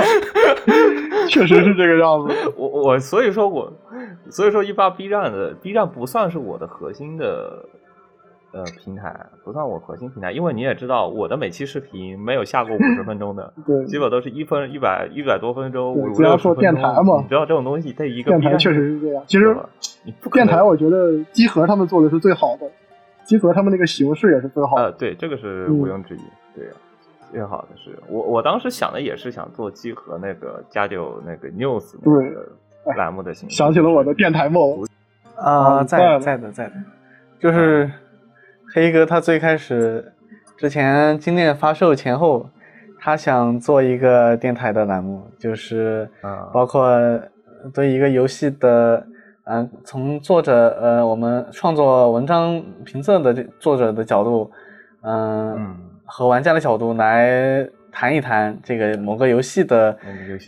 [1.30, 2.34] 确实是这个样子。
[2.56, 3.72] 我我所以说我
[4.30, 7.64] 所以说一般 B 站的 B 站不算是我的核心的。
[8.50, 9.14] 呃，平台
[9.44, 16.56] 不算我核心平台，因为你也知道，我的每期视频没有下过五十分钟的， 对，基本都是一分一百一百多分钟，五六十分钟。
[16.56, 19.22] 电台嘛，你知道这种东西对一个电台确实是这样。
[19.26, 19.54] 其实，
[20.32, 22.66] 电台我觉得机核他们做的是最好的，
[23.28, 24.82] 机核他们那个形式也是最好的。
[24.82, 26.20] 呃，对，这个是毋庸置疑。
[26.56, 26.66] 对，
[27.30, 33.54] 最好的是我我当时想的也是想做集合那个加九那个 news 那个栏目的形式。
[33.54, 34.84] 想起了我的电台梦
[35.36, 36.72] 啊，在在的在的，
[37.38, 37.88] 就是。
[38.74, 40.12] 黑哥他最开始
[40.58, 42.50] 之前精炼发售前后，
[43.00, 46.06] 他想做一个电台的栏目，就是
[46.52, 46.92] 包括
[47.72, 49.06] 对一个游戏的，
[49.48, 54.50] 嗯，从作者呃我们创作文章评测的作者的角度，
[55.02, 59.96] 嗯，和玩家的角度来谈一谈这个某个游戏的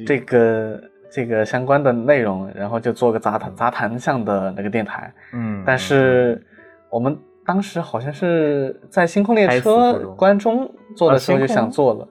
[0.06, 5.12] 这个这个相关的内容，然后就做个杂谈杂谈向的那个电台。
[5.32, 6.40] 嗯，但是
[6.90, 7.16] 我们。
[7.42, 10.70] 当时好像是在星空列车关中。
[10.94, 12.06] 做的时候就想做了，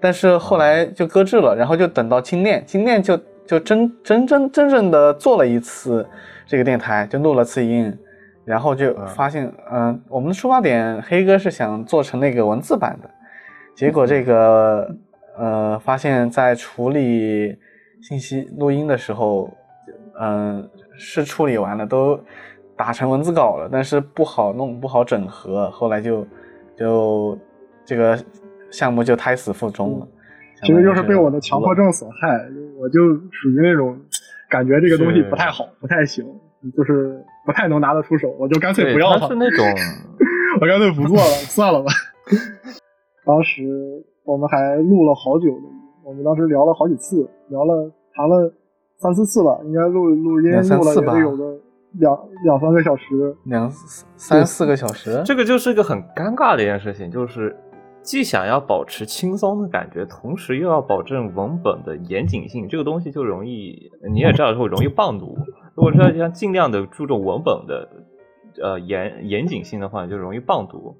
[0.00, 6.06] 但是后来就搁置了，然后就等到精炼，精炼就就真真真真正的做了一次
[6.46, 7.92] 这个电台，就录了次音，
[8.44, 13.10] 然后就发现，嗯，我们的出发点黑哥是想做成那个文字版的，
[13.74, 14.94] 结果这个
[15.38, 17.56] 呃发现，在处理
[18.02, 19.50] 信息录音的时候，
[20.20, 20.68] 嗯，
[20.98, 22.20] 是处理完了都。
[22.76, 26.24] 打成文字稿了，但是不好弄，不好整合，后来就
[26.76, 27.36] 就
[27.84, 28.16] 这个
[28.70, 30.06] 项目就胎死腹中了。
[30.62, 32.46] 其实就是被我的强迫症所害，
[32.78, 33.98] 我就属于那种
[34.50, 36.24] 感觉这个东西不太好，不太行，
[36.76, 39.28] 就是不太能拿得出手，我就干脆不要了。
[39.28, 39.64] 是那种，
[40.60, 41.90] 我干脆不做了，算了吧。
[43.24, 43.62] 当时
[44.24, 45.46] 我们还录了好久，
[46.04, 48.52] 我们当时聊了好几次，聊了谈了
[48.96, 51.58] 三四次吧，应该录录音录了也得有个。
[51.92, 52.14] 两
[52.44, 53.68] 两三个小时，两
[54.14, 57.56] 三四个小时，这个就是一个很尴尬的一件事情，就是
[58.08, 65.36] 既想要保持轻松的感觉，同时又要保证文本的严谨性，这个东西就容易，你也知道会容易棒读。
[65.74, 67.86] 如果说要尽量的注重文本的
[68.62, 70.96] 呃严严谨性的话，就容易棒读。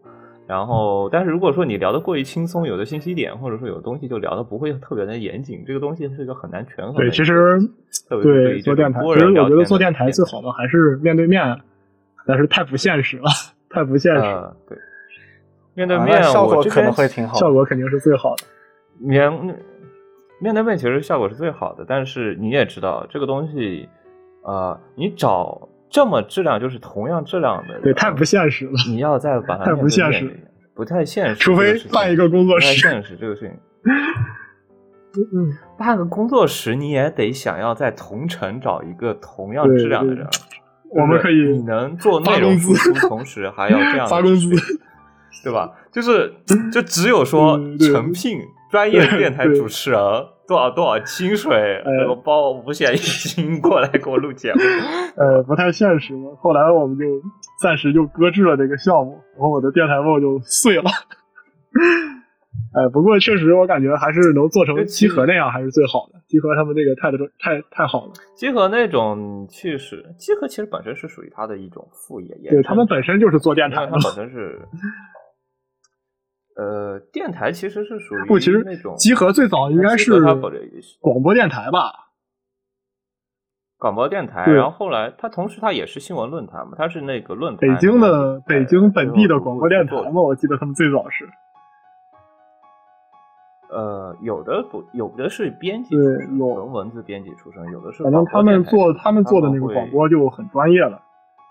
[0.47, 6.95] 然后，但是如果说你聊得过于轻松，有的信息点或者说有东西就聊的不会特别的严谨，这个东西是一个很难权衡。
[6.95, 7.59] 对，其实
[8.11, 11.59] 对做电台，其实我觉得做电台最好的还是面对面，
[12.27, 13.31] 但是太不现实了，
[13.71, 14.21] 太不现实。
[14.69, 14.77] 对，
[15.79, 18.45] 面对面效果可能会挺好，效果肯定是最好的。
[18.99, 19.33] 面
[20.41, 23.89] 面对面其实效果是最好的，但是你也知道这个东西，
[24.43, 25.69] 呃，你找。
[25.91, 28.73] 这么质量就是同样质量的，对，太不现实了。
[28.89, 30.39] 你要再把它 太不现实，
[30.75, 31.37] 不太现实。
[31.37, 33.51] 除非办一个工作室，不太现实这个事情。
[35.33, 40.27] 嗯，办个工作室你也得想要在同城找一个同样质量的人。
[40.91, 44.55] 我们可以，你能做内容输出，同时还要这样 发工资，
[45.43, 45.71] 对吧？
[45.93, 46.33] 就是
[46.73, 48.39] 就只有说诚聘
[48.71, 50.01] 专业电台主持人。
[50.49, 51.79] 多少多少薪水？
[52.09, 54.61] 我包五险一金过来给我录节目，
[55.15, 56.31] 呃，不太现实嘛。
[56.41, 57.05] 后来我们就
[57.61, 60.85] 暂时就搁置了这个项目，然后我的电台梦就碎了。
[62.73, 66.19] 哎，不过确实我感觉还是能做成集合那样还是最好的。
[66.27, 68.13] 集合他们那个太太太好了。
[68.35, 74.59] 集合那种确实，集合其实本身是属于他的一种副业，对他们本身就是做电台，他本身是。
[76.59, 80.13] 呃，电台其实是属于不，其实那种集合最早应该是
[81.01, 81.93] 广播电台吧？
[83.79, 87.61] 广播电台，然后后来它同时它也是新闻论坛嘛，它是那个论坛。
[87.61, 91.29] 北京的北京本地的广播电台嘛，我记得他们最早是。
[93.71, 98.03] 呃，有的不，有的是编辑，对，纯文字编辑出身，有的是。
[98.03, 101.01] 反正他们做他们做的那个广播就很专业了，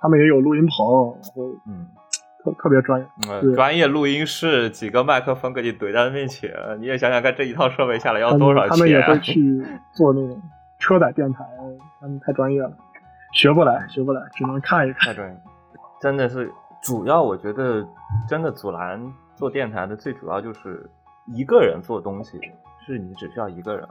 [0.02, 1.88] 他们也有录音棚，然后嗯。
[2.54, 8.70] 特别专业，专业录音室，几个麦克风给你怼在面前，你也想想看，这一套设备下来要多少钱？
[8.70, 10.42] 他们也会去做那种
[10.80, 11.44] 车载电台，
[12.00, 12.72] 他们太专业了，
[13.34, 15.14] 学不来，学不来，只能看一看。
[15.14, 15.38] 太专业，
[16.02, 16.52] 真的是
[16.82, 17.86] 主要，我觉得
[18.28, 19.02] 真的阻拦
[19.36, 20.90] 做电台的最主要就是
[21.28, 22.40] 一个人做东西，
[22.86, 23.88] 是你只需要一个人，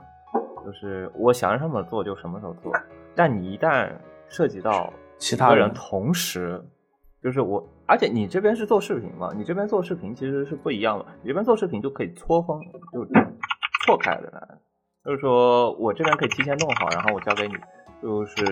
[0.65, 2.71] 就是我想什么做就什么时候做。
[3.15, 3.89] 但你一旦
[4.27, 6.63] 涉及到其他人同时，
[7.21, 12.59] 就是我，而且你这边是做视频嘛，你这边做视频其实是不一样的，你这边做视频就可以错峰，
[12.91, 13.07] 就
[13.85, 14.41] 错开的来。
[15.05, 17.53] 就是说我这边可以提前弄好，然后我交给你，
[18.03, 18.43] 就是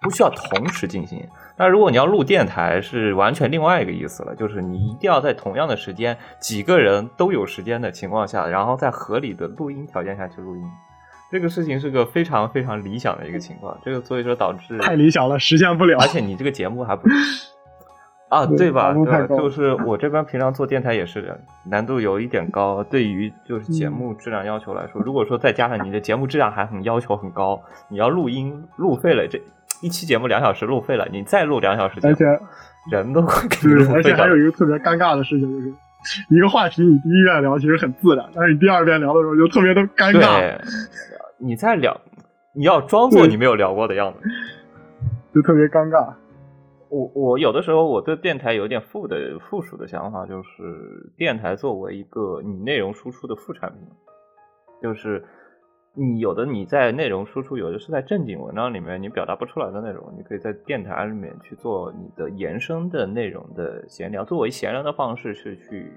[0.00, 1.26] 不需要同时进行。
[1.58, 10.62] 那如果你要录电台，是完全另外一个意思了，就是你一定要在同样的时间，几个人都有时间的情况下，然后在合理的录音条件下去录音。
[11.32, 15.98] 这个事情是个非常非常理想的一个情况，这个所以说导致太理想了，实现不了。
[15.98, 17.08] 而且你这个节目还不。
[18.32, 18.94] 啊，对吧？
[18.94, 22.82] 对，就是我这边平常做电台也是难度有一点高。
[22.84, 27.60] 对于就是节目质量要求来说，如果说再加上你的节目质量还很要求很高，
[27.90, 29.38] 你要录音录废了，这
[29.82, 32.24] 一期节目两小时录废了，你再录两小时，而且
[32.90, 35.74] 人都会给你而且还有一个特别尴尬的事情，就是
[36.30, 40.58] 一个话题你第一遍聊其实很自然，但是你第二遍聊的时候就特别的尴尬。
[41.36, 42.00] 你在聊，
[42.54, 44.20] 你要装作你没有聊过的样子，
[45.34, 46.14] 就特别尴尬。
[46.92, 53.80] 我我有的时候我对电台有点负的附属的想法，就是电台作为一个你内容输出的副产品，
[54.82, 55.24] 就是
[55.94, 65.90] 你有的你在内容输出，有的是在正经文章里面你表达不出来的内容，你可以在电台里面去做你的延伸的内容的闲聊，作为闲聊的方式是去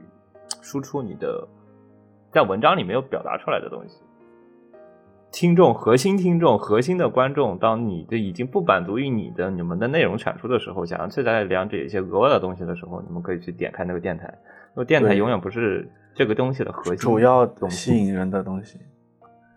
[0.61, 1.45] 输出你的
[2.31, 4.01] 在文章里没有表达出来的东西。
[5.31, 14.33] 听众核心听众核心的观众，当你的已经不满足于你的你们的内容产出的时候，想要去再了解一些额外的东西的时候，你们可以去点开那个电台。
[14.73, 18.79] 那电台永远不是这个东西的核心，主要吸引人的东西。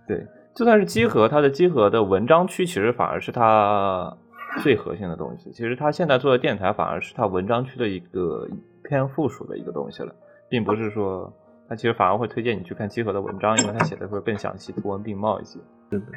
[0.08, 4.16] 对，就算是集合，它的集合的文章区其实反而是它
[4.62, 5.52] 最核心的东西。
[5.52, 8.48] 其实它现在做的电台反而是它文章区的一个
[8.82, 10.12] 偏附属的一个东西了，
[10.48, 11.32] 并不是说。
[11.68, 15.58] 他其实反而会推荐你去看集合的文章，因为他写的会更详细，图文并茂一些。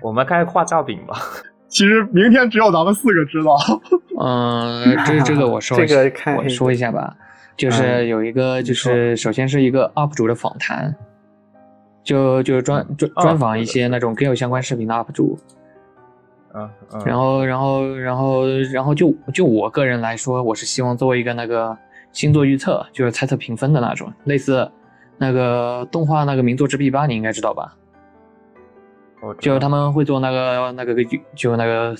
[0.01, 1.17] 我们开始画大饼吧。
[1.67, 3.57] 其实明天只有咱们四个知道。
[4.19, 7.15] 嗯，这这个我说 这个，我说一下吧。
[7.57, 10.93] 就是有一个，就是首先是一个 UP 主的访谈，
[12.03, 15.37] 就就专专专访一些那种跟有相关视频的 UP 主。
[16.53, 16.69] 嗯。
[17.05, 21.77] 然后，然后，然后，然后就就我个人来说，我是希望做一个那个
[22.11, 24.69] 星座预测，就是猜测评分的那种，类似。
[25.21, 27.77] 那个动画那个名作之 B 八你应该知道吧？
[29.37, 31.03] 就他们会做那个那个个
[31.35, 31.95] 就那个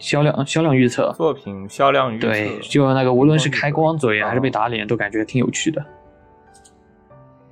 [0.00, 2.26] 销量销量预测，作品销量预测。
[2.26, 5.80] 对，就那个无论是开光嘴还是被打脸，都感觉挺有趣的。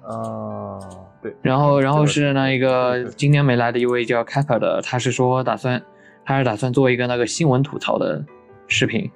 [0.03, 0.81] 啊，
[1.23, 1.33] 对。
[1.43, 5.81] 然后然后是那一个今年没来的一位叫 Kappa 的，他是说打算
[6.25, 8.25] 他是打算做一个那个新闻吐槽的
[8.67, 9.09] 视频，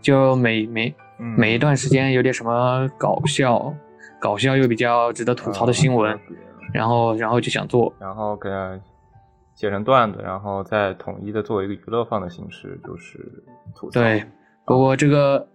[0.00, 3.74] 就每每每一段时间有点什么搞笑。
[4.20, 6.16] 搞笑又比较值得吐槽的新闻，
[6.72, 8.78] 然后然后就想做，然后给它
[9.54, 13.18] 写成段子，然后再统一的作为一个娱乐放的形式，就是
[13.74, 14.00] 吐槽。
[14.00, 14.24] 对，
[14.66, 15.48] 不过这个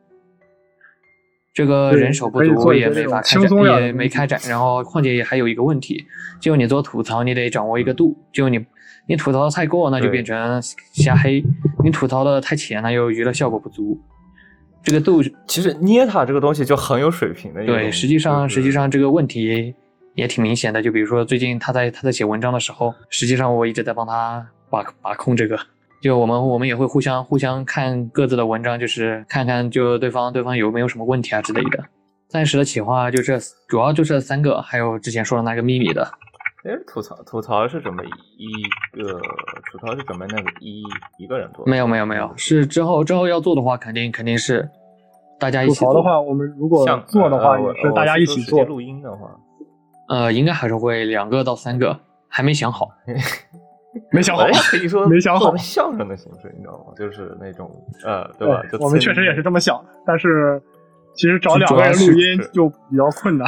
[1.54, 4.40] 这个人手不足，也没法开展，也没开展。
[4.50, 6.04] 然后况且也还有一个问题，
[6.42, 8.66] 就你做吐槽，你得掌握一个度，就你
[9.08, 11.42] 你吐槽的太过，那就变成瞎黑；
[11.84, 14.02] 你吐槽的太浅，那又娱乐效果不足。
[14.86, 17.66] 这个度其实捏它这个东西就很有水平的。
[17.66, 19.74] 对，实际上实际上这个问题
[20.14, 20.80] 也挺明显的。
[20.80, 25.60] 就比如说最近他在他在写文章的时候，实际上我一直在帮他把把控这个。
[26.02, 31.84] 就我们我们也会互相互相看各自的文章，就是看看就对方对方有没有什么问题啊之类的。
[32.28, 36.08] 暂时的企划就这，主要就这三个，还有之前说的那个秘密的。
[36.66, 38.04] 哎，吐槽吐槽是准备
[38.38, 39.20] 一个
[39.72, 40.84] 吐槽是准备那个一
[41.20, 41.64] 一个人做？
[41.68, 44.68] 没有没有没有，是之后之后要做的话，肯定肯定是
[45.40, 48.64] 大家一起做的话，我们如果做的话，也是大家一起做。
[48.64, 49.30] 录音的话，
[50.10, 52.90] 呃，应该还是会两个到三个，还没想好，
[54.12, 55.56] 没想好，可以说没想好。
[55.58, 56.94] 相声的形式，你知道吗？
[56.98, 57.70] 就是那种
[58.04, 58.64] 呃，对吧？
[58.80, 60.60] 我们确实也是这么想的，但是
[61.14, 63.48] 其实找两个人录音就比较困难。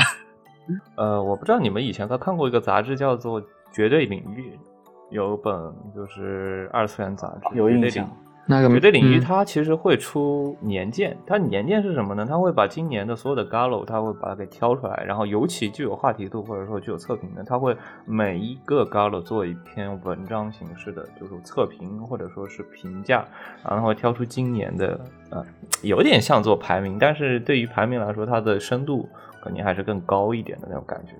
[0.95, 3.41] 呃，我不知道你们以前都看过一个杂志叫做
[3.71, 4.51] 《绝对领域》，
[5.09, 5.53] 有本
[5.95, 8.09] 就是二次元杂志，有印象。
[8.49, 12.25] 那个绝对领域它其实会出年鉴，它年鉴是什么呢？
[12.25, 17.75] 它会把今年的所有的 Galo，它会把它给挑出来，然后尤其具有话题度或者说具有测评的，它会
[18.05, 23.25] 每一个 Galo 做一篇文章形式的，就是测评或者说是评价，
[23.69, 24.97] 然后会挑出今年的，
[25.29, 25.45] 呃，
[25.81, 29.09] 有点像做排名，但是对于排名来说，它的深度。
[29.43, 31.13] 肯定还是更高一点的那种感觉，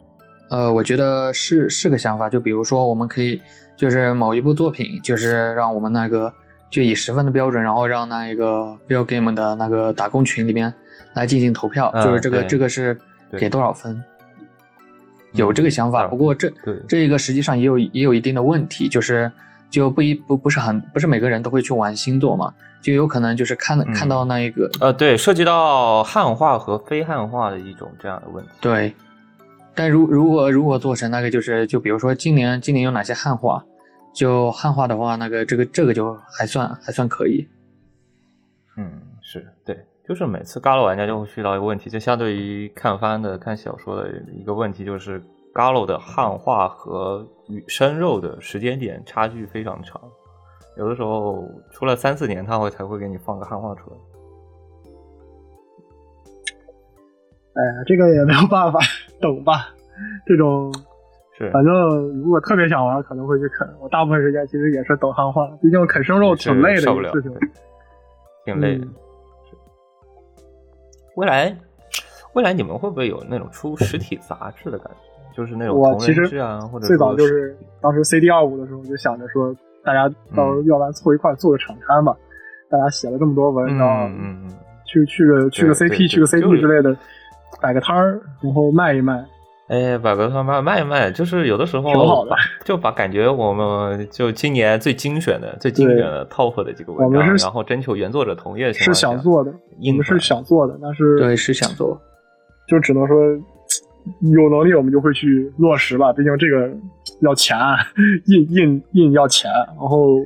[0.50, 2.30] 呃，我觉得是是个想法。
[2.30, 3.42] 就比如说，我们可以
[3.76, 6.34] 就是某一部作品，就是让我们那个
[6.70, 10.74] 就以十分的标准，然后让那一个 Bill Game 的那个打工群里面
[11.14, 12.98] 来进行投票，就是这个这个是
[13.38, 14.02] 给多少分？
[15.34, 16.52] 有这个想法，不过这
[16.88, 19.32] 这一个实际上也有也有一定的问题，就是
[19.70, 28.52] 就不一不不是很不是每个人都会去玩星座嘛，就有可能就是看看到那一个呃对，涉及到汉化和非汉化的一种这样的问题。
[28.62, 28.94] 对，
[29.76, 33.64] 但如如果如果做成那个就是就比如说今年今年有哪些汉化，
[34.14, 37.48] 就汉化的话，那个这个这个就还算还算可以。
[38.78, 38.92] 嗯，
[39.22, 39.78] 是对。
[40.08, 45.22] 就是每次 Galo 玩家就会遇到一个问题，就相对于看番的、看小说的一个问题，就是
[45.58, 50.00] Galo 的汉化和与生肉的时间点差距非常长，
[50.78, 53.98] 有的时候出了三四年，他会才会给你放个汉化出来。
[57.56, 58.80] 哎呀，这个也没有办法，
[59.20, 59.74] 等吧。
[60.28, 60.72] 这种
[61.36, 61.74] 是，反正
[62.22, 63.68] 如果特别想玩，可能会去啃。
[63.80, 67.34] 我大部分时间其实也是等汉化，毕竟啃生肉挺累的一个事情，
[68.46, 68.86] 挺累的。
[71.16, 71.58] 未来，
[72.34, 75.07] 未来你们会不会有那种出实体杂志的感觉？
[75.38, 79.56] 就是那种同人志啊，或者最早就是当时 CD 二五的时候，就想着说，
[79.86, 82.16] 大家到时候要不然凑一块做个场刊吧，
[82.72, 84.10] 大家写了这么多文，然后
[84.86, 86.98] 去去个去个 CP，去个 CP 之类的，
[87.62, 89.24] 摆个摊儿，然后卖一卖。
[89.68, 92.32] 哎，摆个摊卖卖一卖，就是有的时候挺好的，
[92.64, 102.00] 就把感觉我们就今年最精选的、最精选的 top 的几个文章，然后征求原作者同意是想做的，我们是想做的，但是对是想做，
[102.68, 103.18] 就只能说
[104.22, 106.70] 有能力我们就会去落实吧，毕竟这个
[107.22, 107.58] 要钱，
[108.26, 110.26] 印印印要钱，然后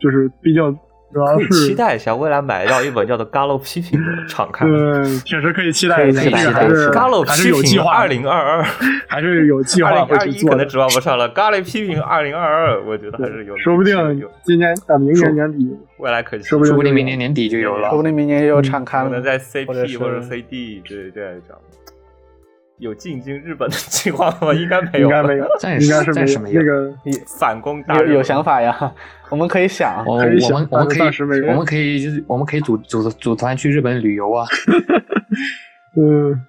[0.00, 0.78] 就是毕竟。
[1.12, 4.70] 可以期待一下，未来买到一本叫做 《Gallo 批评》的敞刊。
[4.70, 6.20] 嗯，确实可以期待一下。
[6.52, 8.62] 还是 Gallo 批评二零二二，
[9.08, 10.50] 还是有计划会去做。
[10.50, 11.28] 可能指望不上了。
[11.34, 13.58] Gallo 批评二零二二，我觉得还是有。
[13.58, 13.96] 说不定
[14.44, 17.88] 今年啊，明年年底，未来可期，说不定明年年底就有了。
[17.88, 19.10] 说不定明年有敞刊了。
[19.10, 19.66] 可能在 CP
[19.98, 21.58] 或者 CD 对这样讲。
[22.80, 24.52] 有进军日本的计划吗？
[24.56, 26.60] 应该没有，应该没有，暂时暂时没有。
[26.62, 26.92] 那个
[27.38, 28.92] 反攻大有有想法呀，
[29.30, 30.36] 我们可以想，我们
[30.70, 34.46] 我们可以我们可以就是我们可以组组组团去日本旅游啊。
[35.96, 36.40] 嗯，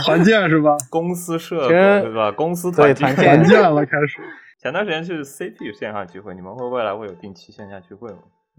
[0.00, 0.76] 团建是吧？
[0.90, 2.30] 公司社对吧？
[2.32, 4.18] 公司团团建了，开始。
[4.60, 8.18] 前段时间是 CP 线上聚会，你们会未来会有定期线下聚会吗？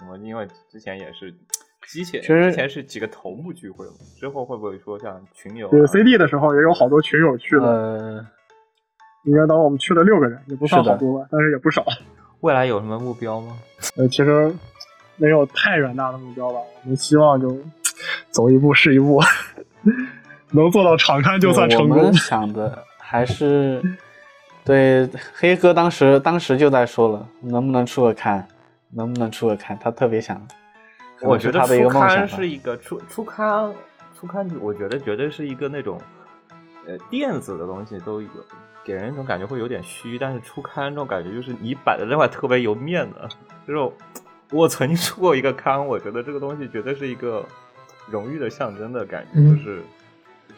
[0.10, 1.32] 我因为之前也是。
[1.82, 5.68] 之前之前是几个头目聚会嘛，之后会不会说像群友？
[5.70, 8.26] 对 CD 的时候也有好多群友去了，
[9.26, 11.84] 应该当我们去了六个人，也不算好多吧，但是也不少。
[12.42, 13.58] 未来有什么目标吗？
[13.98, 14.54] 呃，其实
[15.18, 17.56] 没有太远大的目标吧，我们希望就
[18.30, 19.20] 走一步是一步，
[20.52, 21.98] 能做到场刊就算成功。
[21.98, 23.82] 我们想的还是
[24.64, 28.48] 对黑哥当时当时就在说了，能不能出个刊，
[28.92, 30.42] 能不能出个刊，他特别想。
[31.22, 33.74] 我觉得初刊是一个初初刊，
[34.20, 36.00] 初刊，我觉得绝对是一个那种，
[36.88, 38.28] 呃，电子的东西都有，
[38.84, 43.20] 给人一种感觉会有点虚，但是初刊这种感觉就是你摆在这块特别有面子。
[43.68, 43.94] 就是
[44.52, 47.46] 我曾经出过一个刊，我觉得这个东西绝对是一个
[48.08, 49.82] 荣誉的象征的感觉，就是。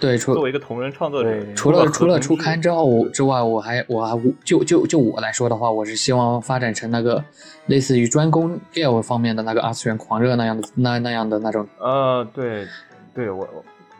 [0.04, 7.24] 对，作为一个同人创作者，除了除了出刊之后之外，我还我还就就就我来说的话，我是希望发展成那个
[7.68, 11.66] 类似于专攻 Gale 方面的那个二次元狂热那样的那那样的那种。
[11.80, 12.68] 呃，对，
[13.16, 13.48] 对我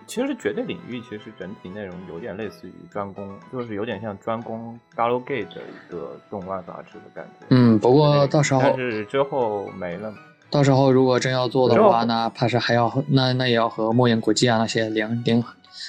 [0.06, 7.46] 其实绝对领域其实整体内容有点类似于专攻，就是有点像专攻 Galgate 的一个动漫杂志的感觉。
[7.52, 10.14] 嗯，不过到时候但是之后没了。
[10.54, 15.44] 到时候如果真要做的话，那怕是还要那那也要和莫言国际啊那些联联。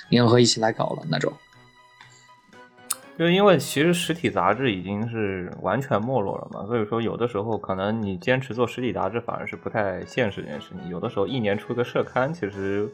[0.08, 1.32] 联合一起来搞了那种，
[3.18, 10.90] 就因为其实实体杂志已经是完全没落了嘛，所以说有的时候可能你坚持做实体杂志反而是不太现实一件事情。
[10.90, 12.90] 有的时候一年出个社刊，其实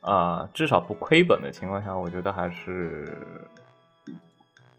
[0.00, 3.18] 啊至少不亏本的情况下，我觉得还是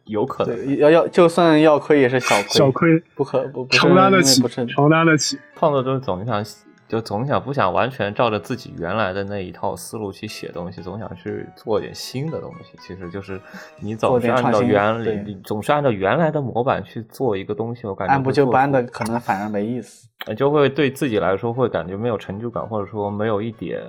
[0.09, 0.77] 有可能。
[0.77, 5.39] 要要就算要亏也是小亏，小亏不可不承担得起，承担得起。
[5.55, 6.43] 创作者总想。
[6.89, 12.75] 就总想不想完全照着自己原来的那一套思路去写东西，总想去做点新的东西。
[12.81, 13.39] 其实就是
[13.79, 23.79] 你总是按照原理，你总是按照原来的模板去做一个东西，我感觉按部就班的可能反而没意思，就会对自己来说会感觉没有成就感，或者说没有一点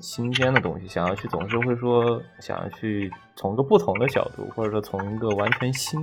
[0.00, 0.88] 新鲜的东西。
[0.88, 6.00] 想要去总是会说想要去从一个不同的角度，或者说从一个完全新、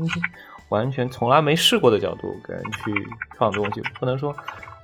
[0.70, 2.94] 完全从来没试过的角度跟人去
[3.36, 4.32] 创作东西，不能说。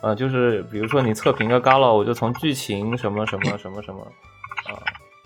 [0.02, 4.02] 呃，就是比如说你测评个 Gala，我就从剧情什么什么什么什么，
[4.66, 4.74] 啊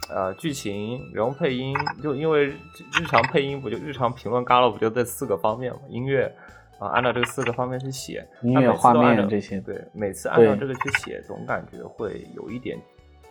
[0.08, 5.80] 呃剧情，然后配音，就因为日常配音不就日常评论 Gala 不就这四个方面嘛？
[5.90, 6.32] 音乐、
[6.78, 12.78] 啊，按照这四个方面去写，音乐、画面这些，对，每次按照这个去写，总感觉会有一点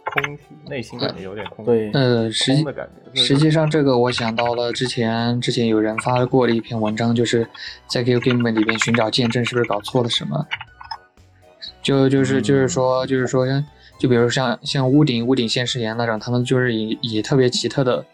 [0.06, 3.20] 空虚，内心感觉有点空，对，呃，实的感觉。
[3.20, 7.46] 实际上，这个我想到了之前之前有人发过的一篇文章，就是
[7.86, 10.44] 在 Q Game 里边寻找见证，是不是搞错了什么？
[11.84, 13.46] 就就是就是说就是说，
[13.98, 18.04] 就比如像像屋顶屋顶现实言那种，他们就是以以特别奇特的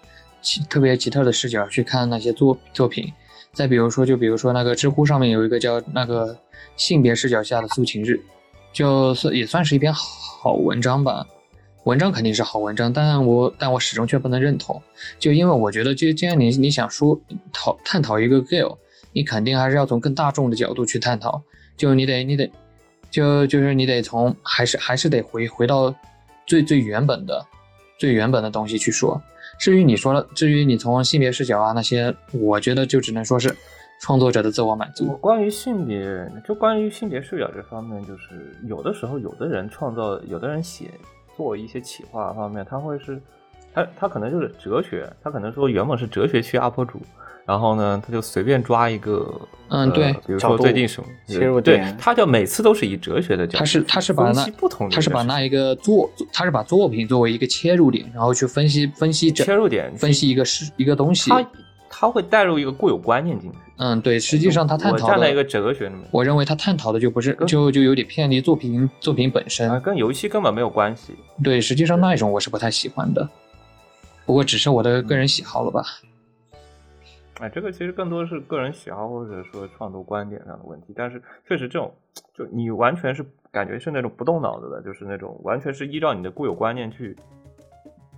[0.43, 3.11] 奇特别奇特的视角去看那些作作品。
[3.53, 6.37] 再比如说，就比如说那个知乎上面有一个叫那个
[6.77, 8.21] 性别视角下的苏秦日，
[8.73, 11.27] 就算也算是一篇好文章吧。
[11.85, 14.81] 文章肯定是好文章，但我但我始终却不能认同。
[15.19, 17.19] 就因为我觉得，就既然你你想说
[17.53, 18.63] 讨探讨一个 gay，
[19.13, 21.43] 你肯定还是要从更大众的角度去探讨。
[21.77, 22.53] 就你得你得，
[23.11, 25.95] 就就是你得从还是还是得回回到
[26.47, 27.45] 最最原本的
[27.99, 29.21] 最原本的东西去说。
[29.59, 33.55] 至于你说了，至于你从性别视角啊那些，我觉得就只能说是
[34.01, 35.07] 创作者的自我满足。
[35.09, 40.91] 我关于性别，就关于性别视角这方面，就是有的时候，有的人创造，有的人写
[41.37, 43.21] 做一些企划方面，他会是，
[43.75, 47.03] 他他可能就是哲学，他可能说原本是哲学区 UP 主。
[47.51, 49.29] 然后呢，他就随便抓一个，
[49.71, 61.45] 嗯，对，比如说最近什么切入点，他就每次都是以哲学的角度，他是他是把那不同，他是把那一个作，他是把作品作为一个切入点，然后去分析分析切入点，分析一个是一个东西，他
[61.91, 73.29] 他会带入一个固有观念进去，嗯，对，实际上他探讨的一个哲学里面，我认为他探讨的就不是就就有点偏离作品作品本身，跟游戏根本没有关系，对，实际上那一种我是不太喜欢的，
[74.25, 75.83] 不过只是我的个人喜好了吧。
[77.41, 81.91] 哎，这个其实更多是个人喜好或者说创作观点上的问题，但是确实这种，
[82.35, 87.17] 就你完全是感觉是那种不动脑子的，就是那种完全是依照你的固有观念去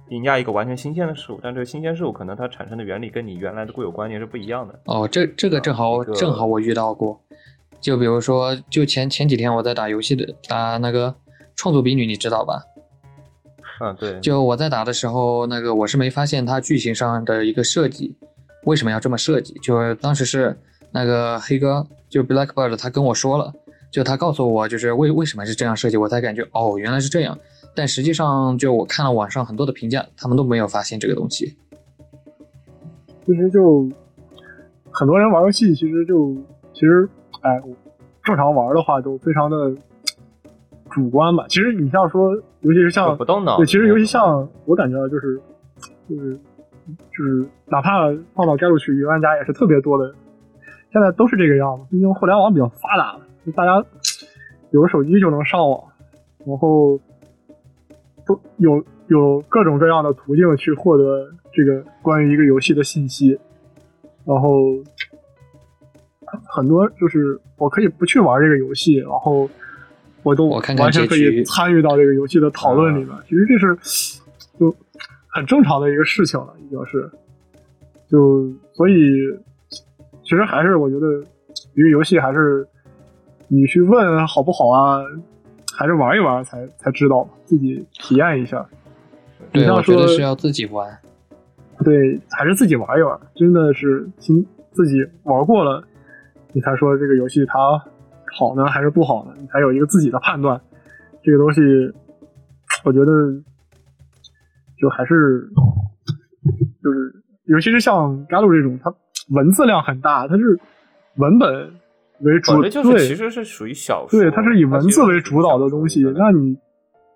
[0.08, 4.78] 评价一个完全新鲜的事物，但这个新鲜事物可能它产生的原理跟你原来的固有观念是不一样的。
[4.86, 7.20] 哦，这这个正好正好我遇到过，
[7.80, 11.14] 就比如说，就前前几天我在打游戏的打那个
[11.54, 12.60] 创作比女，你知道吧？
[13.80, 14.18] 嗯，对。
[14.18, 18.16] 就我在打的时候，那个我是没发现它剧情上的一个设计。
[18.64, 19.54] 为什么要这么设计？
[19.54, 20.56] 就是当时是
[20.92, 23.52] 那个黑哥，就 Blackbird，他跟我说了，
[23.90, 27.36] 就他告诉我，就是为为什么是这样设计，我才感觉哦，原来是这样。
[27.74, 31.56] 但实际上，就我看了网上很多的评价，他们都没有发现这个东西。
[33.26, 33.88] 其实就
[34.90, 36.36] 很多人玩游戏，其实就
[36.72, 37.08] 其实
[37.40, 37.60] 哎，
[38.22, 39.74] 正常玩的话都非常的
[40.90, 41.46] 主观吧。
[41.48, 45.40] 其实你像说，尤其是像对，其实尤其像我感觉就是
[46.08, 46.38] 就是。
[47.10, 50.14] 就是哪怕放到该路区，云玩家也是特别多的。
[50.92, 53.20] 现在都是这个样子，毕竟互联网比较发达了，
[53.54, 53.84] 大家
[54.70, 55.82] 有手机就能上网，
[56.44, 56.98] 然后
[58.26, 63.38] 都有有各种各样的途径去获得这个关于一个游戏的信息。
[64.24, 64.78] 然后
[66.44, 69.48] 很多就是我可以不去玩这个游戏，然后
[70.22, 73.10] 我都完全可以参与到这个游戏的讨论里面。
[73.28, 73.76] 其实这是
[74.58, 74.74] 就。
[75.34, 77.10] 很正常的一个事情了，已经是，
[78.08, 78.94] 就所以，
[80.22, 81.22] 其实还是我觉得，
[81.74, 82.66] 一个游戏还是
[83.46, 85.02] 你去问好不好啊，
[85.76, 88.66] 还是玩一玩才才知道，自己体验一下。
[89.52, 90.98] 对，我觉得是要自己玩。
[91.84, 95.84] 对，还是自己玩一玩，真的是亲自己玩过了，
[96.54, 97.78] 你才说这个游戏它
[98.34, 99.34] 好呢还是不好呢？
[99.38, 100.58] 你才有一个自己的判断。
[101.22, 101.60] 这个东西，
[102.82, 103.12] 我觉得。
[104.78, 105.48] 就还是，
[107.52, 108.92] 尤其是像 g a l o 这种，它
[109.34, 110.58] 文字量很大，它是
[111.16, 111.70] 文本
[112.20, 112.70] 为主，对，
[113.06, 116.02] 其实是属于小说，对，它是以文字为主导的东西。
[116.16, 116.56] 那你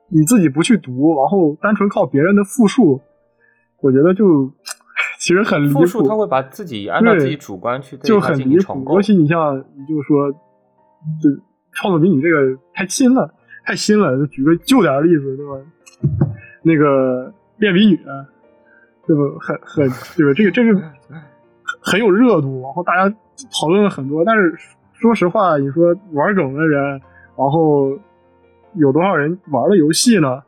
[0.08, 3.00] 你自己不去读，然后单纯靠别人的复述，
[3.80, 4.52] 我觉得就
[5.18, 5.80] 其实很离谱。
[5.80, 8.84] 复述他会把自己按照自己主观去就很离谱。
[8.92, 11.30] 尤其你像，你就说，就
[11.72, 12.36] 创作比你这个
[12.74, 13.32] 太新了，
[13.64, 14.26] 太新了。
[14.26, 15.54] 举个旧点的例子，对吧？
[16.62, 17.32] 那个。
[17.58, 17.98] 变美女，
[19.06, 19.22] 对吧？
[19.40, 20.34] 很很对吧？
[20.34, 20.80] 这个这个
[21.80, 23.08] 很有热度，然后大家
[23.52, 24.24] 讨论了很多。
[24.24, 24.54] 但是
[24.94, 26.82] 说实话，你说玩梗的人，
[27.36, 27.96] 然后
[28.74, 30.42] 有多少人玩了游戏呢？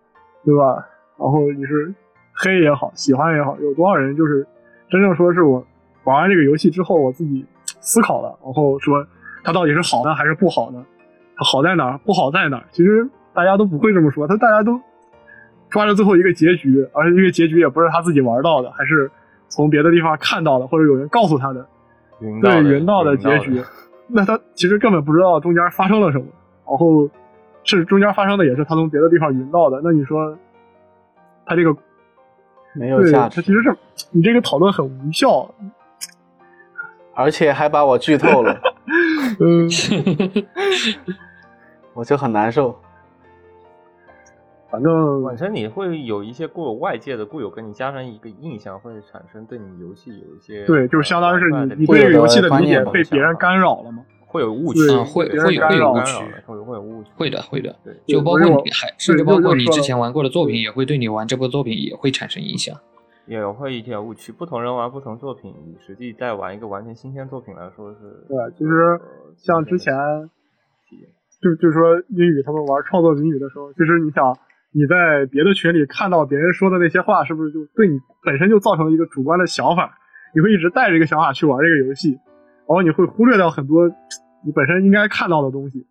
[0.44, 0.84] 对吧？
[1.18, 1.94] 然后你是
[2.34, 4.46] 黑也好，喜欢也好，有多少人就是
[4.90, 5.64] 真正说是我
[6.04, 7.44] 玩完这个游戏之后，我自己
[7.80, 9.06] 思考了，然后说
[9.44, 10.84] 它到底是好呢还是不好呢？
[11.36, 11.98] 它好在哪儿？
[11.98, 12.64] 不好在哪儿？
[12.72, 14.80] 其实大家都不会这么说，他大家都。
[15.70, 19.10] 抓着最后一个结局，而且这个结局也不是他自己玩到的，还是
[19.48, 21.66] 从别的地方看到的，或者有人告诉他的，
[22.42, 23.62] 对云道的结局。
[24.08, 26.24] 那他其实根本不知道中间发生了什么，
[26.66, 27.08] 然后
[27.62, 29.80] 是中间发生的也是他从别的地方云到的。
[29.84, 30.36] 那你说
[31.44, 31.76] 他这个
[32.72, 33.36] 没有价值？
[33.36, 33.76] 他其实是
[34.10, 35.54] 你这个讨论很无效，
[37.14, 38.58] 而且还把我剧透了。
[39.40, 39.68] 嗯，
[41.92, 42.80] 我就很难受。
[44.70, 54.04] 反正本身你会有一些固有外界的固有跟你加上一个印象，会产生对你游戏有一些对，就是相当于是你你对游戏的理解被别人干扰了吗？
[54.26, 56.12] 会有误区啊，会会有会有误区，
[56.44, 57.74] 会会有误区，会的会的。
[58.06, 62.76] 就包括你还甚至包括你之前玩过的作品，也会对你玩这部作品也会产生影响，
[63.26, 64.30] 也会一点误区。
[64.30, 68.00] 不同人玩不同作品，你实际在玩一个完全新鲜作品来说是。
[68.28, 69.00] 对，其实
[69.38, 69.94] 像之前，
[71.40, 74.36] 就就说英语他们玩创作英语的时候，其实你想。
[74.70, 79.98] 你在别的群里看到别人说的那些话，是不是就对你本身就造成了一个主观的想法？
[80.34, 83.88] 你会一直带着一个想法去玩这个游戏，然后你会忽略掉很多
[84.44, 85.86] 你本身应该看到的东西。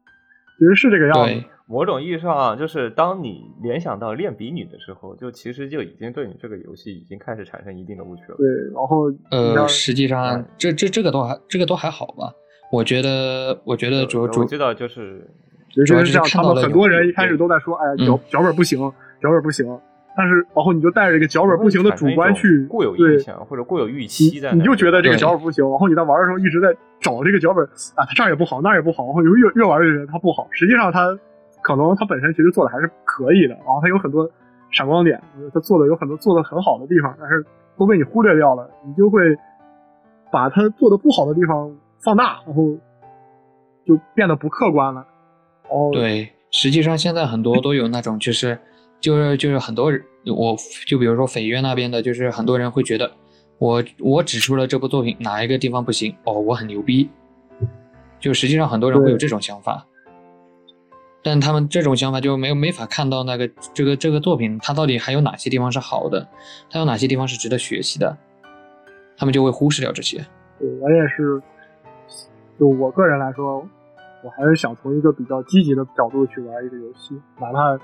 [0.59, 1.43] 其实是这个样子。
[1.67, 8.37] 某种意义上，啊就是当你联想到练比女的时候，就其实就已经对你这个游戏已经开始产生一定的误区了。
[8.37, 12.31] 对，然后呃，实际上这这这个都还这个都还好吧？
[12.71, 15.27] 我觉得，我觉得主主知道就是。
[15.69, 18.79] 就是这样，他们很多人一开始都在说：“哎呀，脚脚本不行，
[19.21, 19.65] 脚本不行。”
[20.17, 25.63] 但是，然后你就带着一个脚本不行的主观去固有印象或者固有预期在，你就觉得这个脚本不行。
[25.69, 27.63] 然后你在玩的时候一直在找这个脚本
[27.93, 29.05] 啊，它这儿也不好，那儿也不好。
[29.05, 30.47] 然后越越玩越觉得它不好。
[30.49, 31.15] 实际上，它
[31.61, 33.53] 可能它本身其实做的还是可以的。
[33.53, 34.27] 然后它有很多
[34.71, 35.21] 闪光点，
[35.53, 37.45] 它做的有很多做的很好的地方，但是
[37.77, 38.67] 都被你忽略掉了。
[38.87, 39.21] 你就会
[40.31, 42.75] 把它做的不好的地方放大，然后
[43.85, 45.05] 就变得不客观了。
[45.91, 48.57] 对，实际上现在很多都有那种，就是
[48.99, 53.11] 就是就是很多人，我就比如说斐约那边的，就是很多人会觉得，
[53.57, 57.09] 我我指出了这部作品哪一个地方不行，哦，我很牛逼，
[58.19, 59.85] 就实际上很多人会有这种想法，
[61.21, 66.27] 但他们这种想法就没有没法看到那个这个这个作品它到底还有哪些地方是好的，
[66.69, 68.17] 它有哪些地方是值得学习的，
[69.17, 70.17] 他们就会忽视掉这些。
[70.59, 71.41] 对我也是，
[72.59, 73.67] 就我个人来说。
[74.23, 77.77] 我还是想从一个比较积极的角度去玩一个游戏，哪怕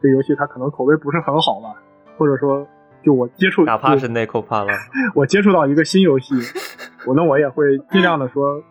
[0.00, 1.74] 这个游戏它可能口碑不是很好吧，
[2.16, 2.66] 或者说
[3.02, 4.68] 就我接触，哪怕是内扣怕了，
[5.14, 6.34] 我接触到一个新游戏，
[7.06, 8.62] 我那我也会尽量的说，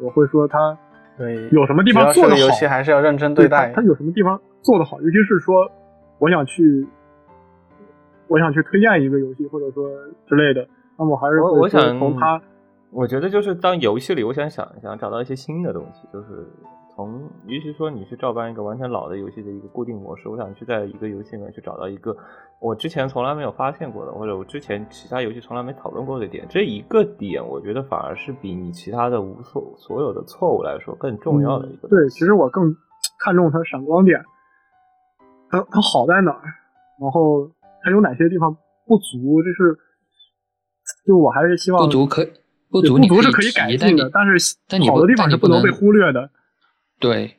[0.00, 0.78] 我会说它
[1.18, 5.70] 对有什么地方做的好，游戏还是要认真对待，它有什么地方做的好，尤其是说
[6.18, 6.86] 我想去，
[8.28, 9.88] 我想去推荐一个游戏或者说
[10.26, 10.66] 之类的，
[10.96, 12.40] 那么还是我想从它。
[12.94, 16.48] 我觉得就是当游戏里，我想想想找到一些新的东西，就是
[16.94, 22.16] 从，与其说你去照搬一个完全老的游戏的一个固定模式，我想去在一个游戏里面去找到一个
[22.60, 26.46] 我之前从来没有发现过的，或者我之前其他游戏从来没讨论过的点。
[26.48, 31.88] 这一个点，我觉得反而是比你其他的无所所有的错误来说更重要的一个。
[31.88, 32.72] 对，其实我更
[33.18, 34.22] 看重它闪光点，
[35.50, 36.42] 它它好在哪儿，
[37.00, 37.50] 然后
[37.82, 38.56] 它有哪些地方
[38.86, 39.76] 不足，这是
[41.04, 42.24] 就我还是希望不足可。
[42.74, 46.28] 不足你不是可以改进的，但是但你好的地方是不能被忽略的。
[46.98, 47.36] 对，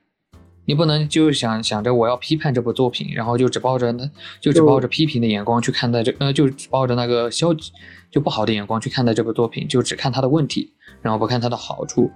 [0.64, 4.10] 你不能就想想着我要批判这部作品，然后就只抱着那
[4.40, 7.70] 就只抱着批评的眼光去看待这呃，就只抱着那个消极
[8.10, 12.10] 就不好的眼光去看待这部作品，就只看它的问题，然后不看它的好处，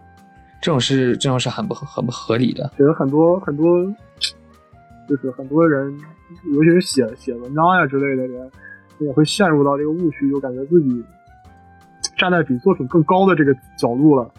[0.61, 2.71] 这种是这种是很不很不合理的。
[2.77, 3.85] 觉得很多很多
[5.09, 5.93] 就是很多人，
[6.53, 8.49] 尤其是写写文章呀之类的人，
[8.99, 11.03] 也会陷入到这个误区，就感觉自己。
[12.19, 14.29] 站在比作品更高的这个角度了，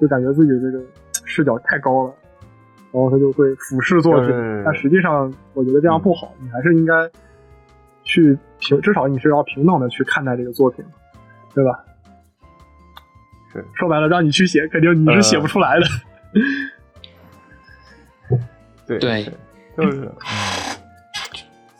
[0.00, 0.80] 就感觉自己这个
[1.24, 2.14] 视角太高了，
[2.92, 4.30] 然后他就会俯视作品。
[4.64, 7.10] 但实际上，我觉得这样不好，你还是应该
[8.04, 10.84] 去平，至少你是要平等的去看待这个作品，
[11.52, 11.84] 对吧？
[13.52, 15.86] 是说白了，让你去写，肯定你是写不出来的。
[18.86, 19.24] 对对，
[19.76, 20.10] 就是。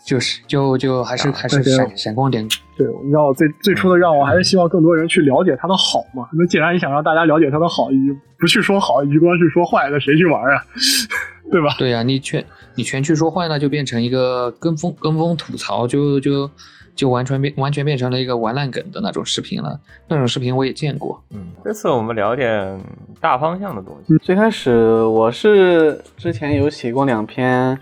[0.05, 2.47] 就是就就还是还是闪闪光点。
[2.77, 6.29] 对，你知道最最初的让我还是希望更多人去了解它的好嘛。
[6.33, 10.63] 那既然你想让大家了解它的好，你不去说好，你光去说坏，那谁去玩啊？
[11.51, 11.75] 对吧？
[11.79, 12.45] 对呀，你全
[12.75, 16.51] 你全去说坏，那就变成一个跟风跟风吐槽，就就
[16.95, 19.79] 就完全变完全变成了一个玩烂梗的那种视频了。
[20.09, 21.23] 那种视频我也见过。
[21.31, 22.79] 嗯，这次我们聊点
[23.21, 24.19] 大方向的东西。
[24.19, 27.79] 最开始我是之前有写过两篇。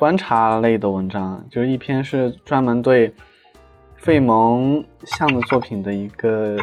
[0.00, 3.12] 观察类的文章，就是一篇是专门对
[3.96, 6.56] 费蒙像的作品的一个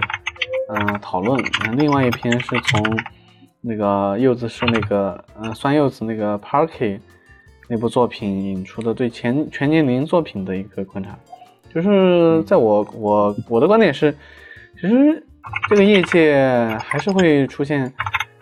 [0.69, 1.39] 嗯讨论，
[1.73, 2.99] 另外一篇是从
[3.61, 6.99] 那个柚子是那个嗯酸柚子那个 Parky
[7.69, 11.15] 那部作品引出的对全全年龄作品的一个观察，
[11.71, 14.11] 就是在我我我的观点是，
[14.81, 15.23] 其实
[15.69, 17.93] 这个业界还是会出现。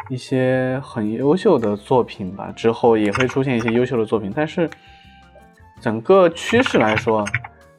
[0.10, 4.70] 一些很优秀的作品吧，之后也会出现一些优秀的作品，但是
[5.82, 7.26] 整个趋势来说，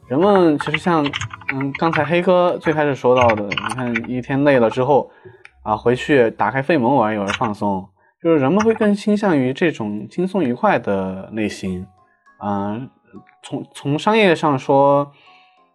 [0.09, 1.05] 人们其实像
[1.53, 5.11] 嗯，刚才黑哥最开始说到的，你看一天累了之后
[5.63, 7.89] 啊，回去打开费蒙玩一玩放松，
[8.23, 11.87] 就是人们会更倾向于这种轻松愉快的类型，
[12.43, 12.91] 嗯，
[13.43, 15.13] 从从商业上说，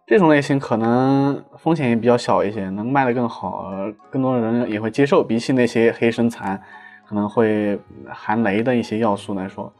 [0.06, 3.72] 这种类型可能风险也比较小一些，能卖得更好，
[4.10, 6.60] 更多的人也会接受，比起那些黑身残
[7.06, 9.72] 可能会含雷的一些要素来说，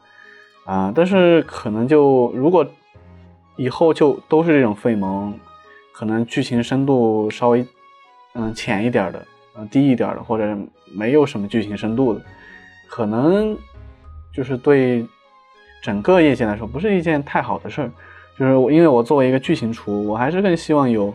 [0.65, 2.65] 啊，但是可能就如果
[3.57, 5.37] 以后就都是这种费蒙，
[5.93, 7.65] 可能剧情深度稍微
[8.33, 9.27] 嗯浅一点的，
[9.57, 10.57] 嗯低一点的，或者
[10.95, 12.21] 没有什么剧情深度的。
[12.89, 13.57] 可能
[14.33, 15.05] 就是对
[15.83, 17.91] 整个业界来说不是一件太好的事儿，
[18.37, 21.13] 就是我因为我作为一个剧情厨，我还是更希望有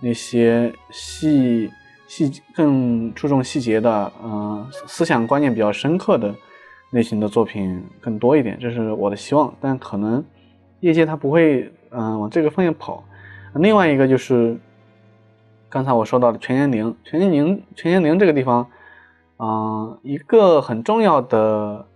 [0.00, 1.70] 那些细
[2.06, 6.34] 细更注重细节的，嗯，思想观念比较深刻的
[6.90, 9.54] 类型的作品更多一点，这是我的希望。
[9.60, 10.24] 但可能
[10.80, 13.04] 业界它不会嗯往这个方向跑。
[13.54, 14.56] 另外一个就是
[15.68, 18.66] 刚才我说到的全年龄，全年龄全年龄这个地方。
[19.38, 21.86] 嗯，一个很重要的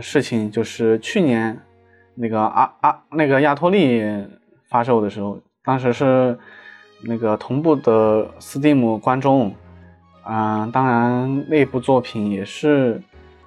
[0.00, 1.60] 事情就是去年
[2.18, 4.02] 那个阿阿那个亚托利
[4.68, 6.36] 发售的时候，当时是
[7.02, 9.54] 那个同步的 Steam 观众，
[10.26, 13.00] 嗯，当然那部作品也是，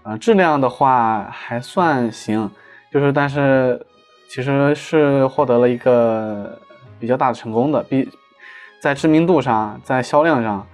[0.04, 2.50] 呃，质量的话还算行，
[2.92, 3.86] 就是但是
[4.30, 6.58] 其实是获得了一个
[7.00, 8.10] 比较大的成功的，比
[8.82, 10.66] 在知名度上，在销量上。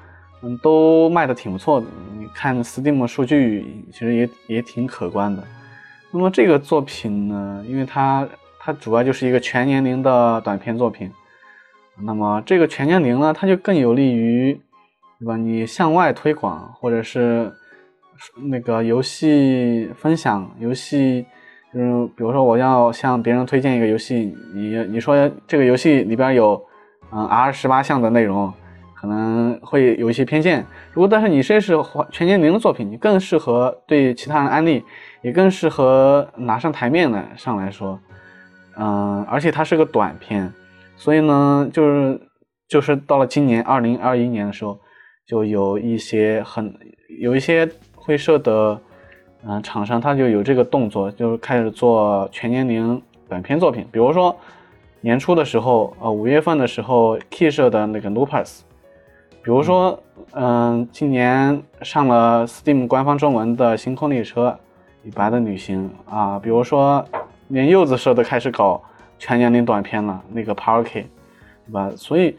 [0.43, 1.87] 嗯，都卖的挺不错的。
[2.15, 5.43] 你看 Steam 数据，其实也也挺可观的。
[6.11, 8.27] 那么这个作品呢，因为它
[8.59, 11.11] 它主要就是一个全年龄的短片作品。
[12.01, 14.53] 那么这个全年龄呢，它就更有利于，
[15.19, 15.35] 对吧？
[15.35, 17.51] 你向外推广，或者是
[18.49, 21.25] 那个游戏分享，游戏
[21.73, 26.63] 就是比如说我要向别人推荐一个游戏，你你说这个游戏里边有
[27.11, 28.53] 嗯 R 十八项的内容。
[28.99, 31.75] 可能会有一些偏见，如果但是你这是
[32.11, 34.83] 全年龄的作品，你更适合对其他人安利，
[35.27, 37.99] 也更适合拿上台面的上来说，
[38.77, 40.49] 嗯，而且它是个短片，
[40.95, 42.21] 所以呢，就是
[42.65, 44.79] 就是到了今年二零二一年的时候，
[45.27, 46.73] 就有一些很
[47.19, 48.79] 有一些会社的
[49.45, 54.33] 嗯厂商，他就有这个动作，就是开始做全年龄短片作品，比如说
[55.01, 58.61] 年初的时候，呃五月份的时候，K 社的那个 Loopers。
[59.43, 60.01] 比如说，
[60.31, 64.49] 嗯，今年上了 Steam 官方中文的《星空列车》，
[65.07, 67.03] 李白的旅行啊，比如说，
[67.47, 68.83] 连柚子社都开始搞
[69.17, 71.05] 全年龄短片了，那个 Parky，
[71.65, 71.89] 对吧？
[71.95, 72.37] 所以，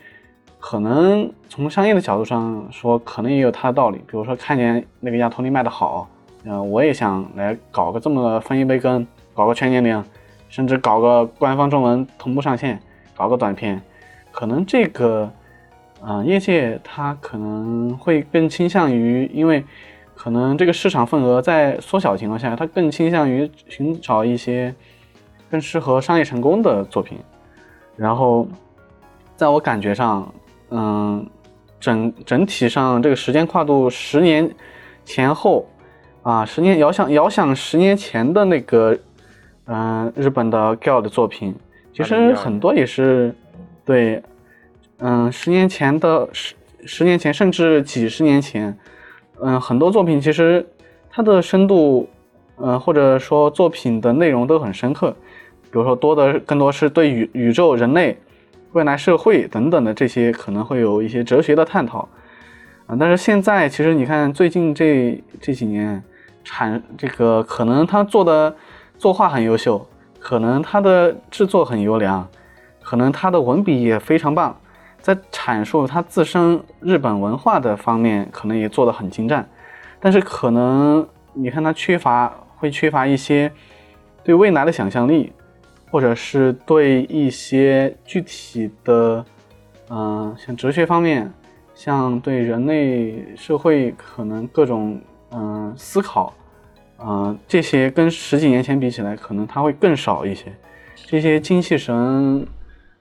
[0.59, 3.97] 可能从商业的角度上说，可能也有它的道理。
[4.07, 6.07] 比如说，看见那个亚托利卖的好，
[6.45, 10.05] 嗯，我也想来搞个这么分一杯羹，搞个全年龄，
[10.51, 12.79] 甚至搞个官方中文同步上线，
[13.17, 13.81] 搞个短片，
[14.31, 15.31] 可能这个。
[16.01, 19.65] 嗯，业界它可能会更倾向于，因为
[20.29, 24.75] 可能这个市场份额在缩小的情况下，它更倾向于寻找一些
[25.51, 27.17] 更适合商业成功的作品。
[27.97, 28.47] 然后，
[29.37, 30.31] 在我感觉上，
[30.69, 31.27] 嗯，
[31.81, 34.55] 整整体上这个时间跨度十年
[35.03, 35.67] 前后
[36.23, 38.95] 啊，十年遥想遥想十年前的那个，
[39.65, 41.55] 嗯，日本的 GAL 的作品，
[41.95, 43.35] 其实很多也是
[43.83, 44.23] 对。
[44.99, 48.77] 嗯，十年前的十十年前，甚至几十年前，
[49.41, 50.67] 嗯，很多作品其实
[51.11, 52.09] 它的深度，
[52.57, 55.15] 嗯，或者说作品的内容都很深刻。
[55.71, 58.19] 比如说多的更多是对宇宇宙、人类、
[58.73, 62.09] 未来社会等等的这些可能会有一些哲学的探讨。
[62.87, 66.03] 啊，但是现在其实你看最近这这几年
[66.43, 68.55] 产这个可能他做的
[68.97, 69.87] 作画很优秀，
[70.19, 72.27] 可能他的制作很优良，
[72.83, 74.59] 可能他的文笔也非常棒。
[75.01, 79.49] 在阐述他自身日本文化的方面，可能也做得很精湛，
[80.01, 83.51] 但是可能你看他缺乏，会缺乏一些
[84.23, 85.33] 对未来的想象力，
[85.91, 89.25] 或者是对一些具体的，
[89.89, 91.33] 嗯，像哲学方面，
[91.75, 95.01] 像对人类社会可能各种
[95.31, 96.35] 嗯思考，
[96.99, 100.53] 嗯，这些跟十几年前比起来，可能他会更少一些，
[101.07, 102.47] 这些精气神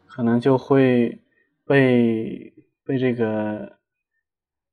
[0.05, 1.17] 可能就会。
[1.67, 2.53] 被
[2.85, 3.73] 被这个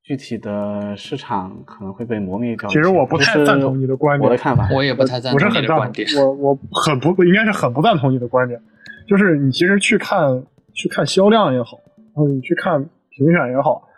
[0.02, 2.68] 具体的市场可能会被磨灭掉。
[2.68, 6.08] 其实我不太赞同你的观点，我的看法，我也不太赞同你的观点。
[6.16, 8.60] 我我很不应该是很不赞同你的观点，
[9.08, 10.42] 就是你其实去看
[10.72, 13.88] 去看销量也好，然后你去看评选也好，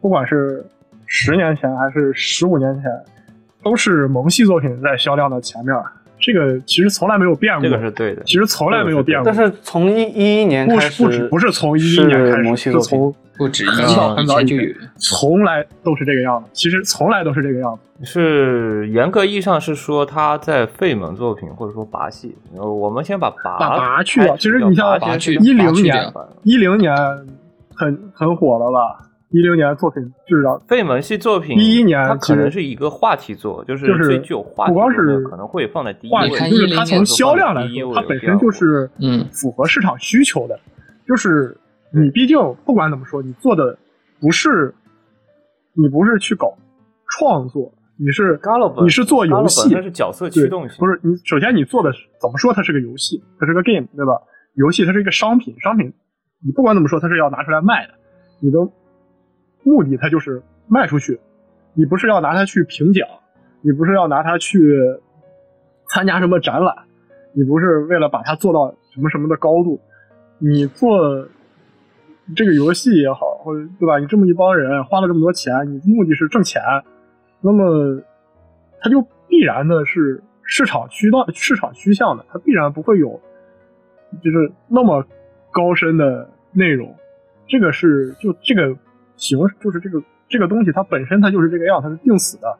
[0.00, 0.64] 不管是
[1.06, 2.84] 十年前还是十五年前，
[3.62, 5.74] 都是萌系作品在销量的前面，
[6.18, 8.22] 这个其实从来没有变过，这个是对的。
[8.24, 9.24] 其实从来没有变过。
[9.24, 16.48] 但是从一一一年开始，不止不是从一一年开始，是从不止很早很早就有，从来都是这个样子。
[16.52, 17.80] 其实从来都是这个样子。
[18.04, 22.36] 是严格意义上是说他在费蒙作品或者说拔戏。
[22.54, 24.36] 我们先把拔把拔去了。
[24.36, 24.98] 其实你像
[25.40, 26.12] 一零年，
[26.42, 26.94] 一零年
[27.74, 28.98] 很很火了吧？
[29.36, 40.58] 一零年作品至少费蒙系作品，一一年它可能是一个话题作，就是最具有话题，不光是可能会放在第一位，就是它从销量来说，它本身就是嗯符合市场需求的。
[41.06, 41.54] 就是
[41.92, 43.76] 你毕竟不管怎么说，你做的
[44.20, 44.74] 不是
[45.74, 46.56] 你不是去搞
[47.10, 48.40] 创作，你是
[48.80, 51.92] 你是做游戏，是角色驱动不是你首先你做的
[52.22, 54.12] 怎么说它是个游戏，它是个 game 对吧？
[54.54, 55.92] 游戏它是一个商品，商品
[56.42, 57.92] 你不管怎么说它是要拿出来卖的，
[58.40, 58.72] 你都。
[59.66, 61.18] 目的它就是卖出去，
[61.74, 63.04] 你不是要拿它去评奖，
[63.62, 64.80] 你不是要拿它去
[65.88, 66.72] 参加什么展览，
[67.32, 69.80] 你不是为了把它做到什么什么的高度，
[70.38, 71.26] 你做
[72.36, 73.98] 这个游戏也好，或者对吧？
[73.98, 76.62] 你这么一帮人花了这么多钱，你目的是挣钱，
[77.40, 78.00] 那么
[78.80, 83.20] 它就必然的是市场驱动、市场趋向的，它必然不会有
[84.22, 85.04] 就是那么
[85.50, 86.94] 高深的内容，
[87.48, 88.76] 这个是就这个。
[89.16, 92.58] 形就是这个这个东西，它本身它就是这个样，它是定死的。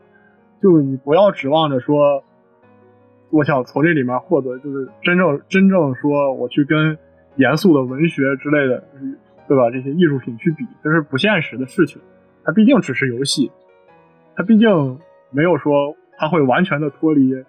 [0.63, 2.23] 就你不要指望着说，
[3.31, 6.97] 我想从这里面获得，就是真正真正说我去跟
[7.37, 8.83] 严肃的文学之类的，
[9.47, 9.71] 对吧？
[9.71, 12.01] 这些艺术品去比，这是不现实的事情。
[12.45, 13.51] 它毕竟只是游戏，
[14.35, 14.99] 它毕竟
[15.31, 17.45] 没有说它会完全的脱离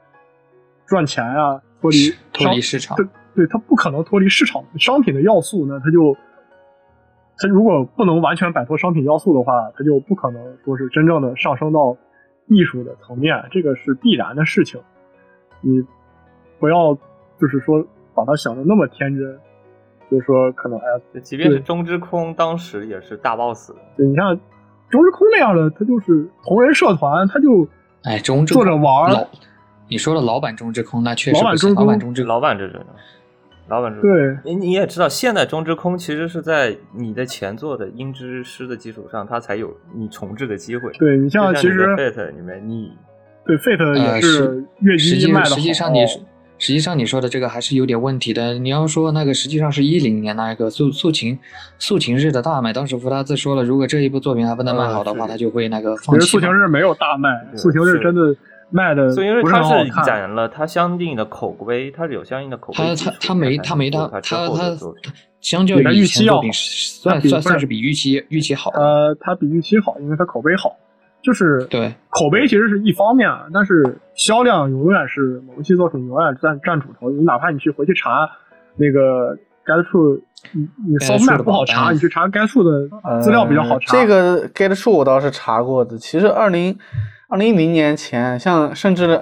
[0.86, 2.98] 赚钱啊，脱离脱离市场。
[2.98, 3.06] 对，
[3.36, 6.16] 对，它不可能脱离市场商品的要素呢，它就。
[7.40, 11.96] 它如果不能完全摆脱商品要素的话，它就不可能说是真正的上升到
[12.48, 14.82] 艺术的层面，这个是必然的事情。
[15.62, 15.84] 你
[16.60, 16.94] 不要
[17.40, 17.86] 就是说
[18.16, 19.40] 把它想的那么天真，
[20.10, 23.72] 就是说可能哎，即便是中之空当时也是大 boss。
[23.96, 24.36] 对你像
[24.90, 27.68] 中之空那样的，他就是同人社团，他就
[28.04, 29.28] 哎中做着玩。
[29.90, 32.82] 你说的老版中之空，那确实老版中老版中之老版这种。
[33.70, 40.90] 老板对，你你也知道，现在中之空其实是在你的前作的音之诗的基础上，它才有你重置的机会。
[40.98, 42.94] 对你像其实 Fate 里面，你
[43.46, 46.06] 对 Fate 也是月姬卖的实际上你
[46.60, 48.54] 实际上你说的这个还是有点问题的。
[48.54, 51.38] 你要说那个实际上是一零年那一个素素琴
[51.78, 56.22] 素琴日的大卖，当时福达兹说了，如果这一部作品还不能卖好的话，他就会那个放弃。
[56.22, 58.36] 其实素琴日没有大卖，素琴日真的。
[58.70, 62.80] 卖的，所以因为它是攒了它相应的口碑，它是有相应的口碑。
[62.80, 64.78] 它它它没它没它它它
[65.40, 68.72] 相较于预期要算算算是比预期预期好。
[68.72, 70.76] 呃，它比预期好，因为它口碑好。
[71.24, 77.10] 就是对口碑其实是一方面，但是销量永远是某系作品永远占占主头。
[77.10, 78.30] 你哪怕你去回去查
[78.76, 79.36] 那个
[79.66, 80.22] 该处，
[80.52, 82.88] 你你搜卖不好查，你去查该处的
[83.22, 83.94] 资料比较好查。
[83.94, 86.78] 这个 get 处我倒是查过的，其实二零。
[87.30, 89.22] 二零一零年前，像甚至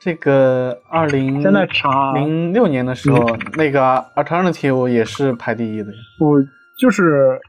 [0.00, 5.92] 这个二零现在查零六年的时候，那个 alternative 也是排第一的。
[6.18, 6.42] 我，
[6.76, 7.40] 就是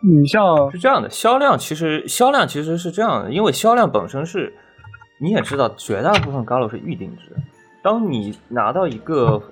[0.00, 4.50] 你像是这样的，销量其实销量其实是这样的，因为销量本身是
[5.20, 7.36] 你也知道，绝大部分 Galo 是预定制。
[7.82, 9.42] 当你拿到一个。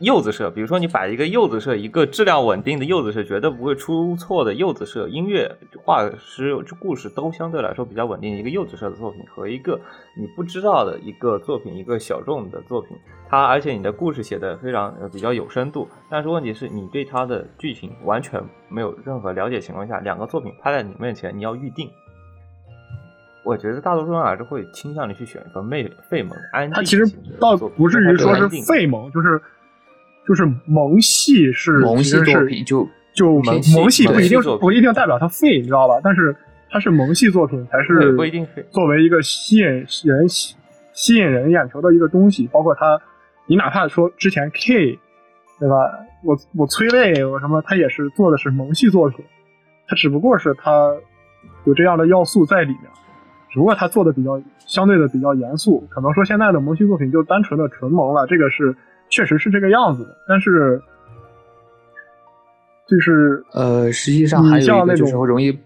[0.00, 5.50] 柚子社，比如说你摆一个柚子社，一个质量稳定的柚子社，绝对不会出错的柚子社，音乐、
[5.84, 8.36] 画师、故事都相对来说比较稳定。
[8.36, 9.80] 一个柚子社的作品和一个
[10.16, 12.96] 你不知道的一个作品，一个小众的作品，
[13.28, 21.90] 它而且你的故事写的非常比较有深度，但是问题是你对它的剧情完全没有任何了解情况下，两个作品拍在你面前，你要预定。
[23.44, 26.74] 我觉得大多数人还是会倾向于去选一个费费蒙安静。
[26.74, 27.04] 他其实
[27.40, 29.42] 倒不至于说是费蒙，就是。
[30.28, 35.98] 就是萌系是萌系作品，就就萌系不一定不一定代表它废，你知道吧？
[36.04, 36.36] 但是
[36.68, 39.64] 它是萌系作品才是不一定作为一个吸引
[40.04, 40.54] 人吸
[40.92, 43.00] 吸引人眼球的一个东西，包括它，
[43.46, 44.98] 你哪怕说之前 K，
[45.58, 45.76] 对吧？
[46.22, 49.24] 我我催泪我什么，它也是做的是萌系作品，
[49.86, 50.94] 它只不过是它
[51.64, 52.82] 有这样的要素在里面，
[53.50, 58.76] 只不过它做的比较相对的比较严肃，可能说现在的萌系作品就单纯的纯萌了，这个是。
[59.10, 60.80] 确实是这个样子的，但是
[62.86, 65.58] 就是呃，实际上还有一个就是容易，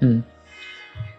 [0.00, 0.22] 嗯，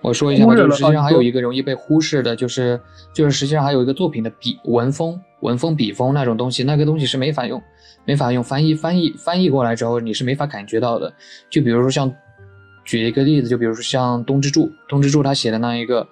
[0.02, 2.80] 我说一下吧，就实际上还有一个容易被忽视的，就是
[3.14, 7.62] 就是实际上还有一个作品的笔文风、文风、笔锋那种东西，那个东西是没法用，
[8.06, 11.14] 没法用翻译翻译翻译过来之后，你是没法感觉到的。
[11.50, 12.10] 就比如说像
[12.86, 16.08] 举一个例子，就比如说像东之助，东之助他写的那一个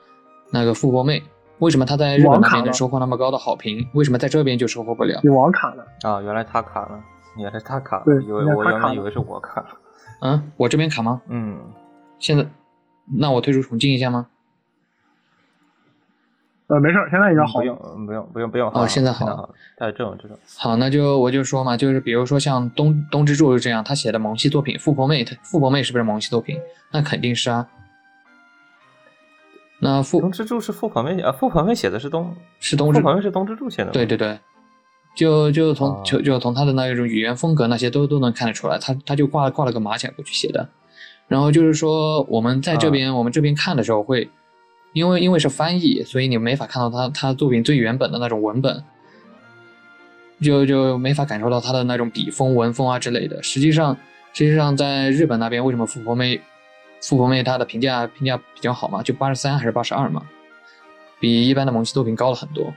[0.52, 1.24] 那个富婆妹。
[1.60, 3.88] 为什么他在日本那边能收获那么高的好评？
[3.94, 5.20] 为什么在这边就收获不了？
[5.24, 6.22] 你网卡了啊！
[6.22, 7.04] 原来他卡了，
[7.38, 9.68] 原来他卡了，以为我原来以为是我卡了。
[10.22, 11.22] 嗯，我这边卡吗？
[11.28, 11.58] 嗯，
[12.20, 12.46] 现在
[13.06, 14.28] 那我退出重进一下吗？
[16.68, 17.60] 呃，没事，现在应该好。
[17.60, 18.70] 不用，不用，不用，不用。
[18.74, 19.50] 哦，现在好。
[19.78, 20.38] 哎，这种这种。
[20.58, 26.60] 好，那就我就说嘛，就是比如说像东东之助是这样，他写的萌系作品，富婆妹，富婆妹是不是萌系作品？
[26.92, 27.68] 那肯定是啊。
[29.80, 33.92] 那富东之助是富婆妹啊，富旁边写的是东是东之富旁边是东之助写的。
[33.92, 34.40] 对对对，
[35.16, 40.68] 就就从就就从他的那一种语言风格那些都都能看得出来，他他就挂挂了个马甲过去写的。
[41.28, 44.30] 然后就是说我们在这边我们这边看的时候会。
[44.94, 48.84] 因为因为是翻译，所以你没法看到他他作品最原本的那种文本，
[50.42, 53.44] 就就没法感受到他的那种笔锋、文风啊之类的。
[53.44, 53.96] 实际上，
[54.34, 56.42] 实际上在日本那边，为什么富婆妹
[57.02, 59.02] 富婆妹她的评价评价比较好嘛？
[59.04, 60.24] 就八十三还是八十二嘛？
[61.20, 62.74] 比一般的萌系作品高了很多。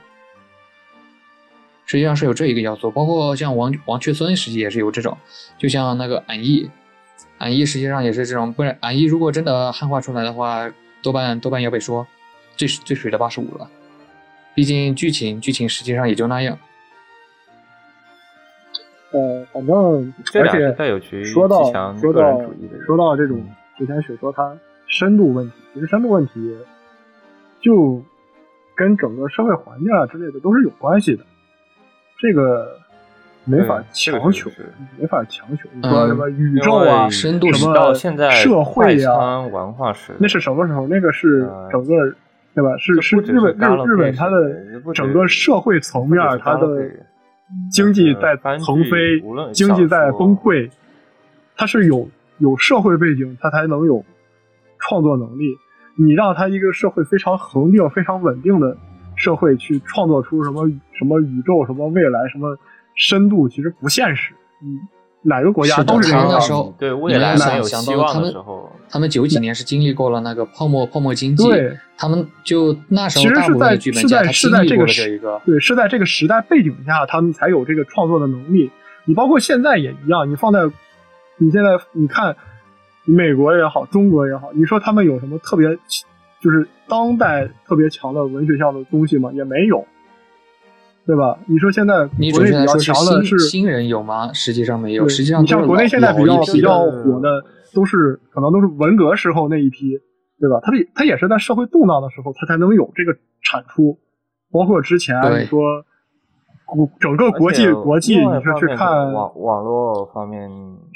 [1.86, 5.16] 实际上是有这一个要素，包括像王王雀孙，实际也是有这种，
[5.58, 6.70] 就像那个俺逸，
[7.38, 10.70] 俺逸实际上也是这种，不然俺逸如果真的汉化出来的话。
[11.02, 12.06] 多半多半要被说
[12.56, 13.66] 最最水的八十五了，
[14.54, 16.58] 毕竟剧情剧情实际上也就那样。
[19.12, 22.38] 呃，反正而且说到说到
[22.84, 23.42] 说到这种
[23.80, 26.54] 之前雪说它深度问题，其实深度问题
[27.60, 28.00] 就
[28.76, 31.24] 跟整个社会环境啊之类的都是有关系的，
[32.18, 32.76] 这个
[33.44, 34.50] 没法强求，
[34.98, 35.66] 没法强求。
[35.72, 40.86] 你说什么宇宙啊，什么社会啊，文化史，那是什么时候？
[40.86, 41.94] 那个是整个
[42.54, 42.76] 对吧？
[42.78, 44.54] 是是日本日日本它的
[44.94, 46.90] 整个社会层面，它的。
[47.68, 49.20] 经济在腾飞，
[49.52, 50.70] 经济在崩溃，
[51.56, 52.08] 它是有
[52.40, 54.04] 有社会背景，他才能有
[54.80, 55.56] 创作能力。
[55.96, 58.76] 你让他一个社会非常恒定、非常稳定的
[59.14, 60.68] 社会去创作出什么
[60.98, 62.58] 什么宇宙、什么未来、什么
[62.96, 64.34] 深度，其实不现实。
[64.62, 64.88] 嗯。
[65.22, 78.70] 哪个国家都是这样的时候，对未来有希望的时候，他们九几年是经历过了那个泡沫泡沫经济，对他们就那时候其实是在是在是在这个时对是在这个时代背景下，他们才有这个创作的能力。
[79.04, 80.60] 你包括现在也一样，你放在
[81.40, 82.36] 你现在你看
[83.04, 85.76] 美国也好，中国也好，你说他们有什么特别
[86.40, 89.32] 就是当代特别强的文学上的东西吗？
[89.32, 89.84] 也没有。
[91.06, 91.36] 对吧？
[91.46, 94.32] 你说现在国内比较强的是新人有吗？
[94.32, 97.42] 实际上没有，实际上你像国内现在比较比较火的
[97.74, 99.98] 都是可能都是文革时候那一批，
[100.38, 100.60] 对吧？
[100.62, 103.98] 他他也是在社会动荡的时候，他才能有这个产出。
[104.52, 105.84] 包括之前你说，
[106.98, 110.50] 整个国际国际你是去看网网络方面，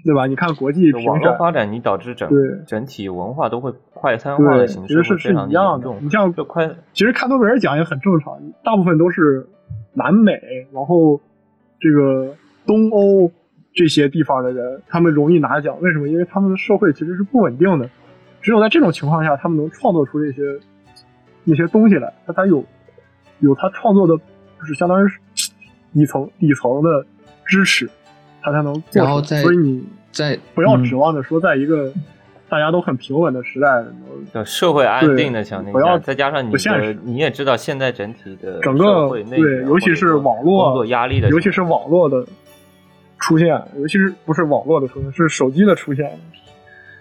[0.05, 0.27] 对吧？
[0.27, 2.31] 你看国际网络发展，你导致整
[2.67, 5.91] 整体文化都会快餐化的形式，其实是是一样的。
[6.01, 9.47] 你像快，其实看诺贝尔奖也很正常，大部分都是。
[9.97, 10.33] 南美，
[10.73, 11.21] 然后
[11.79, 12.35] 这个
[12.67, 13.31] 东欧
[13.73, 16.09] 这些地方的人，他们容易拿奖，为什么？
[16.09, 17.89] 因为他们的社会其实是不稳定的，
[18.43, 20.43] 只有在这种情况下，他们能创作出这些
[21.45, 22.65] 那些东西来，他才有
[23.39, 24.17] 有他创作的，
[24.59, 25.09] 就是相当于
[25.95, 27.07] 底层底层的
[27.47, 27.89] 支持，
[28.43, 29.23] 它才能做。
[29.23, 31.91] 所以你在不要指望着说在一个。
[32.47, 33.83] 大家都很平稳的时代，
[34.33, 42.25] 的社会安定的条件下，再加上你的，你也知道现在整体的整个对，尤其是网络工作压力的，尤其是网络的
[43.19, 46.17] 出现，尤其是不是网络的出现，是手机的出现，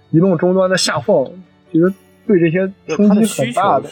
[0.10, 1.24] 移动终端的下放，
[1.72, 1.94] 其实
[2.26, 3.90] 对这些冲击很大的。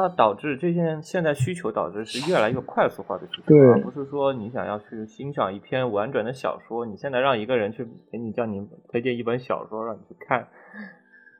[0.00, 10.48] 它导致这些现在需求导致是越来越快速化的需求，而不是说你想要去欣赏一篇完整的小说，你现在让一个人去给你叫你推荐一本小说让你去看，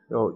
[0.09, 0.31] 就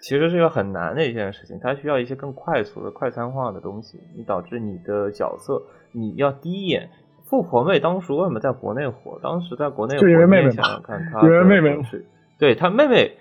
[0.00, 6.90] 其实是一个很难的一件事情，它需要一些更快速的快餐化的东西，你导致你的角色你要第一眼，
[7.24, 9.18] 富婆妹当时为什么在国内火？
[9.22, 12.04] 当时在国内就因为妹妹想想看 她因为妹妹是
[12.38, 13.16] 对她妹妹。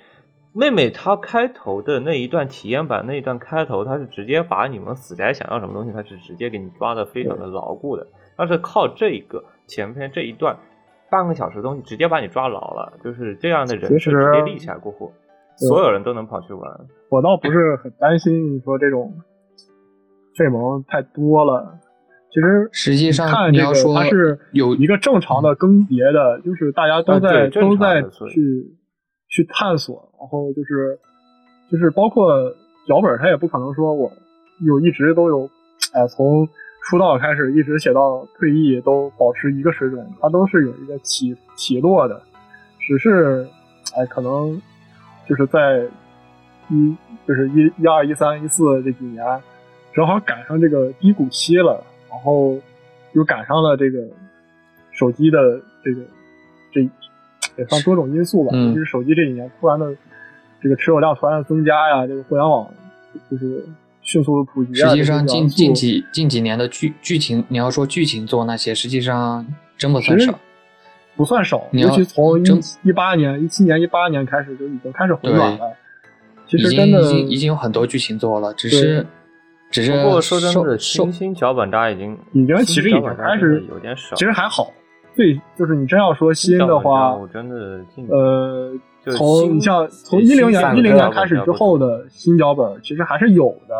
[0.57, 8.07] 妹妹，她开头的那一段体验版那一段开头，她是直接把你们死宅想要什么东西，她是直接给你抓的非常的牢固的。
[8.35, 10.57] 她是靠这一个前篇这一段
[11.11, 12.91] 半个小时的东西，直接把你抓牢了。
[13.03, 15.13] 就是这样的人是直接立起来过后，
[15.57, 16.71] 所有人都能跑去玩。
[17.09, 19.13] 我倒不是很担心你说这种
[20.35, 21.77] 费蒙太多了。
[22.31, 28.73] 其实实际上看这个，它是有一个正常的更迭的，就是大家都在都在去。
[29.29, 30.97] 去探索，然后就是，
[31.71, 32.49] 就是包括
[32.87, 34.11] 脚本，他也不可能说我
[34.65, 35.49] 有一直都有，
[35.93, 36.47] 哎，从
[36.83, 42.21] 出道开始一直写到退役都保持一个水准，他都是有一个起起落的，
[42.79, 43.45] 只是，
[43.95, 44.61] 哎，可能
[45.27, 45.85] 就是在
[46.69, 46.95] 一
[47.27, 49.25] 就是一一二一三一四这几年，
[49.93, 52.57] 正好赶上这个低谷期了，然后
[53.11, 54.07] 又赶上了这个
[54.91, 56.01] 手机的这个
[56.71, 56.89] 这
[57.57, 59.93] 也算多种因素吧，嗯就是手机这几年突然的
[60.61, 62.67] 这个持有量突然的增加呀，这个互联网
[63.29, 63.65] 就是
[64.01, 64.89] 迅速的普及啊。
[64.89, 69.45] 实际上近近几近几年的剧剧情，你要说剧情做那些，实际上
[69.77, 70.39] 真不算少。
[71.15, 72.39] 不算少，你要尤其从
[72.83, 75.75] 一八年、一七年、一八年开始就已经开始回暖了。
[76.45, 79.03] 其已经实真的已经已经有很多剧情做了，只是
[79.71, 84.15] 只是不过说真的，受新新脚本扎已经已经其实已经新脚本开始有点少。
[84.15, 84.71] 其实还好。
[85.17, 88.71] 最就是你真要说新的话，我真的呃，
[89.17, 93.75] 从你像从新一零年散一零年开始之后的新脚本，其实还是有的。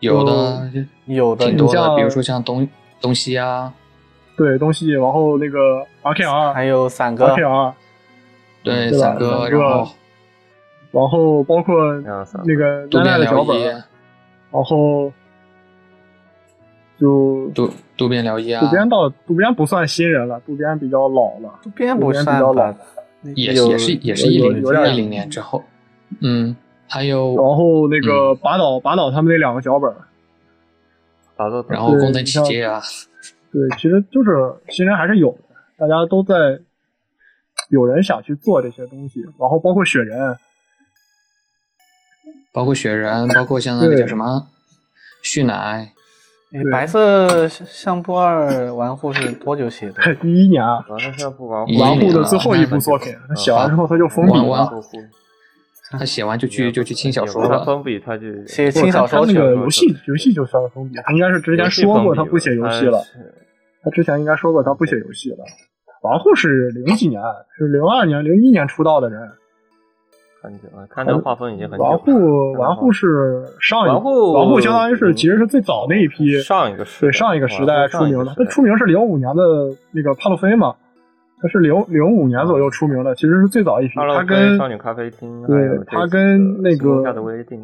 [0.00, 0.68] 有的
[1.06, 2.68] 有的挺多的，你像比如说像东
[3.00, 3.72] 东西啊，
[4.36, 7.72] 对东西，然后那个 RKR、还有散哥，RKR，
[8.64, 9.92] 对对吧散歌，散歌然后
[10.90, 11.76] 然后包括
[12.44, 13.62] 那个渡奈奈的脚本，，
[14.50, 15.12] 然后
[17.02, 18.60] 就渡渡边辽一啊。
[18.60, 21.58] 渡，边到渡边不算新人了，渡边比较老了。
[21.60, 22.24] 渡边不算
[22.54, 22.76] 吧，
[23.34, 25.64] 也也是也是一零一零年之后，
[26.20, 26.54] 嗯，
[26.88, 28.06] 还有然后那嗯。
[28.06, 29.92] 个拔岛拔岛他们那两个脚本，
[31.68, 32.80] 然后宫藤你像启介啊，
[33.50, 36.60] 对，其实就是新人还是有的，大家都在
[37.70, 40.36] 有人想去做这些东西，然后包括雪人，
[42.52, 44.46] 包括雪人，包括像那个叫什么
[45.24, 45.92] 旭乃，哎
[46.70, 50.02] 白色相簿二玩户是多久写的？
[50.22, 54.70] 一一年啊，完了像不玩一玩户的最后一部作品，他写完之后他就封笔了。
[55.90, 63.02] 他写完就去 就去轻小说他了，封笔他就写不轻小说去他他那个游戏游戏就算封笔，他应该是之前说过他不写游戏了，
[63.82, 65.38] 他之前应该说过他不写游戏了。
[66.02, 67.22] 玩户是零几年，
[67.56, 69.20] 是零二年、零一年出道的人。
[70.42, 71.90] 很久了，看这画风已经很久了。
[71.90, 79.42] 玩户玩户是上一玩户玩户相当于是其实是最早那一批上一个时对上一个时代出名的，他出名名是零五年的
[79.92, 80.74] 那个帕洛菲嘛，
[81.40, 83.94] 他是零零五年左右出名的，其实是最早一批。
[83.94, 87.04] 他跟少女咖啡厅，对他跟那个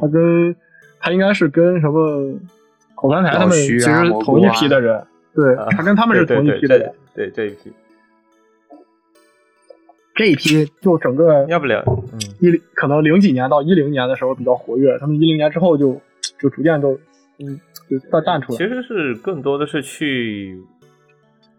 [0.01, 0.55] 他跟
[1.01, 2.33] 他应该是跟什么
[2.95, 3.91] 口三台他们其实
[4.25, 5.03] 同一批的人，
[5.35, 7.73] 对他跟他们是同一批的人，对这一批。
[10.19, 11.81] 这一批就整个要不了，
[12.13, 16.01] 嗯，一零可能零几年到一零年的时候比较活跃，他们一零年之后就
[16.41, 16.99] 就逐渐都
[17.39, 18.59] 嗯就淡淡出来。
[18.59, 20.61] 其实是更多的是去，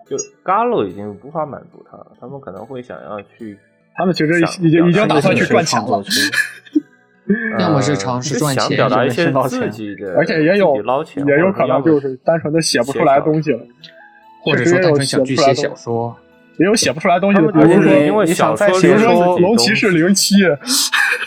[0.05, 3.57] 就 Galo 已经无法满足他了，他们可能会想要去，
[3.95, 6.03] 他们其实已经已经打算去赚钱了。
[7.59, 13.59] 要么是尝试赚钱，表达一些自己的，而且也有捞钱，也有可能就是单纯的写不出来东西了，
[14.43, 16.13] 或者说单纯想去写小说。
[16.59, 20.35] 也有写不出来东西的，比如说，因为小说，比如说 《龙骑士零七》，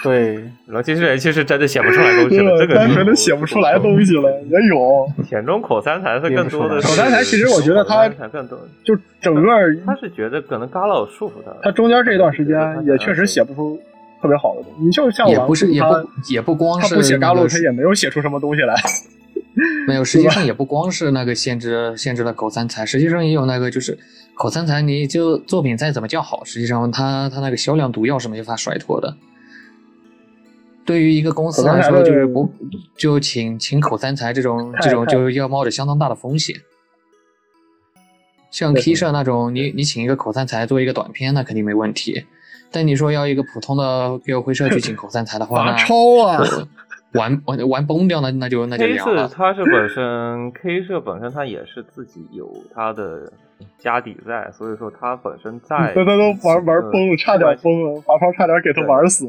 [0.02, 0.36] 对，
[0.66, 5.08] 《龙骑士零七》是真的写不出来东西了，这个单纯的写不出来东西了，也有。
[5.26, 9.42] 田中口三才是更多的，口三才其实我觉得他更多，就整个
[9.86, 12.54] 他是觉得可能嘎老束缚他，他中间这一段时间
[12.86, 13.80] 也确实写不出
[14.20, 14.84] 特别好的东西。
[14.84, 15.88] 你就像也不是也不
[16.30, 18.74] 也不光是他不写嘎鲁，他也没有写出什么东西来。
[19.86, 23.98] 没有， 实际上也不光是那个限制限制了狗三才，实际上也有那个就是
[24.34, 29.16] 口三才，你就作品再怎么叫好，实际上他他那个销量毒药是没法甩脱的。
[30.84, 32.52] 对于一个公司来说，就是不
[32.96, 36.56] 就请请口三才这种这种就要冒着相当大的风险。
[38.50, 42.26] 像 K 社那种，你你请一个口三才做一个短片，那肯定没问题。
[42.70, 45.94] 但你说要一个普通的给我会社去请口三才的话， 那超
[46.26, 46.42] 啊！
[47.12, 49.28] 玩玩玩崩掉，那那就那就凉了。
[49.28, 53.30] 它是本身 K 社本身它也是自己有它的
[53.78, 59.26] 家底在，所以说他本身在，他他都玩玩崩了，差点崩了，华超差点给他玩死。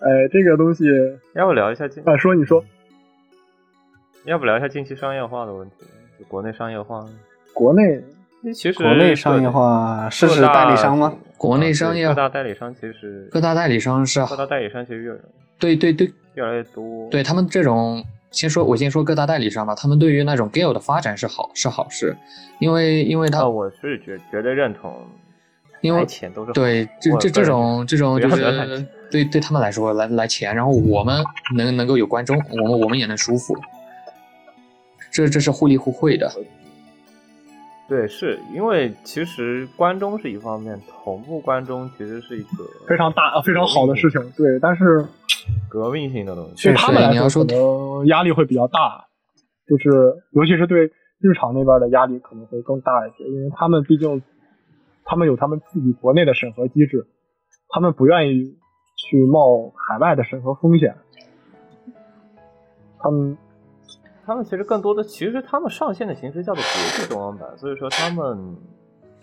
[0.00, 0.84] 哎，这个东西
[1.34, 2.16] 要不聊一下近啊？
[2.16, 2.64] 说你说，
[4.24, 5.74] 要不聊一下近期商业化的问题？
[6.18, 7.04] 就国内商业化，
[7.52, 8.02] 国内
[8.54, 11.14] 其实国内商业化是指代理商吗？
[11.36, 15.12] 国内商业各大代理商其实各大代理商是各大代理商其实越
[15.58, 17.08] 对对对越来越多。
[17.10, 22.16] 对他们这种，先说我先说各大代理商吧，他们对于那种 Gale 的发展是好是好事，
[22.58, 24.94] 因为因为他、哦、我是绝绝对认同，
[25.80, 31.24] 因为钱都是对这这这种这种就是对对他们来说来来钱，然后我们
[31.56, 33.56] 能能够有观众，我们我们也能舒服，
[35.10, 36.30] 这这是互利互惠的。
[37.88, 44.20] 对，是因为其实关中是一方面，同步关中其实是一个非常大、非常好的事情。
[44.36, 45.06] 对，但是
[45.70, 49.06] 革命性的东西，对他们来说可能压力会比较大，
[49.66, 49.88] 就是
[50.32, 50.84] 尤其是对
[51.18, 54.22] 日常那边的压力可能会更大一些，因为他们毕竟
[55.04, 57.06] 他们有他们自己国内的审核机制，
[57.70, 58.58] 他们不愿意
[58.96, 60.94] 去冒海外的审核风险。
[63.00, 63.38] 他们
[64.28, 68.56] 他们其实更多的，其实他们上线的形式叫做国际中文版，所以说他们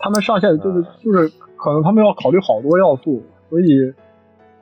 [0.00, 3.66] 他们上线就是就是可能他们要考虑好多要素，所以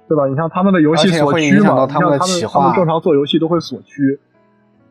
[0.07, 0.27] 对吧？
[0.27, 2.27] 你像他们的游戏锁区嘛，他们他
[2.61, 4.21] 们正常做游戏都会锁区，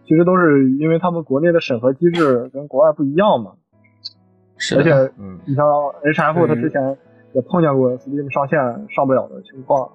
[0.05, 3.51] 其实都是因为他们国内的审核机制跟国外不一样嘛。
[4.57, 6.97] 是而且，嗯，你像 HF，他之前
[7.33, 8.59] 也碰见过 Steam 上线
[8.89, 9.87] 上不了的情况。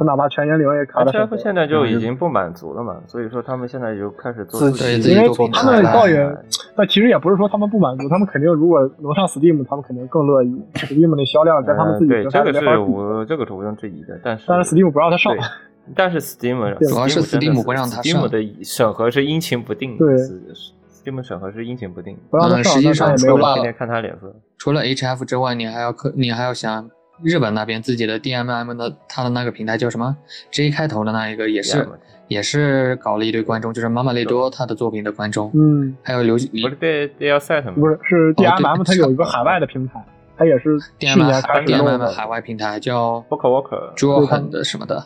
[0.00, 1.12] 他哪怕全年龄也卡了。
[1.12, 6.26] HF 现在就已经不满足了嘛，所所以说他们现在就开始做自己，因为他们倒也，
[6.74, 10.58] 但其实也不是说他们不满足，他们肯定如果能上 Steam，他们肯定更乐意。
[10.72, 15.34] Steam 的销量跟他们自己对这个是我这个是毋庸置疑的，但是但是 Steam 不让他上，
[15.94, 16.56] 但是 Steam
[16.88, 22.16] 主要是 Steam 不让他上，Steam 的审核是阴晴不定的，对，Steam 审核是阴晴不定。
[22.30, 26.88] 嗯，实际上除了天天看他脸色，除了 HF 之外，你还要可你还要想。
[27.22, 30.16] 日本那边自己的 DMM 的，他的那个平台叫什么
[30.50, 31.86] ？J 开头的那一个也是，
[32.28, 35.50] 也是搞了一堆观众，就是马马雷多他的作品的观众。
[35.54, 37.72] 嗯，还有刘，不是 D D L Set 吗？
[37.74, 40.02] 不是，是 DMM，它有一个海外的平台，
[40.36, 41.98] 它也是去年开始弄的。
[41.98, 45.04] DMM 海外平台叫 Walker Walker Jordan 的什么的。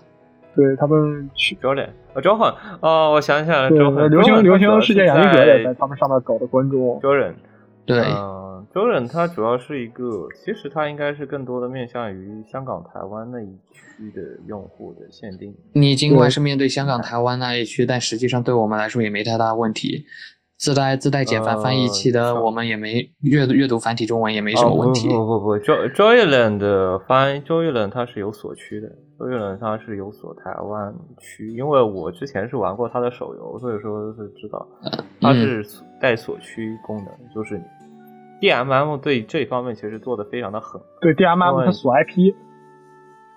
[0.55, 1.89] 对他们去 Jordan，
[2.81, 7.01] 哦我想起来了，流星流星世界研究者也在他们上面搞的观众。
[7.01, 7.35] Jordan，
[7.85, 8.05] 对。
[8.75, 15.55] 周忍他主要是一个，其实它应该是更多的面向于香港、台湾那一区的用户的限定。
[15.75, 20.05] 你尽管是面对香港、台湾那一区，但实际上对我们来说也没太大问题。
[20.57, 25.09] 自带自带简繁翻译器的，我们也没阅阅读繁体中文也没什么问题。
[25.09, 28.89] 不不不，Jo Joyland 的翻 Joyland 它是有锁区的
[29.19, 34.67] ，Joyland 它是有锁台湾区，因为我之前是玩过它的手游，所以说是知道
[35.21, 35.65] 它是
[36.01, 37.61] 带锁区功能，就是。
[38.41, 40.81] D M M 对这方面其实做的非常的狠。
[41.01, 42.35] 对 D M M 它锁 I P，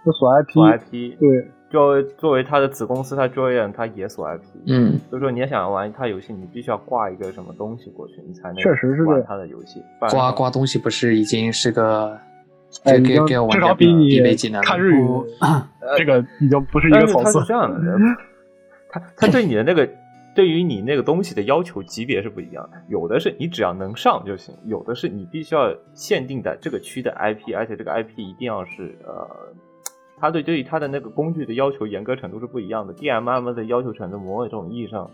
[0.04, 1.18] 它锁 I P，锁 I P。
[1.20, 4.44] 对，作为作为它的子公司，它 Joyan 它也锁 I P。
[4.68, 5.00] 嗯。
[5.10, 9.82] 所以说你要想玩它游戏，你必须要挂一个什么东西过去，你才能确实是玩它的游戏。
[10.10, 12.18] 挂挂东西不是已经是个，
[12.84, 14.20] 哎，给给至少比你
[14.64, 15.06] 看日语
[15.98, 17.40] 这个已经不是一个层次。
[17.40, 17.80] 是这样的，
[18.90, 19.88] 他他对你的那个。
[20.38, 29.28] 对于你那个东西的要求级别是不一样的，有的是你只要能上就行，有的是你必须要限定在这个区的 IP，而且这个 IP 一定要是呃，
[30.20, 32.94] 它对对于它的那个工具的要求严格程度是不一样的。
[32.94, 35.10] DMM 的要求程度，某种意义上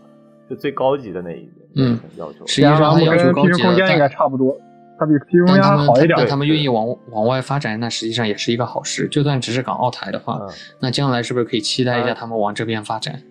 [0.49, 2.45] 是最高级的那一嗯要求。
[2.45, 4.57] 实际上它要求高级空间应该差不多，
[4.99, 6.15] 它比 PC 空间好一点。
[6.17, 9.07] 但他们愿意往往外发展，那实际上也是一个好事。
[9.07, 10.41] 就算只是港澳台的话，
[10.81, 13.21] 那将来是不是可以期待一下他们往这边发展？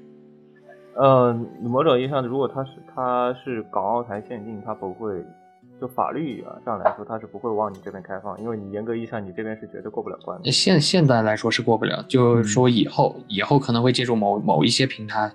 [0.94, 1.32] 呃，
[1.62, 5.24] 某种意义上，如果它是它是港澳台限定，它不会
[5.80, 10.50] 就法律上来说，它是不会往你这边开放，因为你严格意义上，你这边是绝对过不了关的。
[10.50, 15.32] 现现在来说是过不了，就是说以后以后可能会借助某某一些平台，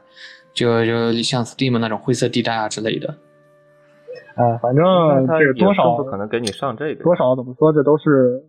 [0.54, 3.10] 就就像 Steam 那种灰色地带啊之类的。
[4.36, 4.86] 啊，反正
[5.28, 8.44] 这多少不可能给你上这个，多少怎么说，这都是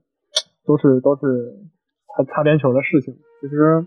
[0.66, 1.56] 都是都是
[2.14, 3.86] 擦擦边球的事情，其实。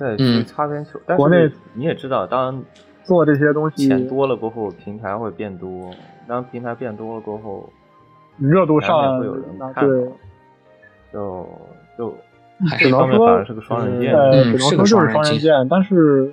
[0.00, 0.98] 对，擦边球。
[1.14, 2.64] 国内你也知道，当
[3.04, 5.90] 做这些东西钱多了过后，平台会变多。
[6.26, 7.68] 当平台变多了过后，
[8.38, 9.44] 热度上会有人
[9.74, 9.86] 看。
[9.86, 10.08] 对，
[11.12, 11.46] 就
[11.98, 12.14] 就
[12.78, 14.10] 只能说是个双刃剑，
[14.42, 15.68] 只能说就是双刃剑。
[15.68, 16.32] 但是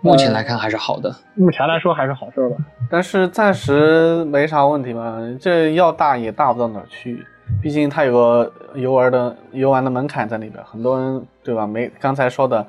[0.00, 2.56] 目前来看还是好的，目前来说还是好事吧。
[2.90, 7.22] 但是暂时没啥问题吧，这要大也大不到哪儿去。
[7.60, 11.66] 毕竟它有个游玩的游玩的门槛在里边，很多人对吧？
[11.66, 12.64] 没刚才说的，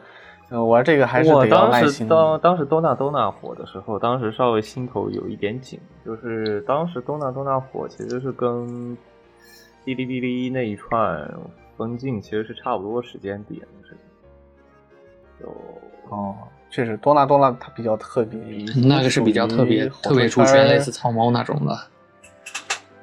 [0.50, 2.08] 嗯，玩这个还是得要耐心。
[2.08, 8.98] 当当时多纳多纳火的时候，当时稍微心头有一点紧，就是当时多纳多纳火其实是跟
[9.86, 11.32] 哔哩哔哩那一串
[11.78, 16.36] 分镜其实是差不多时间点，的事情就哦，
[16.72, 18.40] 确实多纳多纳它比较特别，
[18.84, 21.78] 那个是比较特别特别出圈，类似草猫那种的。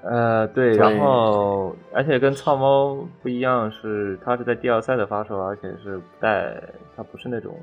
[0.00, 6.54] 呃，对，然后而且跟草猫不一样，是它是在第二赛的发售，而且是带
[6.96, 7.58] 它不是那种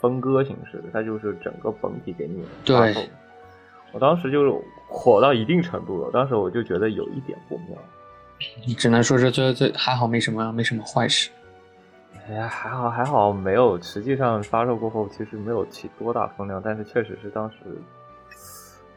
[0.00, 3.00] 分割形式的，它就是整个本体给你发售。
[3.92, 4.52] 我当时就是
[4.88, 7.76] 火到一定程度了，当时我就觉得有一点不妙。
[8.66, 11.30] 你只能说是最最还好，没什么没什么坏事。
[12.28, 17.56] 哎呀，还好还好没有，实际上发售过后其实没有起多大风量，但是确实是当时。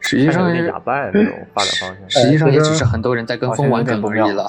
[0.04, 4.46] 实际上是哑巴那种发展方向，实际上也只是很多人在跟风玩梗而已了。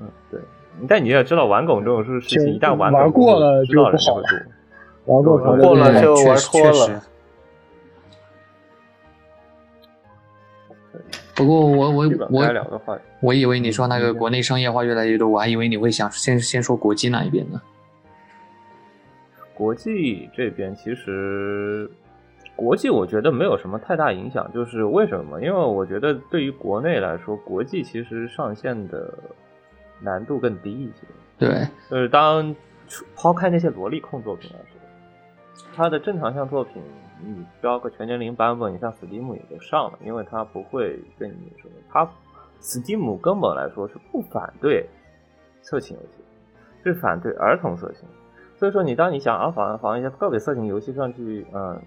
[0.00, 0.40] 嗯，对。
[0.88, 4.46] 但你也知道，玩梗这种事事情，一旦玩过了就不好了。
[5.06, 7.02] 玩过过了就玩脱了。
[11.34, 17.60] 不过我我我我以为你说那个国内商业化越来越多，我还以为你会想先先说国际那一边呢。
[19.54, 21.90] 国际这边其实，
[22.62, 24.48] 国际我觉得没有什么太大影响。
[24.54, 25.40] 就是为什么？
[25.42, 29.12] 因为我觉得对于国内来说，国际其实上线的
[30.00, 31.06] 难度更低一些。
[31.38, 32.54] 对，就是当
[33.16, 34.78] 抛开那些萝莉控作品来说，
[35.74, 36.80] 它的正常向作品，
[37.20, 42.08] 你标个全年龄版本，你像 Steam 也就上了，因为它不会跟你什么，它
[42.60, 44.86] Steam 根本来说是不反对
[45.62, 46.22] 色情游戏，
[46.84, 48.08] 是反对儿童色情。
[48.56, 51.82] 所以说，你当你想啊防防一些个别色情游戏上去，嗯，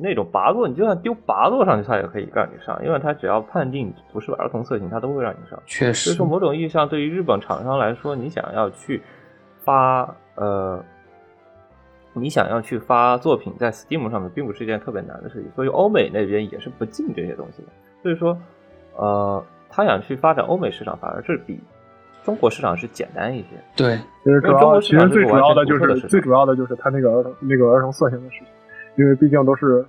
[0.00, 5.58] 那种拔座，你就算丢拔座上去，他也可以让你上，因为他只要判定不是儿童色情，他都会让你上。
[5.66, 6.10] 确实。
[6.10, 9.02] 所以说，某种意义上，对于日本厂商来说，你想要去
[9.64, 10.82] 发呃，
[12.12, 15.50] 你想要去发作品在 Steam 上面，并不是一件特别难的事情。
[15.54, 17.68] 所以欧美那边也是不禁这些东西的。
[18.02, 18.38] 所以说，
[18.96, 21.58] 呃，他想去发展欧美市场，反而是比。
[22.24, 28.46] 中国市场是简单一些，对，其实主要其实最主要的就是最主要的就是他那个儿童那个儿童色情的事情，
[28.98, 29.86] 因为毕竟都是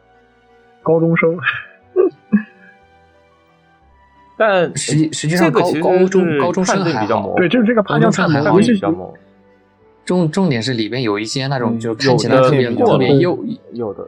[0.82, 1.38] 高中生。
[4.38, 8.74] 但实际实际上高高中高中生还好，对，就是这个判定还好一些。
[10.06, 13.38] 重重点是里边有一些那种就看起来特别特别幼，
[13.74, 14.08] 有的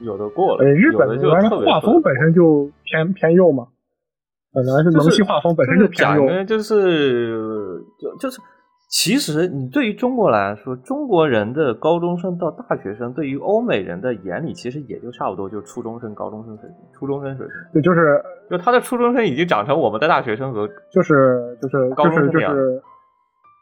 [0.00, 0.64] 有的过了。
[0.64, 3.68] 日本那边的画风本身就偏偏幼嘛。
[4.52, 8.40] 本来是萌系画风，本身就偏幼就是就就是，
[8.88, 17.54] 其实你对于中国来说，中国人的高中生到大学生，对于欧美人的眼里，其实也就差不多，就初中生、高中生水平，初中生水平。
[17.74, 22.82] 对，就是就他的初中生已经长成我们的大学生和就是就是高中生就是。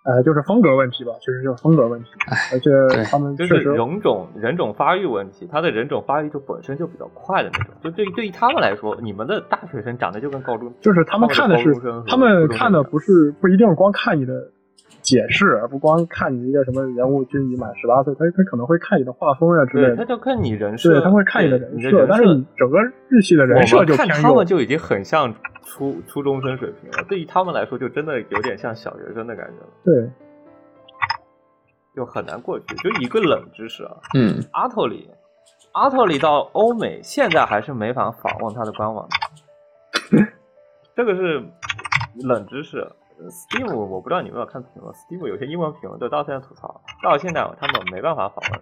[0.08, 2.10] 呃，就是风格问题吧，其实就是风格问题，
[2.52, 2.70] 而且
[3.10, 11.74] 他们就是人种人种发育问题，他的人种发育就本身就比较快的那种，就对于对于他们来说，你们的大学生长得就跟高中，就是他们看的是
[12.06, 14.32] 他们看的不是不一定光看你的。
[15.06, 19.96] 解释，而不光看你一个什么人物，就是你满十八岁，他他可能会看你的画风呀之类的。
[19.96, 22.04] 他就看你人设，对，他会看你的人设。
[22.08, 29.68] 但是你整个日系的人设就偏看他们就已经很像初初中生水平了，对于他们来说，就真的有点像小学生的感觉了。
[29.84, 30.10] 对，
[31.94, 32.66] 就很难过去。
[32.74, 35.08] 就一个冷知识啊，嗯，阿特里，
[35.70, 39.08] 阿特里到欧美现在还是没法访问他的官网，
[40.96, 41.44] 这个是
[42.24, 42.84] 冷知识。
[43.30, 48.60] Steam 我不知道你有没有看评论，Steam 有些英文评论都到现在吐槽，到现在他们没办法访问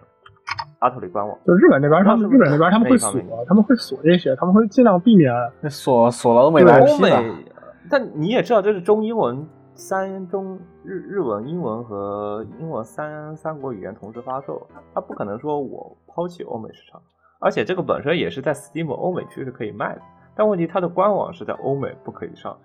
[0.79, 1.37] 阿特里官网。
[1.45, 3.11] 就日本那边，他们日本那边他们会锁，
[3.45, 5.31] 他们会锁这些，他们会尽量避免
[5.69, 7.45] 锁锁了欧美的 IP
[7.89, 17.01] 但你也知道，这是中英文三中日日文、英文和英文三三国语言同时发售，他不可能说我抛弃欧美市场，
[17.39, 20.01] 而且这个本身也是在 Steam 欧美区是可以卖的，
[20.33, 22.57] 但问题它的官网是在欧美不可以上。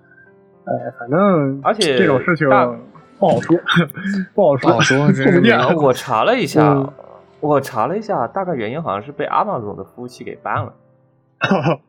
[0.65, 2.49] 哎，反正而且这种事情
[3.19, 3.57] 不好说，
[4.35, 4.71] 不好说。
[4.71, 5.07] 不好说，
[5.83, 6.87] 我查了一下，
[7.41, 10.73] 我查了一下，大概原因好像是被阿玛总的服务器给 ban 了。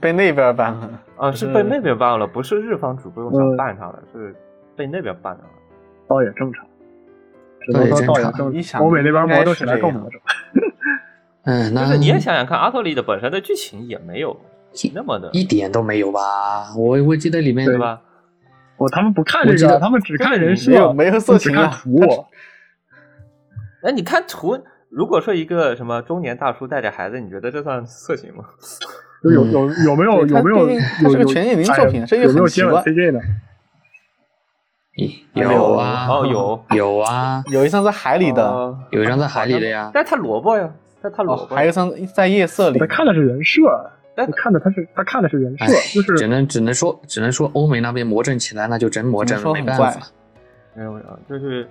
[0.00, 1.30] 被那边 ban 了啊？
[1.30, 4.34] 是被那边 ban 了，不是日方主播想 ban 他的，是
[4.74, 5.40] 被那边 ban 了。
[6.08, 6.64] 倒也正常，
[7.60, 8.80] 只能说倒也正常。
[8.80, 10.18] 欧美那边魔怔起来更魔怔。
[11.44, 14.36] 嗯，那就是你也想想看，阿特利的本身的剧情也没有。
[14.94, 16.74] 那么的一点都没有吧？
[16.76, 18.00] 我我记得里面对吧？
[18.78, 22.00] 哦，他们不看这个，他们只看人设，没有色情 图。
[23.82, 24.58] 哎，你看图，
[24.90, 28.44] 如果说一个什么中年大叔带着孩子，你觉得这算色情吗？
[29.22, 30.68] 有有有没有有没有？
[31.02, 32.82] 它是个全年龄作品，这有没有接吻？
[35.34, 39.90] 有啊，哦有有啊， 有一张在海里的，有一张在海里的呀。
[39.92, 40.70] 但他萝卜呀，
[41.02, 42.78] 但他萝卜，还有一张在夜色里。
[42.78, 43.62] 他看的是人设。
[44.16, 50.00] 他看的他是他看的是人设，就是只能只能说只能说欧美那边魔怔起来，那就真魔怔了，没办法。
[50.74, 51.68] 没有没有，就是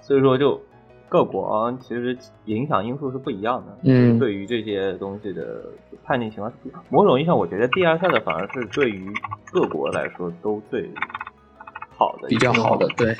[0.00, 0.60] 所以说就
[1.08, 3.76] 各国其实影响因素是不一样的。
[3.84, 5.64] 嗯，对于这些东西的
[6.04, 6.82] 判定情况是不一样。
[6.90, 9.12] 某种意义上，我觉得第二赛的反而是对于
[9.52, 10.90] 各国来说都最
[11.96, 12.88] 好的，比较好的。
[12.96, 13.16] 对，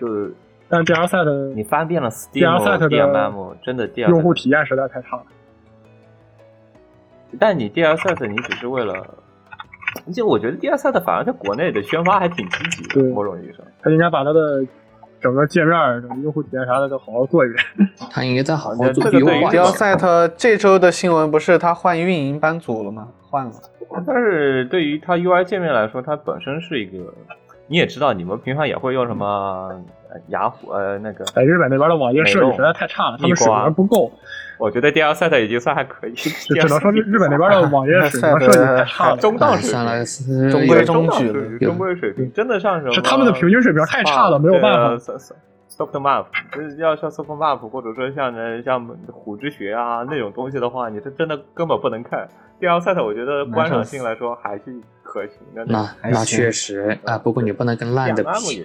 [0.00, 0.34] 就是，
[0.68, 5.24] 但第二赛的你翻遍了 Steam、DMM，真的用户体验实在太差了。
[7.38, 8.94] 但你第二赛特，你只是为了，
[10.12, 14.64] 就我觉得第二赛特反而在国内的宣发还挺积极的，某种意义上，他应该把他的
[15.20, 15.74] 整个界面、
[16.22, 17.64] 用户体验啥的都好好做一遍。
[18.10, 19.50] 他应该再好好做优化。
[19.50, 23.08] 第二赛特这周的新闻不是他换运营班组了吗？
[23.30, 23.52] 换了。
[24.06, 27.12] 但是对于他 UI 界面来说，它本身是一个，
[27.66, 29.70] 你也知道，你们平常也会用什么
[30.28, 31.24] 雅虎呃那个。
[31.26, 34.12] 在日本那边的网页设计实在太差了，他们水平不够。
[34.58, 42.92] 我觉得 DL Set 已经算还可以，只能说日本那边的网页水平设计太差了，中档水平，中规中矩，中规水平，真的上什么？
[42.92, 45.14] 是他们的平均水平太差了，没有办法。
[45.74, 52.28] Soft Map，就是要像 Soft Map，或者说像呢像虎之穴啊那种东西的话，你这真的根本不能看。
[52.60, 54.64] DL Set 我觉得观赏性来说还是
[55.12, 55.62] 可行的。
[55.66, 58.30] 那那确实啊，不过你不能跟烂的比。
[58.56, 58.62] 也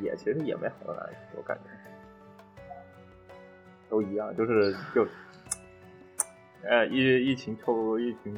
[0.00, 1.64] 也其实也没好到哪里去，我感觉
[3.90, 5.06] 都一样，就是就，
[6.62, 8.34] 呃，疫疫情后疫情。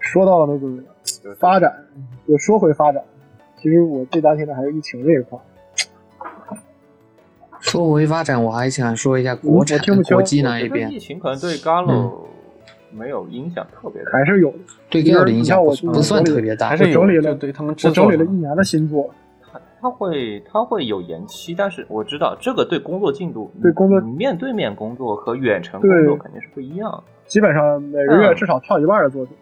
[0.00, 1.84] 说到那个发展，
[2.26, 3.04] 就说回发展，
[3.58, 5.38] 其实我最担心的还是疫情这一块。
[7.60, 10.90] 说回发展，我还想说一下国产国际那一边。
[10.90, 12.26] 疫情可能对 Galo
[12.92, 14.58] 没有影响特别大，还是有的。
[14.90, 19.10] 对 Galo 的影响不不算特别大，还是整理了对他们整理了一年的新作。
[19.42, 27.02] 他他会他会有延期，但是我知道这个对工作进度，对工作面对面工作和远程工作肯定是不一样。
[27.26, 29.36] 基本上每个月至少跳一半的作品。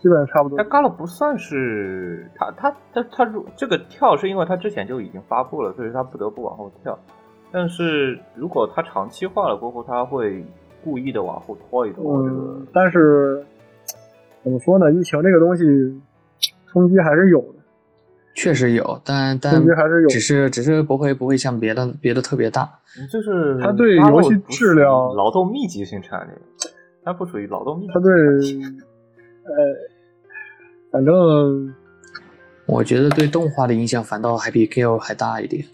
[0.00, 0.58] 基本上差不多。
[0.58, 6.98] 但 Galo 不算是他他他他入这个跳是因为他之前就已经发布了，所以他不得不往后跳。
[7.52, 10.44] 但是如果他长期化了过后，他会
[10.82, 12.16] 故意的往后拖一拖。
[12.16, 13.46] 嗯，但是
[14.42, 14.90] 怎么说呢？
[14.92, 15.64] 疫情这个东西
[16.66, 17.54] 冲击还是有的。
[18.34, 22.68] 确实有，但但冲击还是有，只是只是不会不会像别的别的特别大。
[23.10, 26.34] 就是它对游戏质量劳动密集型产业，
[27.04, 27.92] 它不属于劳动密集。
[27.94, 28.12] 它对
[29.44, 29.52] 呃。
[30.90, 31.74] 反正
[32.66, 35.64] 我觉得对动画的影响反倒还比 Gale 还大一点，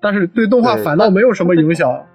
[0.00, 2.06] 但是对动画反倒没有什么影响。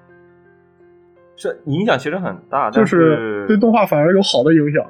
[1.35, 4.85] 是影响其实很大，就是对动画反而有好的影响。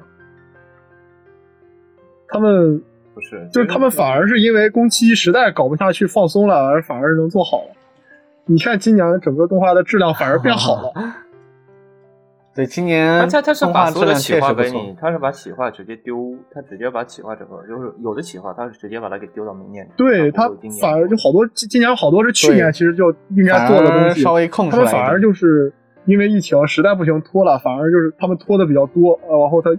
[2.30, 2.82] 他们
[3.14, 7.72] 不是，就是他们反而是因为工期实在搞不下去放松了，而反而能做好了。
[8.46, 10.92] 你看今年整个动画的质量反而变好了。
[12.56, 19.86] 对，今年他他是把所有的企划给你，他是把企划直接丢，他直接把企划整个就是有的企划，他是直接把它给丢到明年。
[19.98, 24.86] 对他反而就好多，今年好多是去年其实就应该做的东西，稍微空出来。
[24.86, 25.74] 他们反而就是
[26.06, 29.70] 因为疫情实在不行拖了，反而就是他们拖的比较多，呃，然后他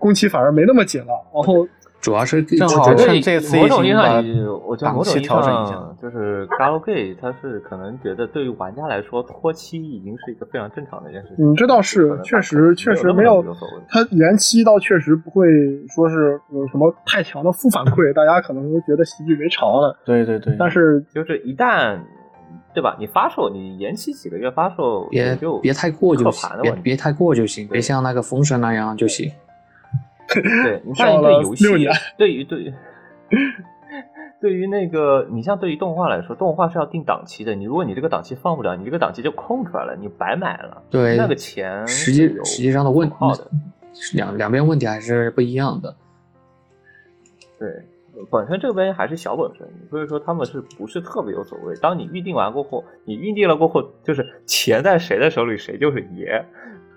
[0.00, 1.68] 工期反而没那么紧了，然后。
[2.00, 4.24] 主要是正好趁这次某种意义上，
[4.66, 11.44] 我觉得某种意义上就是 Galgame，他是可能觉得对于玩家来说，拖期已经是一个非常正常的一件事情。
[11.44, 13.44] 嗯，这倒是，确实确实没有，
[13.90, 15.46] 他延期倒确实不会
[15.88, 19.94] 说是有什么太强的负反馈，大家可能都觉得习以为常了。
[20.02, 21.98] 对对对，但是就是一旦，
[22.72, 22.96] 对吧？
[22.98, 29.30] 你发售，你延期几个月发售，别别太过就行，别别太过就行，别像那个风声那样就行。
[30.32, 31.64] 对 你像对游戏，
[32.16, 32.74] 对于对于，
[34.40, 37.54] 对于那个，你像对于动画来说，动画是要定档期的。
[37.54, 40.82] 你如果你这个档期放不了，你这个档期就空出来了，你白买了。
[40.88, 43.16] 对，那个钱实际实际上的问题
[44.14, 45.94] 两两边问题还是不一样的。
[47.58, 47.68] 对，
[48.30, 51.74] 本身这边还是小本生意，所以说他们是不是特别有所谓？
[51.82, 56.44] 当你预定完过后，你预定了过后，就是钱在谁的手里，谁就是爷。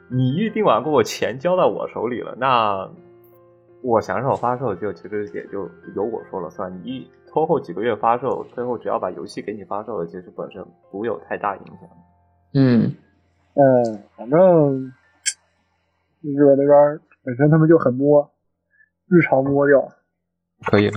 [0.09, 2.89] 你预定完过后，钱交到我手里了，那。
[3.83, 11.89] 我享受发售就其实也就由我说了算，你一拖后几个月发售，最后只要把游戏给你发售了，其实本身不有太大影响。
[12.53, 12.95] 嗯，
[13.55, 14.93] 嗯，反正
[16.21, 18.31] 日本那边本身他们就很摸，
[19.09, 19.85] 日常摸掉。
[20.65, 20.89] 可以，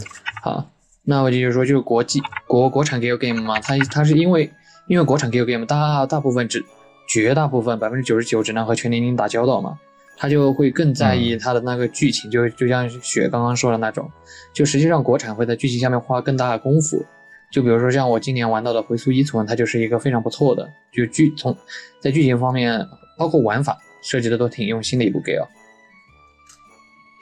[0.42, 0.64] 好，
[1.04, 4.52] 那我继续说，就是国际国国产 Game 嘛，它它是因为
[4.86, 6.64] 因为国产 Game 大大部分只
[7.08, 9.80] 绝大部分百分之九十九只能和全年龄打交道嘛。
[10.16, 14.10] 他就会更在意他的那个剧情，就就像雪刚刚说的那种，
[14.54, 17.04] 就实际上国产会在剧情下面花更大的功夫。
[17.52, 21.56] 就比如说像我今年玩到的《回溯依存》，它就是一个非常不错的，就剧从
[22.00, 22.84] 在剧情方面，
[23.16, 25.46] 包括玩法设计的都挺用心的一部 game。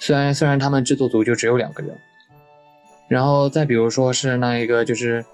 [0.01, 1.95] 虽然虽然他们制作组就只有两个人，
[3.09, 5.25] 然后再比如说是那一个就是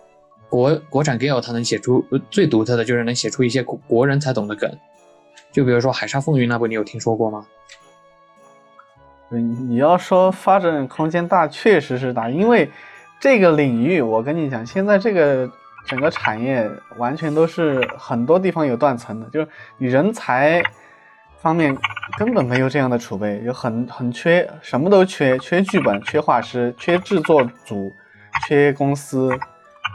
[0.48, 4.70] 国国产 game，它能写出最独特的就是能写出一些国国人才懂的梗。
[5.52, 7.44] 就比如说《海沙风云》那部，你有听说过吗？
[9.28, 12.70] 对，你要说发展空间大，确实是大，因为
[13.20, 15.48] 这个领域，我跟你讲，现在这个
[15.86, 19.48] 整个产业完全都是很多地方有断层的，就是
[19.78, 20.62] 你人才
[21.38, 21.76] 方面
[22.18, 27.94] 根本没有这样的储备，有很很缺，什么都缺，缺剧本，缺画师，缺制作组，
[28.46, 29.30] 缺公司，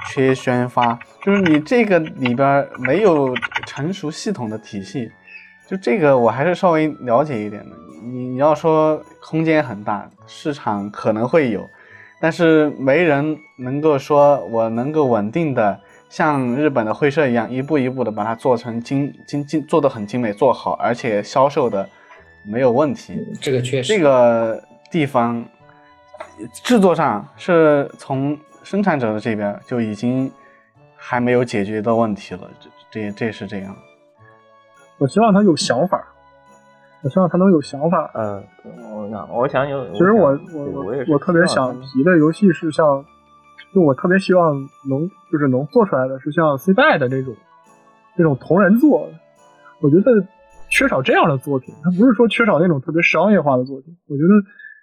[0.10, 3.36] 缺宣发，就是你这个里边没有
[3.66, 5.12] 成熟系统的体系。
[5.68, 7.76] 就这个我还是稍微了解一点的。
[8.04, 11.68] 你你要说空间很大，市场可能会有，
[12.20, 21.90] 但是没人能够说我能够稳定的像日本的会社一样，一步一步的把它做成精精精做的很精美，做好，而且销售的
[22.44, 23.20] 没有问题。
[23.42, 25.44] 这个确实，这个地方
[26.64, 30.32] 制作上是从生产者的这边就已经
[30.96, 32.42] 还没有解决的问题了，
[32.92, 33.76] 这这这是这样。
[34.98, 36.02] 我希望他有想法，
[37.04, 38.12] 我希望他能有想法。
[38.16, 38.44] 嗯，
[38.94, 39.92] 我想，我想有。
[39.92, 43.04] 其实我我我我特别想提的游戏是像，
[43.74, 44.56] 就我特别希望
[44.90, 47.36] 能就是能做出来的是像 C 代的这种
[48.16, 49.10] 这种同人作，
[49.82, 50.12] 我觉得
[50.70, 51.76] 缺少这样的作品。
[51.84, 54.30] 它不是说缺少那种特别商业化的作品，我觉得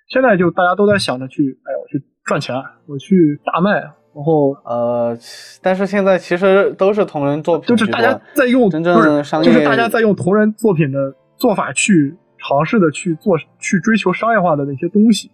[0.08, 2.54] 现在就大家都在想着去，哎，我去赚钱，
[2.86, 3.92] 我去大卖。
[4.14, 5.16] 然后呃，
[5.62, 15.30] 但是现在其实都是同人作品，就是大家在用真正商业，就是大家在用同人作品的做法去尝试的去做，去追求商业化的那些东西。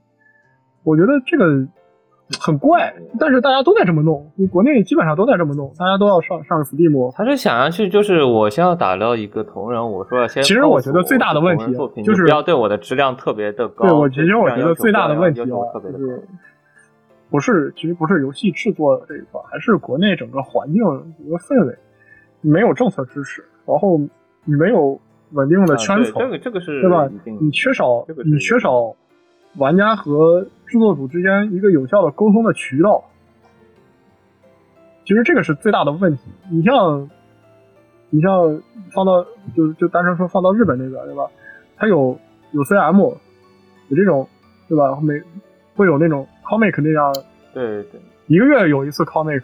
[0.84, 1.44] 我觉得这个
[2.38, 7.12] 很怪，但是大家都在这么弄，国内基本上都在这么弄，大家都要上上 Steam。
[7.16, 10.40] 他是想要去，就是我先要打到一个同人，我说要先。
[10.44, 11.64] 其实我觉得最大的问题
[12.04, 13.88] 就是不要对我的质量特别的高。
[13.88, 16.22] 对我其实我觉得最大的问题就是。
[17.30, 20.82] 不是，其实不是游戏制作这一块，还是国内整个环境
[21.18, 21.76] 一个氛围，
[22.40, 23.98] 没有政策支持，然后
[24.44, 24.98] 你没有
[25.32, 27.06] 稳定的圈层，这个这个是对吧？
[27.38, 28.96] 你缺少你缺少
[29.58, 33.04] 玩家和制作组之间一个有效的沟通的渠道，
[35.04, 36.22] 其实这个是最大的问题。
[36.50, 37.10] 你像
[38.08, 38.62] 你像
[38.94, 39.22] 放到
[39.54, 41.28] 就就单纯说放到日本那边对吧？
[41.76, 42.18] 它有
[42.52, 43.14] 有 CM，
[43.88, 44.26] 有这种
[44.66, 44.98] 对吧？
[45.02, 45.22] 每
[45.76, 46.26] 会有那种。
[46.48, 47.12] Comic 那样，
[47.52, 49.42] 对对，一个月有一次 comic，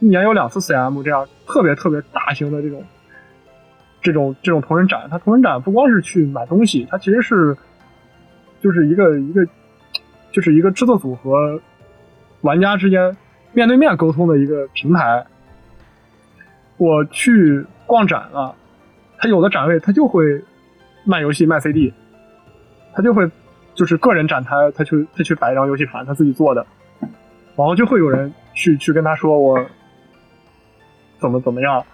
[0.00, 2.84] 一年有两次 CM，这样特别特别大型的这种，
[4.02, 7.56] 这种这种同人展，它同人展不光是去买东西，它其实是，
[8.60, 9.46] 就是一个一个，
[10.30, 11.58] 就是一个制作组和
[12.42, 13.16] 玩家之间
[13.52, 15.24] 面对面沟通的一个平台。
[16.76, 18.54] 我去逛展了，
[19.16, 20.42] 他有的展位他就会
[21.04, 21.94] 卖游戏卖 CD，
[22.92, 23.30] 他就会。
[23.82, 26.64] 就是个人展台，他去他去摆一张游戏盘，他自己做的，
[27.56, 29.58] 然后就会有人去去跟他说我
[31.18, 31.84] 怎么怎么样，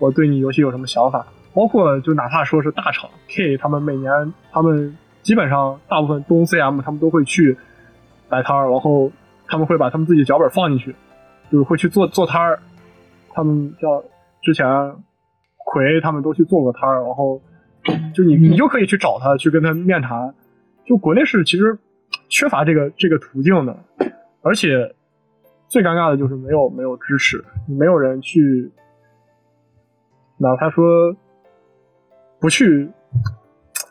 [0.00, 4.10] 我对你游戏有什么想法，包括就哪怕说是大厂 K，他们每年
[4.50, 7.56] 他们基本上大部分东 CM 他们都会去
[8.28, 9.12] 摆摊儿，然后
[9.46, 10.96] 他们会把他们自己脚本放进去，
[11.52, 12.58] 就是会去做做摊儿，
[13.32, 14.02] 他们叫
[14.42, 14.66] 之前
[15.58, 17.40] 葵他们都去做过摊儿，然后
[18.12, 20.34] 就你你就可以去找他去跟他面谈。
[20.86, 21.76] 就国内是其实
[22.28, 23.76] 缺乏这个这个途径的，
[24.40, 24.94] 而且
[25.66, 28.70] 最尴尬的就是没有没有支持，没有人去，
[30.38, 31.12] 哪怕说
[32.38, 32.88] 不去，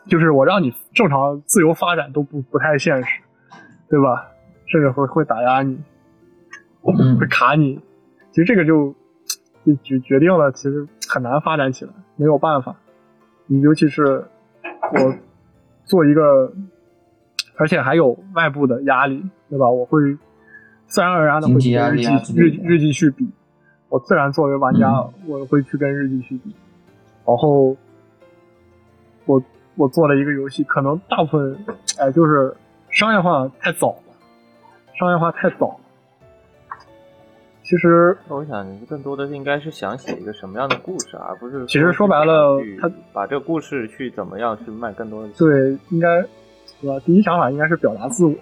[0.08, 3.20] 就是我让你正常自由发展都不不太现实，
[3.90, 4.32] 对吧？
[4.64, 5.78] 甚至会会打压你，
[6.80, 7.78] 会卡你。
[8.30, 8.94] 其实这个就
[9.66, 12.74] 就决决定了，其实很难发展起来，没有办法。
[13.46, 14.24] 你尤其是
[14.94, 15.14] 我
[15.84, 16.50] 做一个。
[17.58, 19.68] 而且还有外部的压力，对吧？
[19.68, 20.00] 我会
[20.86, 21.60] 自然而然的会跟
[21.94, 23.28] 日记日日记去比，
[23.88, 26.54] 我自然作为玩家，我会去跟日记去比。
[27.24, 27.76] 然后
[29.24, 29.42] 我
[29.74, 31.58] 我做了一个游戏，可能大部分
[31.98, 32.54] 哎就是
[32.90, 34.14] 商业化太早了，
[34.98, 35.80] 商业化太早了。
[37.62, 46.24] 其实我想，你更多的应该是想写一个什么样的故事，而不是其实说白了，他把这个故事去怎么样去卖更多的对，应该。
[46.80, 47.00] 对吧？
[47.04, 48.34] 第一想法应该是表达自我，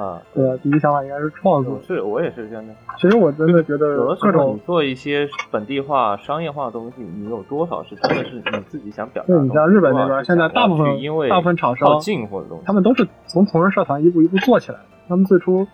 [0.00, 1.80] 啊， 对啊，第一想法应该是创作。
[1.86, 2.74] 是我也是这样的。
[2.98, 9.26] 其实我真的觉得，有的时候你做一些本地化、商业化的东西，你有多少是真的是你自己想表达？
[9.28, 14.84] 对你像日本那边，现在大部分因为大部分厂商进货的东西，他们都是从同人社团一步一步做起来的。
[15.08, 15.66] 他们最初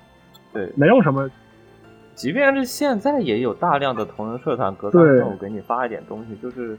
[0.53, 1.31] 对没有什么，
[2.15, 6.77] 即便是现在也有大量的同人社团隔三差五给你发一点东西，就是。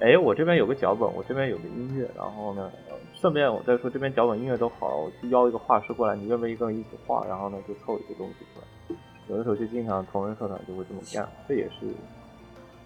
[0.00, 2.70] 哎，我这边有个脚本，我这边有个音乐，然后呢，
[3.14, 7.24] 顺便我再说这边脚本音乐都好了，我去邀一个画师过来，你愿不愿意跟我一起画？
[7.26, 8.96] 然后呢，就凑一些东西出来。
[9.28, 11.86] 有的时候就经常同人社团就会这么干，这也是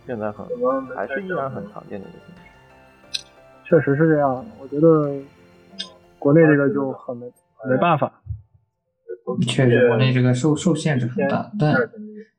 [0.06, 0.46] 现在很
[0.96, 3.24] 还是依然很常见的一个形式。
[3.64, 5.14] 确实是这样，我觉得
[6.18, 7.26] 国内这个就很没
[7.68, 8.22] 没办法。
[9.46, 11.76] 确实，国内这个受受限制很大，但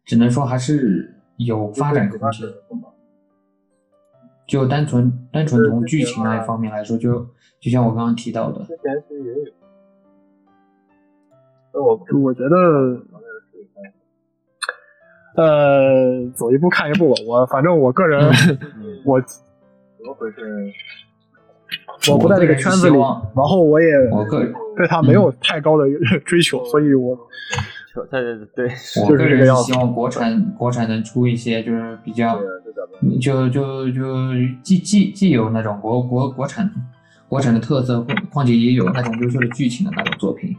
[0.04, 2.50] 只能说还是有发展空间。
[4.48, 7.26] 就单纯单纯从剧情那一方面来说，就
[7.60, 9.52] 就像我刚刚提到的，之前其实也有。
[11.84, 12.56] 我我觉得，
[15.36, 17.16] 呃，走一步看一步吧。
[17.26, 18.22] 我反正我个人，
[19.06, 20.72] 我 怎么回事？
[22.12, 23.90] 我不在这个圈子里，然后我也
[24.76, 25.86] 对他没有太高的
[26.26, 27.18] 追求，所以我。
[27.94, 28.72] 对对对，
[29.04, 32.40] 我个人是希望国产国产能出一些就是比较，
[33.22, 34.02] 就就就
[34.64, 36.68] 既既既有那种国国国产
[37.30, 40.56] 国产的特色，况且也有那种优秀的剧情的那种作品。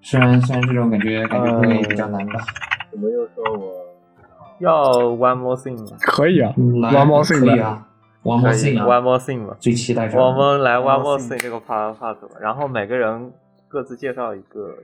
[0.00, 2.40] 虽然虽然这种感觉感觉会比较难吧。
[2.90, 3.72] 怎么又说我
[4.60, 5.96] 要 one more thing 吗？
[6.00, 7.86] 可以啊，one more thing 可以啊
[8.22, 13.30] ，one more thing 啊，one more thing 嘛，最期待我们来 one more thing 这个 part part，吧然后每个人
[13.68, 14.74] 各自介绍一个，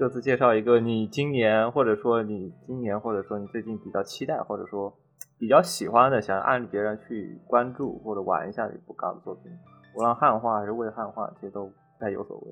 [0.00, 4.90] 各自介绍一个你今年或者说你今年或者说你最近比较期待或者说
[5.38, 9.52] 比较喜欢的，想按别人去关注或者玩一下的一部港作品，
[9.94, 12.46] 无论汉化还是未汉化，其实都不太有所谓，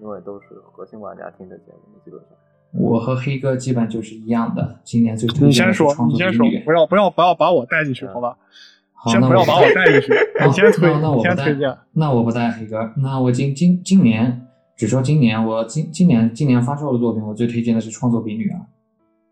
[0.00, 2.30] 因为都是核心玩家听的节目，基本上。
[2.72, 8.36] 我和黑哥基本就是一样的，今年最推你先说，你先说，不要不要不要把我带进去， 好吧？
[9.06, 10.12] 先不要把我带进去，
[10.44, 11.78] 你先推，你先推荐。
[11.92, 14.47] 那我不带黑哥，那我今今今年
[14.78, 18.54] 只说今年，我今今年今年发售的作品，我最推荐的是《创作比女儿》，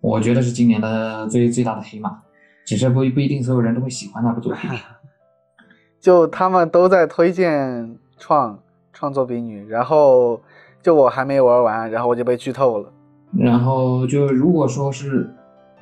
[0.00, 2.18] 我觉得是今年的最最大的黑马，
[2.66, 4.68] 只是不不一定所有人都会喜欢那部作品。
[6.00, 8.58] 就他们都在推荐创
[8.92, 10.40] 创作比女，然后
[10.82, 12.92] 就我还没玩完，然后我就被剧透了。
[13.38, 15.32] 然后就如果说是，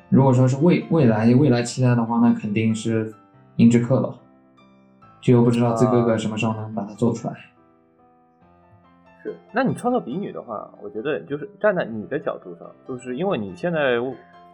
[0.09, 3.13] 如果说是未未来未来期待的话，那肯定是。
[3.57, 4.13] 音之客了，
[5.21, 7.33] 就不知道这哥哥什么时候能把它做出来。
[9.25, 13.97] 是，那你创造比女的话，我觉得就是站在你的角度上，就是因为你现在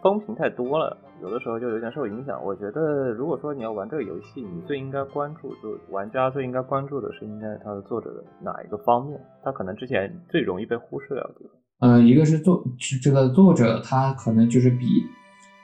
[0.02, 2.42] 风评太多了，有的时候就有点受影响。
[2.42, 9.20] 我觉得如果说你要玩这个游戏，你最应该关注，就玩家最应该关注的是应该它的作者的哪一个方面？
[9.44, 11.90] 他可能之前最容易被忽视掉的地方。
[11.90, 12.64] 呃，一个是作
[13.02, 15.04] 这个作者，他可能就是比。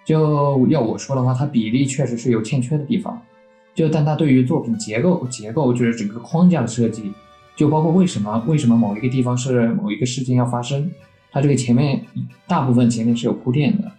[0.05, 3.19] 就要我说的话，他比例确实是有欠缺的地方。
[3.75, 7.13] 就但他对于作品结构结构，就是整个框架的设计，
[7.59, 10.89] 就包括为什么为什么某一个地方是某一个事件要发生，
[11.33, 12.01] 它这个前面
[12.47, 13.91] 大部分前面是有铺垫的。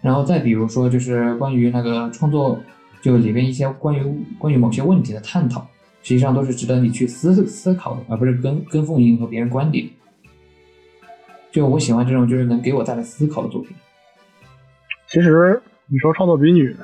[0.00, 2.60] 然后再比如说，就是关于那个创作，
[3.00, 5.66] 就里边一些关于关于某些问题的探讨，
[6.04, 9.84] 实际上都是值得你去思思考的，而不是跟跟风迎合别人观点。
[11.50, 13.74] 就我喜欢这种就是能给我带来思考的作品。
[15.08, 16.76] 其实你说创作比女，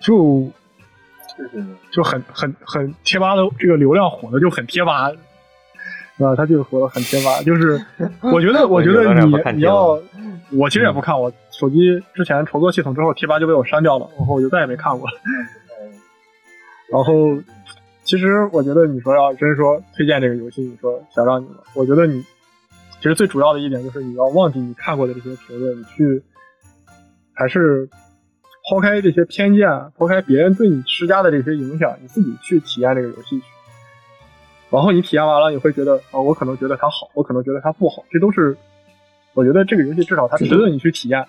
[0.00, 0.50] 就
[1.90, 5.10] 就很很很贴吧的这个流量火的就很贴吧，
[6.18, 6.36] 是吧？
[6.36, 7.42] 他就火的很贴吧。
[7.42, 7.80] 就是
[8.22, 9.98] 我觉得，我觉得你你要，
[10.52, 15.08] 我其实也不看，我手机之前重做系统之后，贴吧就被我删掉了，然后我就再也没看过。
[16.90, 17.12] 然后，
[18.04, 22.22] 其实我觉得你说要真说推荐这个游戏，你说想让你，我觉得你
[22.98, 26.22] 其实最主要的一点就是你要忘记你看过的这些评论，你去。
[27.34, 27.88] 还是
[28.68, 33.44] 抛开这些偏见，抛开别人对你施加的这些影响，你自己去体验这个游戏去。
[34.70, 38.56] 然后你体验完了，你会觉得啊，我可能觉得它好，我可能觉得它不好，这都是
[39.34, 41.26] 我觉得这个游戏至少它值得你去体验，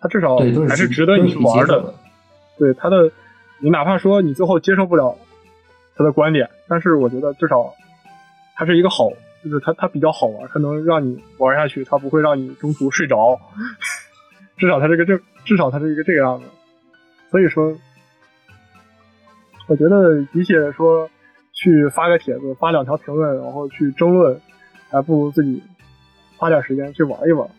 [0.00, 0.36] 它至少
[0.68, 1.94] 还是值得你去玩的。
[2.56, 3.10] 对它的，
[3.58, 5.16] 你哪怕说你最后接受不了
[5.96, 7.74] 他的观点，但是我觉得至少
[8.54, 9.10] 它是一个好，
[9.42, 13.40] 就是它它比较好玩，它能让你玩下去，它不会让你中途睡着。
[14.56, 16.44] 至少它这个这至少它是一个这个样子，
[17.34, 17.76] 所以说，
[19.66, 21.10] 我觉得比起说
[21.52, 24.40] 去发个帖子、发两条评论，然后去争论，
[24.88, 25.60] 还不如自己
[26.36, 27.50] 花点时间去玩一玩。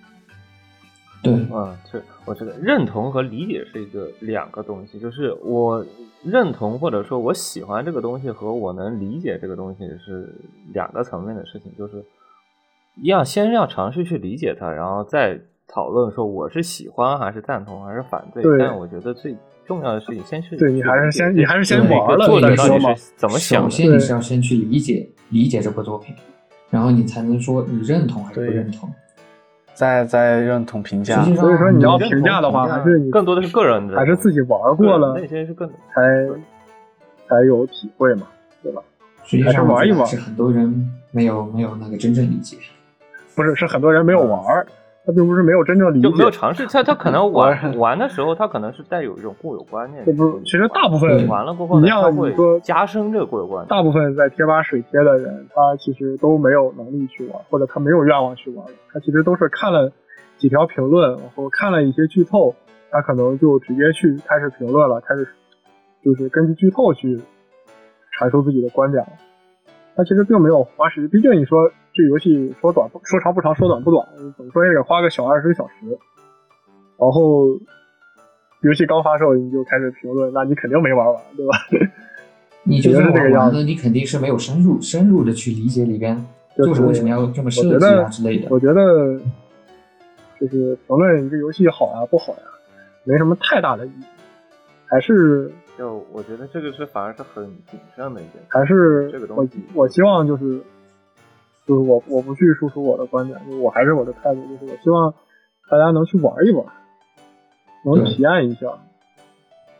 [1.22, 5.86] 对，啊，是我觉得认同和理解是一个两个东西，就是我
[6.24, 10.34] 认同或者说我喜欢这个东西和我能理解这个东西是
[10.74, 12.02] 两个层面的事情，就是
[13.04, 15.38] 要先要尝试去理解它，然后再。
[15.68, 19.36] 讨论说我是喜欢还是赞同还是反对，但我觉得最
[19.68, 23.64] 重要的事情先去对你还是先你还是先玩了，做的到底是怎么想？
[23.64, 26.16] 首先你是要先去理解理解这部作品，
[26.70, 28.90] 然后你才能说你认同还是不认同，
[29.74, 31.24] 再再认同评价。
[31.24, 36.02] 所以说你要评价的话，还是更多的是个人的，还是自己玩过了那些是更才
[37.28, 38.28] 才有体会嘛，
[38.62, 38.82] 对吧？
[39.24, 42.58] 实际上玩一玩，是很多人没有没有那个真正理解，
[43.36, 44.66] 不是是很多人没有玩。
[45.06, 46.66] 他并不是没有真正理解，就没有尝试。
[46.66, 50.04] 他他可能 玩玩的时候，他可能是带有一种固有观念。
[50.06, 53.68] 这不是，其实大部分玩了过后，你要你说加深这个固有观念。
[53.68, 58.66] 大部分在贴吧水贴的人，他其实都没有能力去玩，或者他没有愿望去玩。
[58.92, 59.92] 他其实都是看了
[60.38, 62.56] 几条评论，然后看了一些剧透，
[62.90, 65.28] 他可能就直接去开始评论了，开始
[66.04, 67.22] 就是根据剧透去
[68.20, 69.10] 阐述自己的观点了。
[69.96, 71.72] 他其实并没有花时间，毕竟你说。
[71.98, 75.74] 这游戏说短不说长不长，说短不短，怎么说也得花个小二十个小时。
[77.00, 77.58] 然后
[78.64, 81.54] 游戏刚发售你就开始评论，那你肯定没玩完，对吧？
[82.64, 86.22] 你就算玩完了，你肯定是没有深入深入的去理解里边
[86.58, 88.50] 就是为什么要这么设计啊之类的。
[88.50, 89.18] 我觉得
[90.38, 92.44] 就是评论一个游戏好呀不好呀，
[93.06, 94.04] 没什么太大的意义，
[94.86, 100.62] 还是就我觉得这个是反而是很谨慎的一件事，还是这个东西，我希望就是。
[101.68, 105.12] 就是我我不去输出我的观点，就我还是我的态度，就是我希望
[105.68, 106.64] 大家能去玩一玩，
[107.84, 108.68] 能体验一下。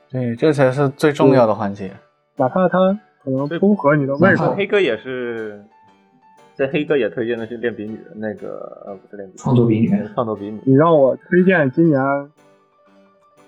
[0.10, 1.92] 对，这才是最重要的环节。
[2.38, 2.80] 哪怕他
[3.24, 4.56] 可能不合你的胃口。
[4.56, 5.64] 黑哥也是，
[6.56, 10.60] 这黑哥也推荐的是练笔女的那个，呃，不是练笔，创作笔女，创作笔女。
[10.66, 12.02] 你让我推荐今年，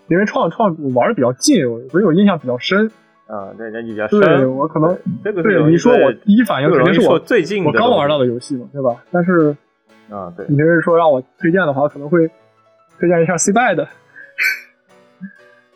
[0.08, 2.90] 因为创创玩的比较近，所以我印象比较深。
[3.28, 4.20] 啊，对，那比较深。
[4.22, 9.04] 对我可能这个对你说我第一反应肯定是我最近我刚玩到的游戏嘛，对吧？
[9.12, 9.54] 但是
[10.10, 12.26] 啊，对，你要是说让我推荐的话，可能会
[12.98, 13.86] 推荐一下 C 拜的，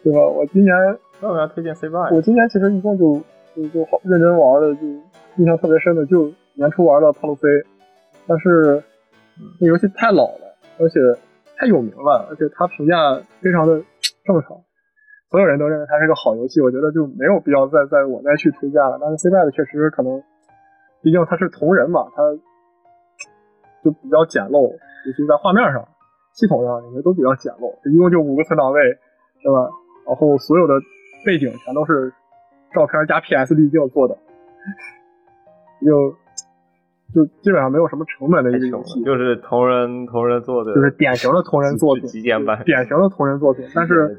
[0.01, 0.19] 对吧？
[0.19, 1.99] 我今年为什么要推荐 C 拜？
[2.11, 3.21] 我今年其实一共就
[3.53, 4.81] 就就好认真玩的，就
[5.35, 7.49] 印象特别深的，就年初玩的帕路飞，
[8.27, 8.81] 但是
[9.59, 11.01] 那游戏太老了，而且
[11.57, 13.81] 太有名了，而且它评价非常的
[14.31, 14.57] 正常。
[15.29, 18.97] 所有人都认为它是个好游戏，我觉得就没有必要再再我再去推荐了。
[18.99, 20.21] 但是 C 拜的确实可能，
[21.01, 22.21] 毕竟它是同人嘛，它
[23.83, 25.87] 就比较简陋，尤其在画面上、
[26.33, 27.71] 系统上，你们都比较简陋。
[27.89, 28.81] 一共就五个存档位，
[29.41, 29.69] 对吧？
[30.05, 30.73] 然后所有的
[31.25, 32.11] 背景全都是
[32.73, 34.17] 照片加 PS 滤镜做的，
[35.85, 36.13] 就
[37.13, 44.17] 就基本上没有什么成本的一个游戏，就是同人同人做的，就是典型的同人作品，极简版，典型的同人作品，但是。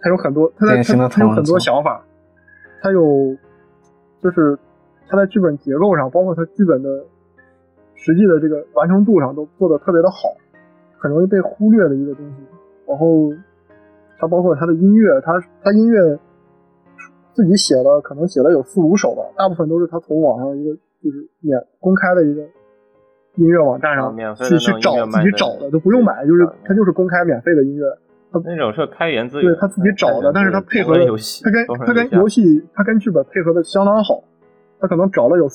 [0.00, 2.00] 他有很多，他在他他有很多想法，
[2.80, 3.36] 他有，
[4.22, 4.56] 就是
[5.08, 7.04] 他在剧本结构上，包括他剧本的
[7.96, 10.28] 实际的这个完成度上，都做的特别的好，
[10.96, 12.36] 很容易被忽略的一个东西。
[12.86, 13.32] 然后
[14.20, 15.32] 他包括他的音乐，他
[15.64, 16.16] 他音乐
[17.34, 22.42] 自己写了，可能写了有四五首吧，大部分都是他从网上一个就是免公开的一个
[23.36, 27.84] 音乐网站上去去找自己找的，都不用买，就是他就是公开免费的音乐。
[28.30, 31.06] 他那种是开源资源，对他自己找的，但是他配合的，
[31.42, 34.22] 他跟他跟游戏，他跟剧本配合的相当好。
[34.80, 35.48] 他可能找了有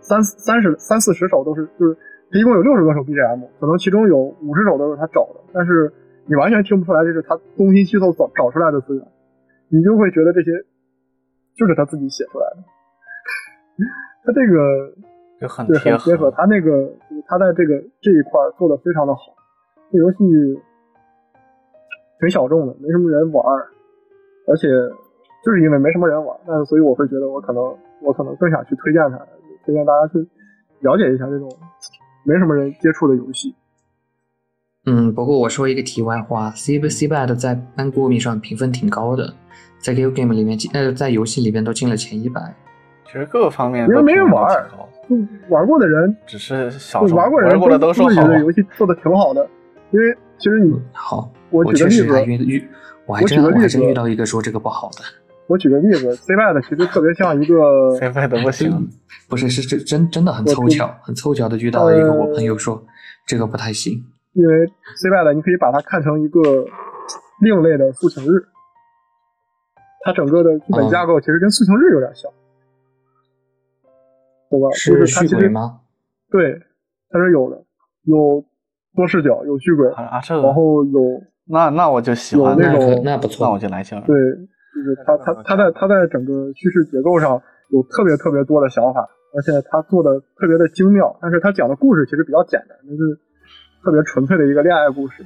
[0.00, 1.96] 三三十三四十首都是，就是
[2.30, 5.92] 他一共有六十多首 BGM，可能其中有五十首都是他找的，但是
[6.26, 9.06] 你完全听不出来这是他东拼西凑找找出来的资源，
[9.68, 10.50] 你就会觉得这些
[11.56, 12.64] 就是他自己写出来的。
[14.24, 14.92] 他这个
[15.40, 15.66] 就很
[15.98, 16.90] 贴合，他那个
[17.26, 19.34] 他在这个这一块做的非常的好，
[19.92, 20.18] 这游戏。
[22.20, 23.44] 挺小众的，没什么人玩，
[24.46, 24.68] 而且
[25.44, 27.62] 就是因为没什么人玩，那所以我会觉得我可能
[28.00, 29.18] 我可能更想去推荐它，
[29.66, 30.26] 推荐大家去
[30.80, 31.50] 了解一下这种
[32.22, 33.54] 没什么人接触的游戏。
[34.86, 39.34] 嗯，不过我说一个题外话，C B C Bad 在班国米上评分挺高的，
[39.78, 42.54] 在 Game 里面进呃在游戏里面都进了前一百。
[43.14, 44.44] 其实各个方面因为没人玩，
[45.48, 49.48] 玩过的人只是小众，玩过人都都觉得游戏做的挺好的，
[49.92, 51.30] 因为其实你好。
[51.50, 52.66] 我举个例子，
[53.06, 55.04] 我还真我还真遇到一个说这个不好的。
[55.46, 58.90] 我举个例子，C Y 的其实特别像一个 C 外的不行，
[59.28, 62.82] 不是是真真真的很凑巧，很凑巧的遇到了一个我朋友说
[63.28, 63.92] 这个不太行。
[64.32, 66.40] 因为 C Y 的你可以把它看成一个
[67.40, 68.42] 另类的速情日，
[70.04, 72.28] 它整个的基本架构其实跟速情日有点像，
[74.50, 74.70] 对吧？
[74.72, 75.80] 是续轨吗？
[76.30, 76.60] 对，
[77.10, 77.62] 它是有的，
[78.04, 78.44] 有。
[78.96, 84.04] 多视角有续轨，啊，这个，然后有那那我就喜欢那种，那不错，那我就来劲了。
[84.06, 91.18] 对，就是他他他在他在整个叙事结构上有特别特别多的想法，而且他做的特别的精妙。
[91.20, 93.18] 但是他讲的故事其实比较简单，就是
[93.82, 95.24] 特别纯粹的一个恋爱故事。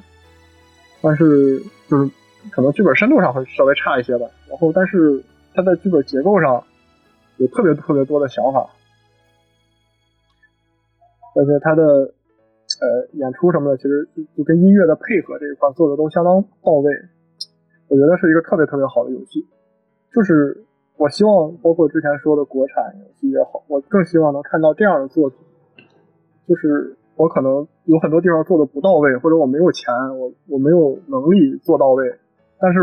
[1.03, 2.11] 但是就是
[2.51, 4.25] 可能剧本深度上会稍微差一些吧。
[4.49, 5.23] 然后，但是
[5.53, 6.65] 他在剧本结构上
[7.37, 8.67] 有特别特别多的想法，
[11.35, 12.15] 而且他的。
[12.81, 16.93] 呃，演出什么的，其实就就跟音乐的配合这一块做的都相当到位，
[17.89, 19.45] 我觉得是一个特别特别好的游戏。
[20.15, 20.65] 就是
[20.99, 25.39] 我希望，包括之前说的国产游戏也好，我更希望能看到这样的作品。
[26.47, 32.05] 就是我可能有很多地方做的不到位，或者我没有钱，我我没有能力做到位，
[32.61, 32.81] 但是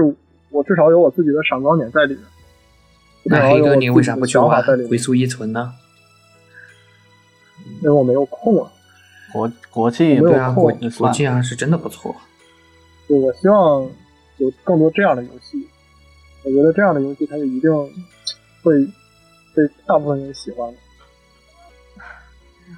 [0.49, 2.23] 我至少有我自己的闪光点在里面。
[3.25, 5.69] 那黑哥，你为啥不去玩《回溯一存》呢？
[7.81, 8.71] 因为我没有空啊。
[9.33, 12.15] 国国际对啊，国国际啊是真的不错。
[13.07, 13.81] 对，我希望
[14.37, 15.67] 有更多这样的游戏。
[16.43, 17.71] 我觉得这样的游戏，它就一定
[18.63, 18.85] 会
[19.53, 20.73] 被大部分人喜欢。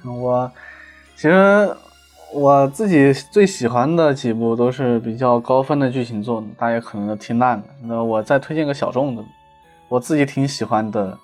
[0.04, 0.50] 我
[1.16, 1.76] 其实
[2.32, 7.64] 我自己最喜欢的几部都是比较高分的剧情作，大家可能都听烂了。
[7.82, 9.24] 那我再推荐个小众的，
[9.88, 11.18] 我自己挺喜欢的，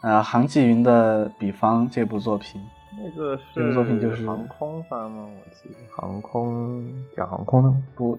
[0.00, 2.60] 呃，韩继云的《比方》这部作品。
[2.98, 5.24] 那个是作品就是航空番吗？
[5.26, 6.84] 我记得航空
[7.16, 8.18] 讲航空的不，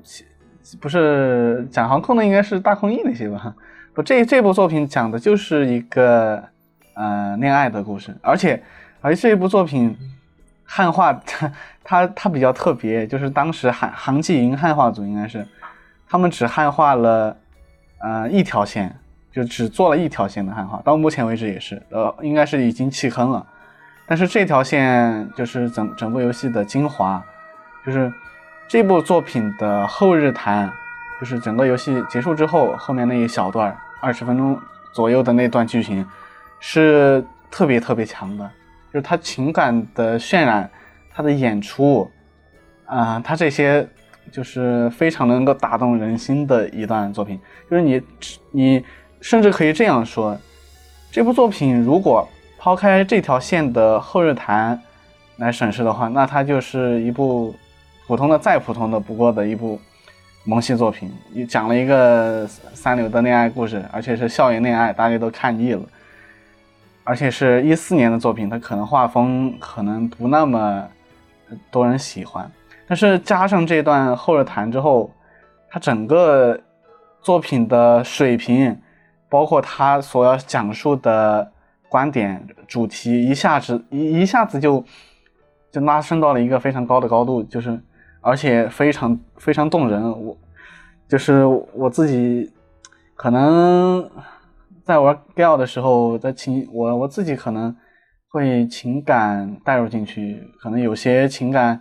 [0.81, 3.55] 不是讲航空的，应该是大空翼那些吧？
[3.93, 6.43] 不，这这部作品讲的就是一个
[6.95, 8.61] 呃恋爱的故事，而且
[9.01, 9.95] 而且这一部作品
[10.63, 11.51] 汉化 它
[11.83, 15.45] 它它比较特别，就是当时韩韩继云汉化组应该是
[16.09, 17.37] 他们只汉化了
[17.99, 18.93] 呃一条线，
[19.31, 23.45] 就只做了一条线的汉化，到目前为止也是，呃，应该是已经弃坑了。
[24.05, 27.23] 但是这条线就是整整部游戏的精华，
[27.85, 28.11] 就是
[28.67, 30.71] 这部作品的后日谈，
[31.19, 34.59] 就是整个游戏结束之后，后面那一小段二十分钟
[34.91, 36.05] 左右的那段剧情，
[36.59, 38.49] 是特别特别强的。
[38.91, 40.69] 就是他情感的渲染，
[41.11, 42.11] 他的演出，
[42.85, 43.87] 啊，他这些
[44.31, 47.39] 就是非常能够打动人心的一段作品。
[47.71, 48.01] 就是你，
[48.51, 48.85] 你
[49.19, 50.37] 甚至可以这样说，
[51.09, 52.27] 这部作品如果
[52.63, 54.81] 抛开这条线的后日谈
[55.35, 57.53] 来审视的话，那它就是一部
[58.07, 59.77] 普通的、再普通的不过的一部
[60.45, 61.11] 萌系作品。
[61.33, 65.81] 你讲了一个 三流的恋爱故事，而且是校园恋爱，大家都看腻了。
[67.03, 70.87] 而且是一四年的作品，它可能画风可能不那么
[71.69, 72.49] 多人喜欢，
[72.87, 75.11] 但是加上这段后日谈之后，
[75.69, 76.57] 它整个
[77.21, 78.79] 作品的水平，
[79.27, 81.51] 包括它所要讲述的
[81.93, 84.83] 观点、主题，一下子一一下子就
[85.71, 87.79] 就拉升到了一个非常高的高度，就是
[88.19, 90.01] 而且非常非常动人。
[90.25, 90.35] 我
[91.07, 92.51] 就是我自己
[93.15, 94.09] 可能。
[94.85, 97.73] 在玩 Gal 的时候，在情我我自己可能
[98.27, 101.79] 会情感带入进去，可能有些情感，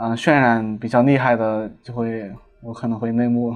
[0.00, 2.30] 嗯，渲染比较厉害的，就会
[2.62, 3.52] 我可能会内幕，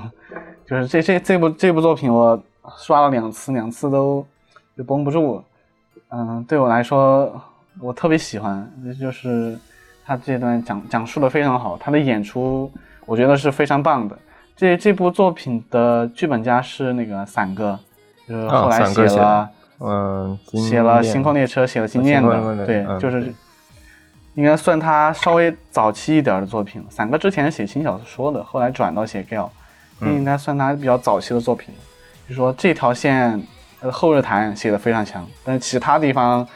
[0.66, 2.42] 就是这这这部这部作品我
[2.76, 4.26] 刷了两次，两次都
[4.76, 5.40] 就绷不住，
[6.16, 7.30] 嗯，对我来说
[7.80, 8.66] 我特别喜欢，
[8.98, 9.58] 就是
[10.04, 12.72] 他这段讲讲述的非常好，他的演出
[13.04, 14.16] 我觉得是非常棒的。
[14.56, 17.78] 这这部作品的剧本家是那个伞哥。
[18.28, 23.32] 就是后来写了，嗯，写了《星空列车》，写了《经验》的，对，就是
[24.34, 26.84] 应该算他稍微早期一点的作品。
[26.90, 29.48] 伞哥之前写轻小说的，后来转到写 Gal，
[30.00, 31.72] 应该算他比较早期的作品。
[32.28, 33.40] 就说这条线
[33.90, 36.46] 后日谈写的非常强，但是其他地方，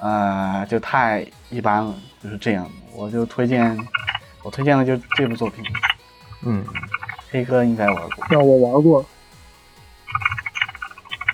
[0.00, 2.68] 呃，就太一般了，就是这样。
[2.94, 3.76] 我就推荐，
[4.42, 5.64] 我推荐的就这部作品。
[6.44, 6.64] 嗯，
[7.30, 9.04] 黑哥应该玩过，那我玩过。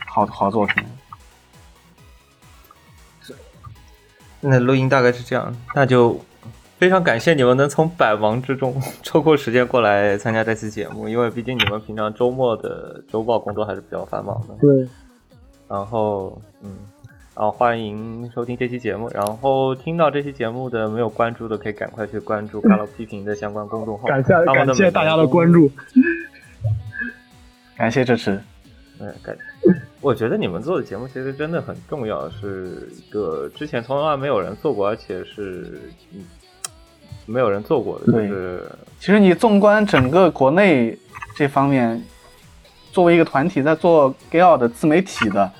[0.06, 0.84] 好好作品，
[3.20, 3.34] 是。
[4.40, 6.20] 那录音大概是这样，那就
[6.78, 14.54] 非常感谢你们能从百忙之中 抽空时间过来参加这期节目，因为毕竟你们平常周末的周报工作还是比较繁忙的。
[14.60, 14.88] 对。
[15.68, 16.70] 然后，嗯，
[17.36, 19.10] 然后欢迎收听这期节目。
[19.12, 24.08] 然后听到这期节目的没有关注的，可以赶快去关注“看了批评”的相关公众号。
[24.08, 25.70] 感谢感谢大家的关注，
[27.76, 28.40] 感谢支持。
[28.98, 29.36] 嗯，感。
[30.00, 35.80] 我觉得你们做的节目其实真的很重要，是一个之前从来没有人做过，而且是
[36.14, 36.24] 嗯
[37.26, 38.06] 没有人做过的。
[38.06, 38.64] 就是，
[38.98, 40.96] 其实你纵观整个国内
[41.36, 42.02] 这方面，
[42.92, 45.50] 作为一个团体在做 GAL 的自媒体的，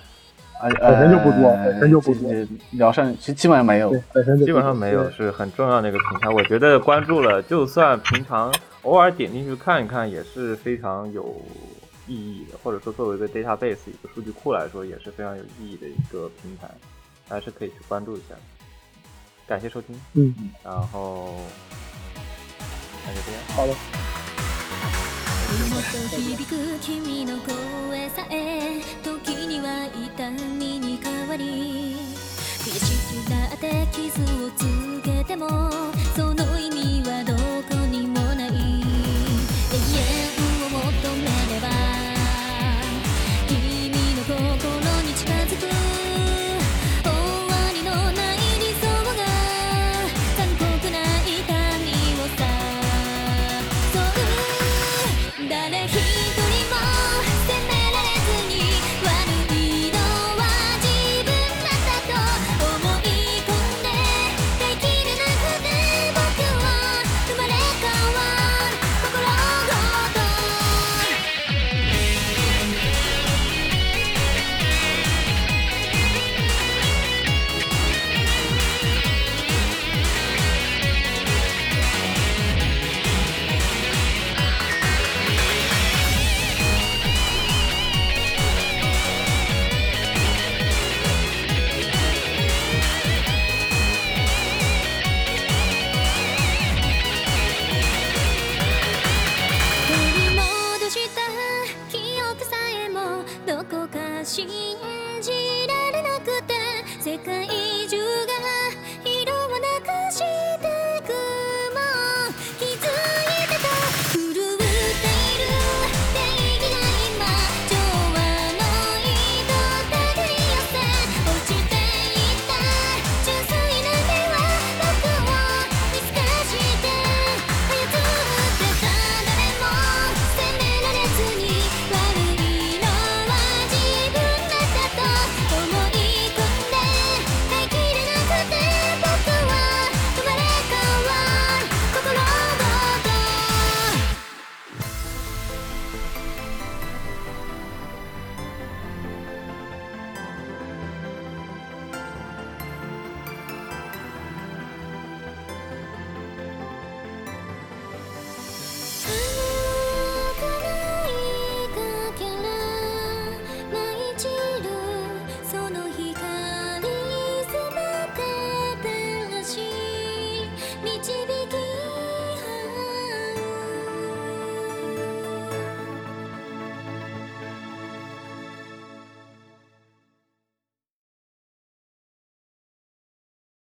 [0.60, 2.32] 呃，本身就不多，本身就不多，
[2.72, 6.28] 聊上其实基本上没有，本身基本上没有，是很重要的一个平台。
[6.28, 11.34] 我觉得关注了，就算平常偶尔点进去看一看，也是非常有。
[12.10, 16.66] 意义的，或者说作为一个 database 一个数据库来说，也是非常有意义的一个平台，
[17.28, 18.34] 还是可以去关注一下。
[19.46, 20.34] 感谢收听，嗯，
[20.64, 21.34] 然后
[23.06, 24.27] 那就这样，好了。
[25.48, 31.96] 響く君の声さえ時には痛みに変わり
[32.58, 35.48] 悔しくなって傷をつけても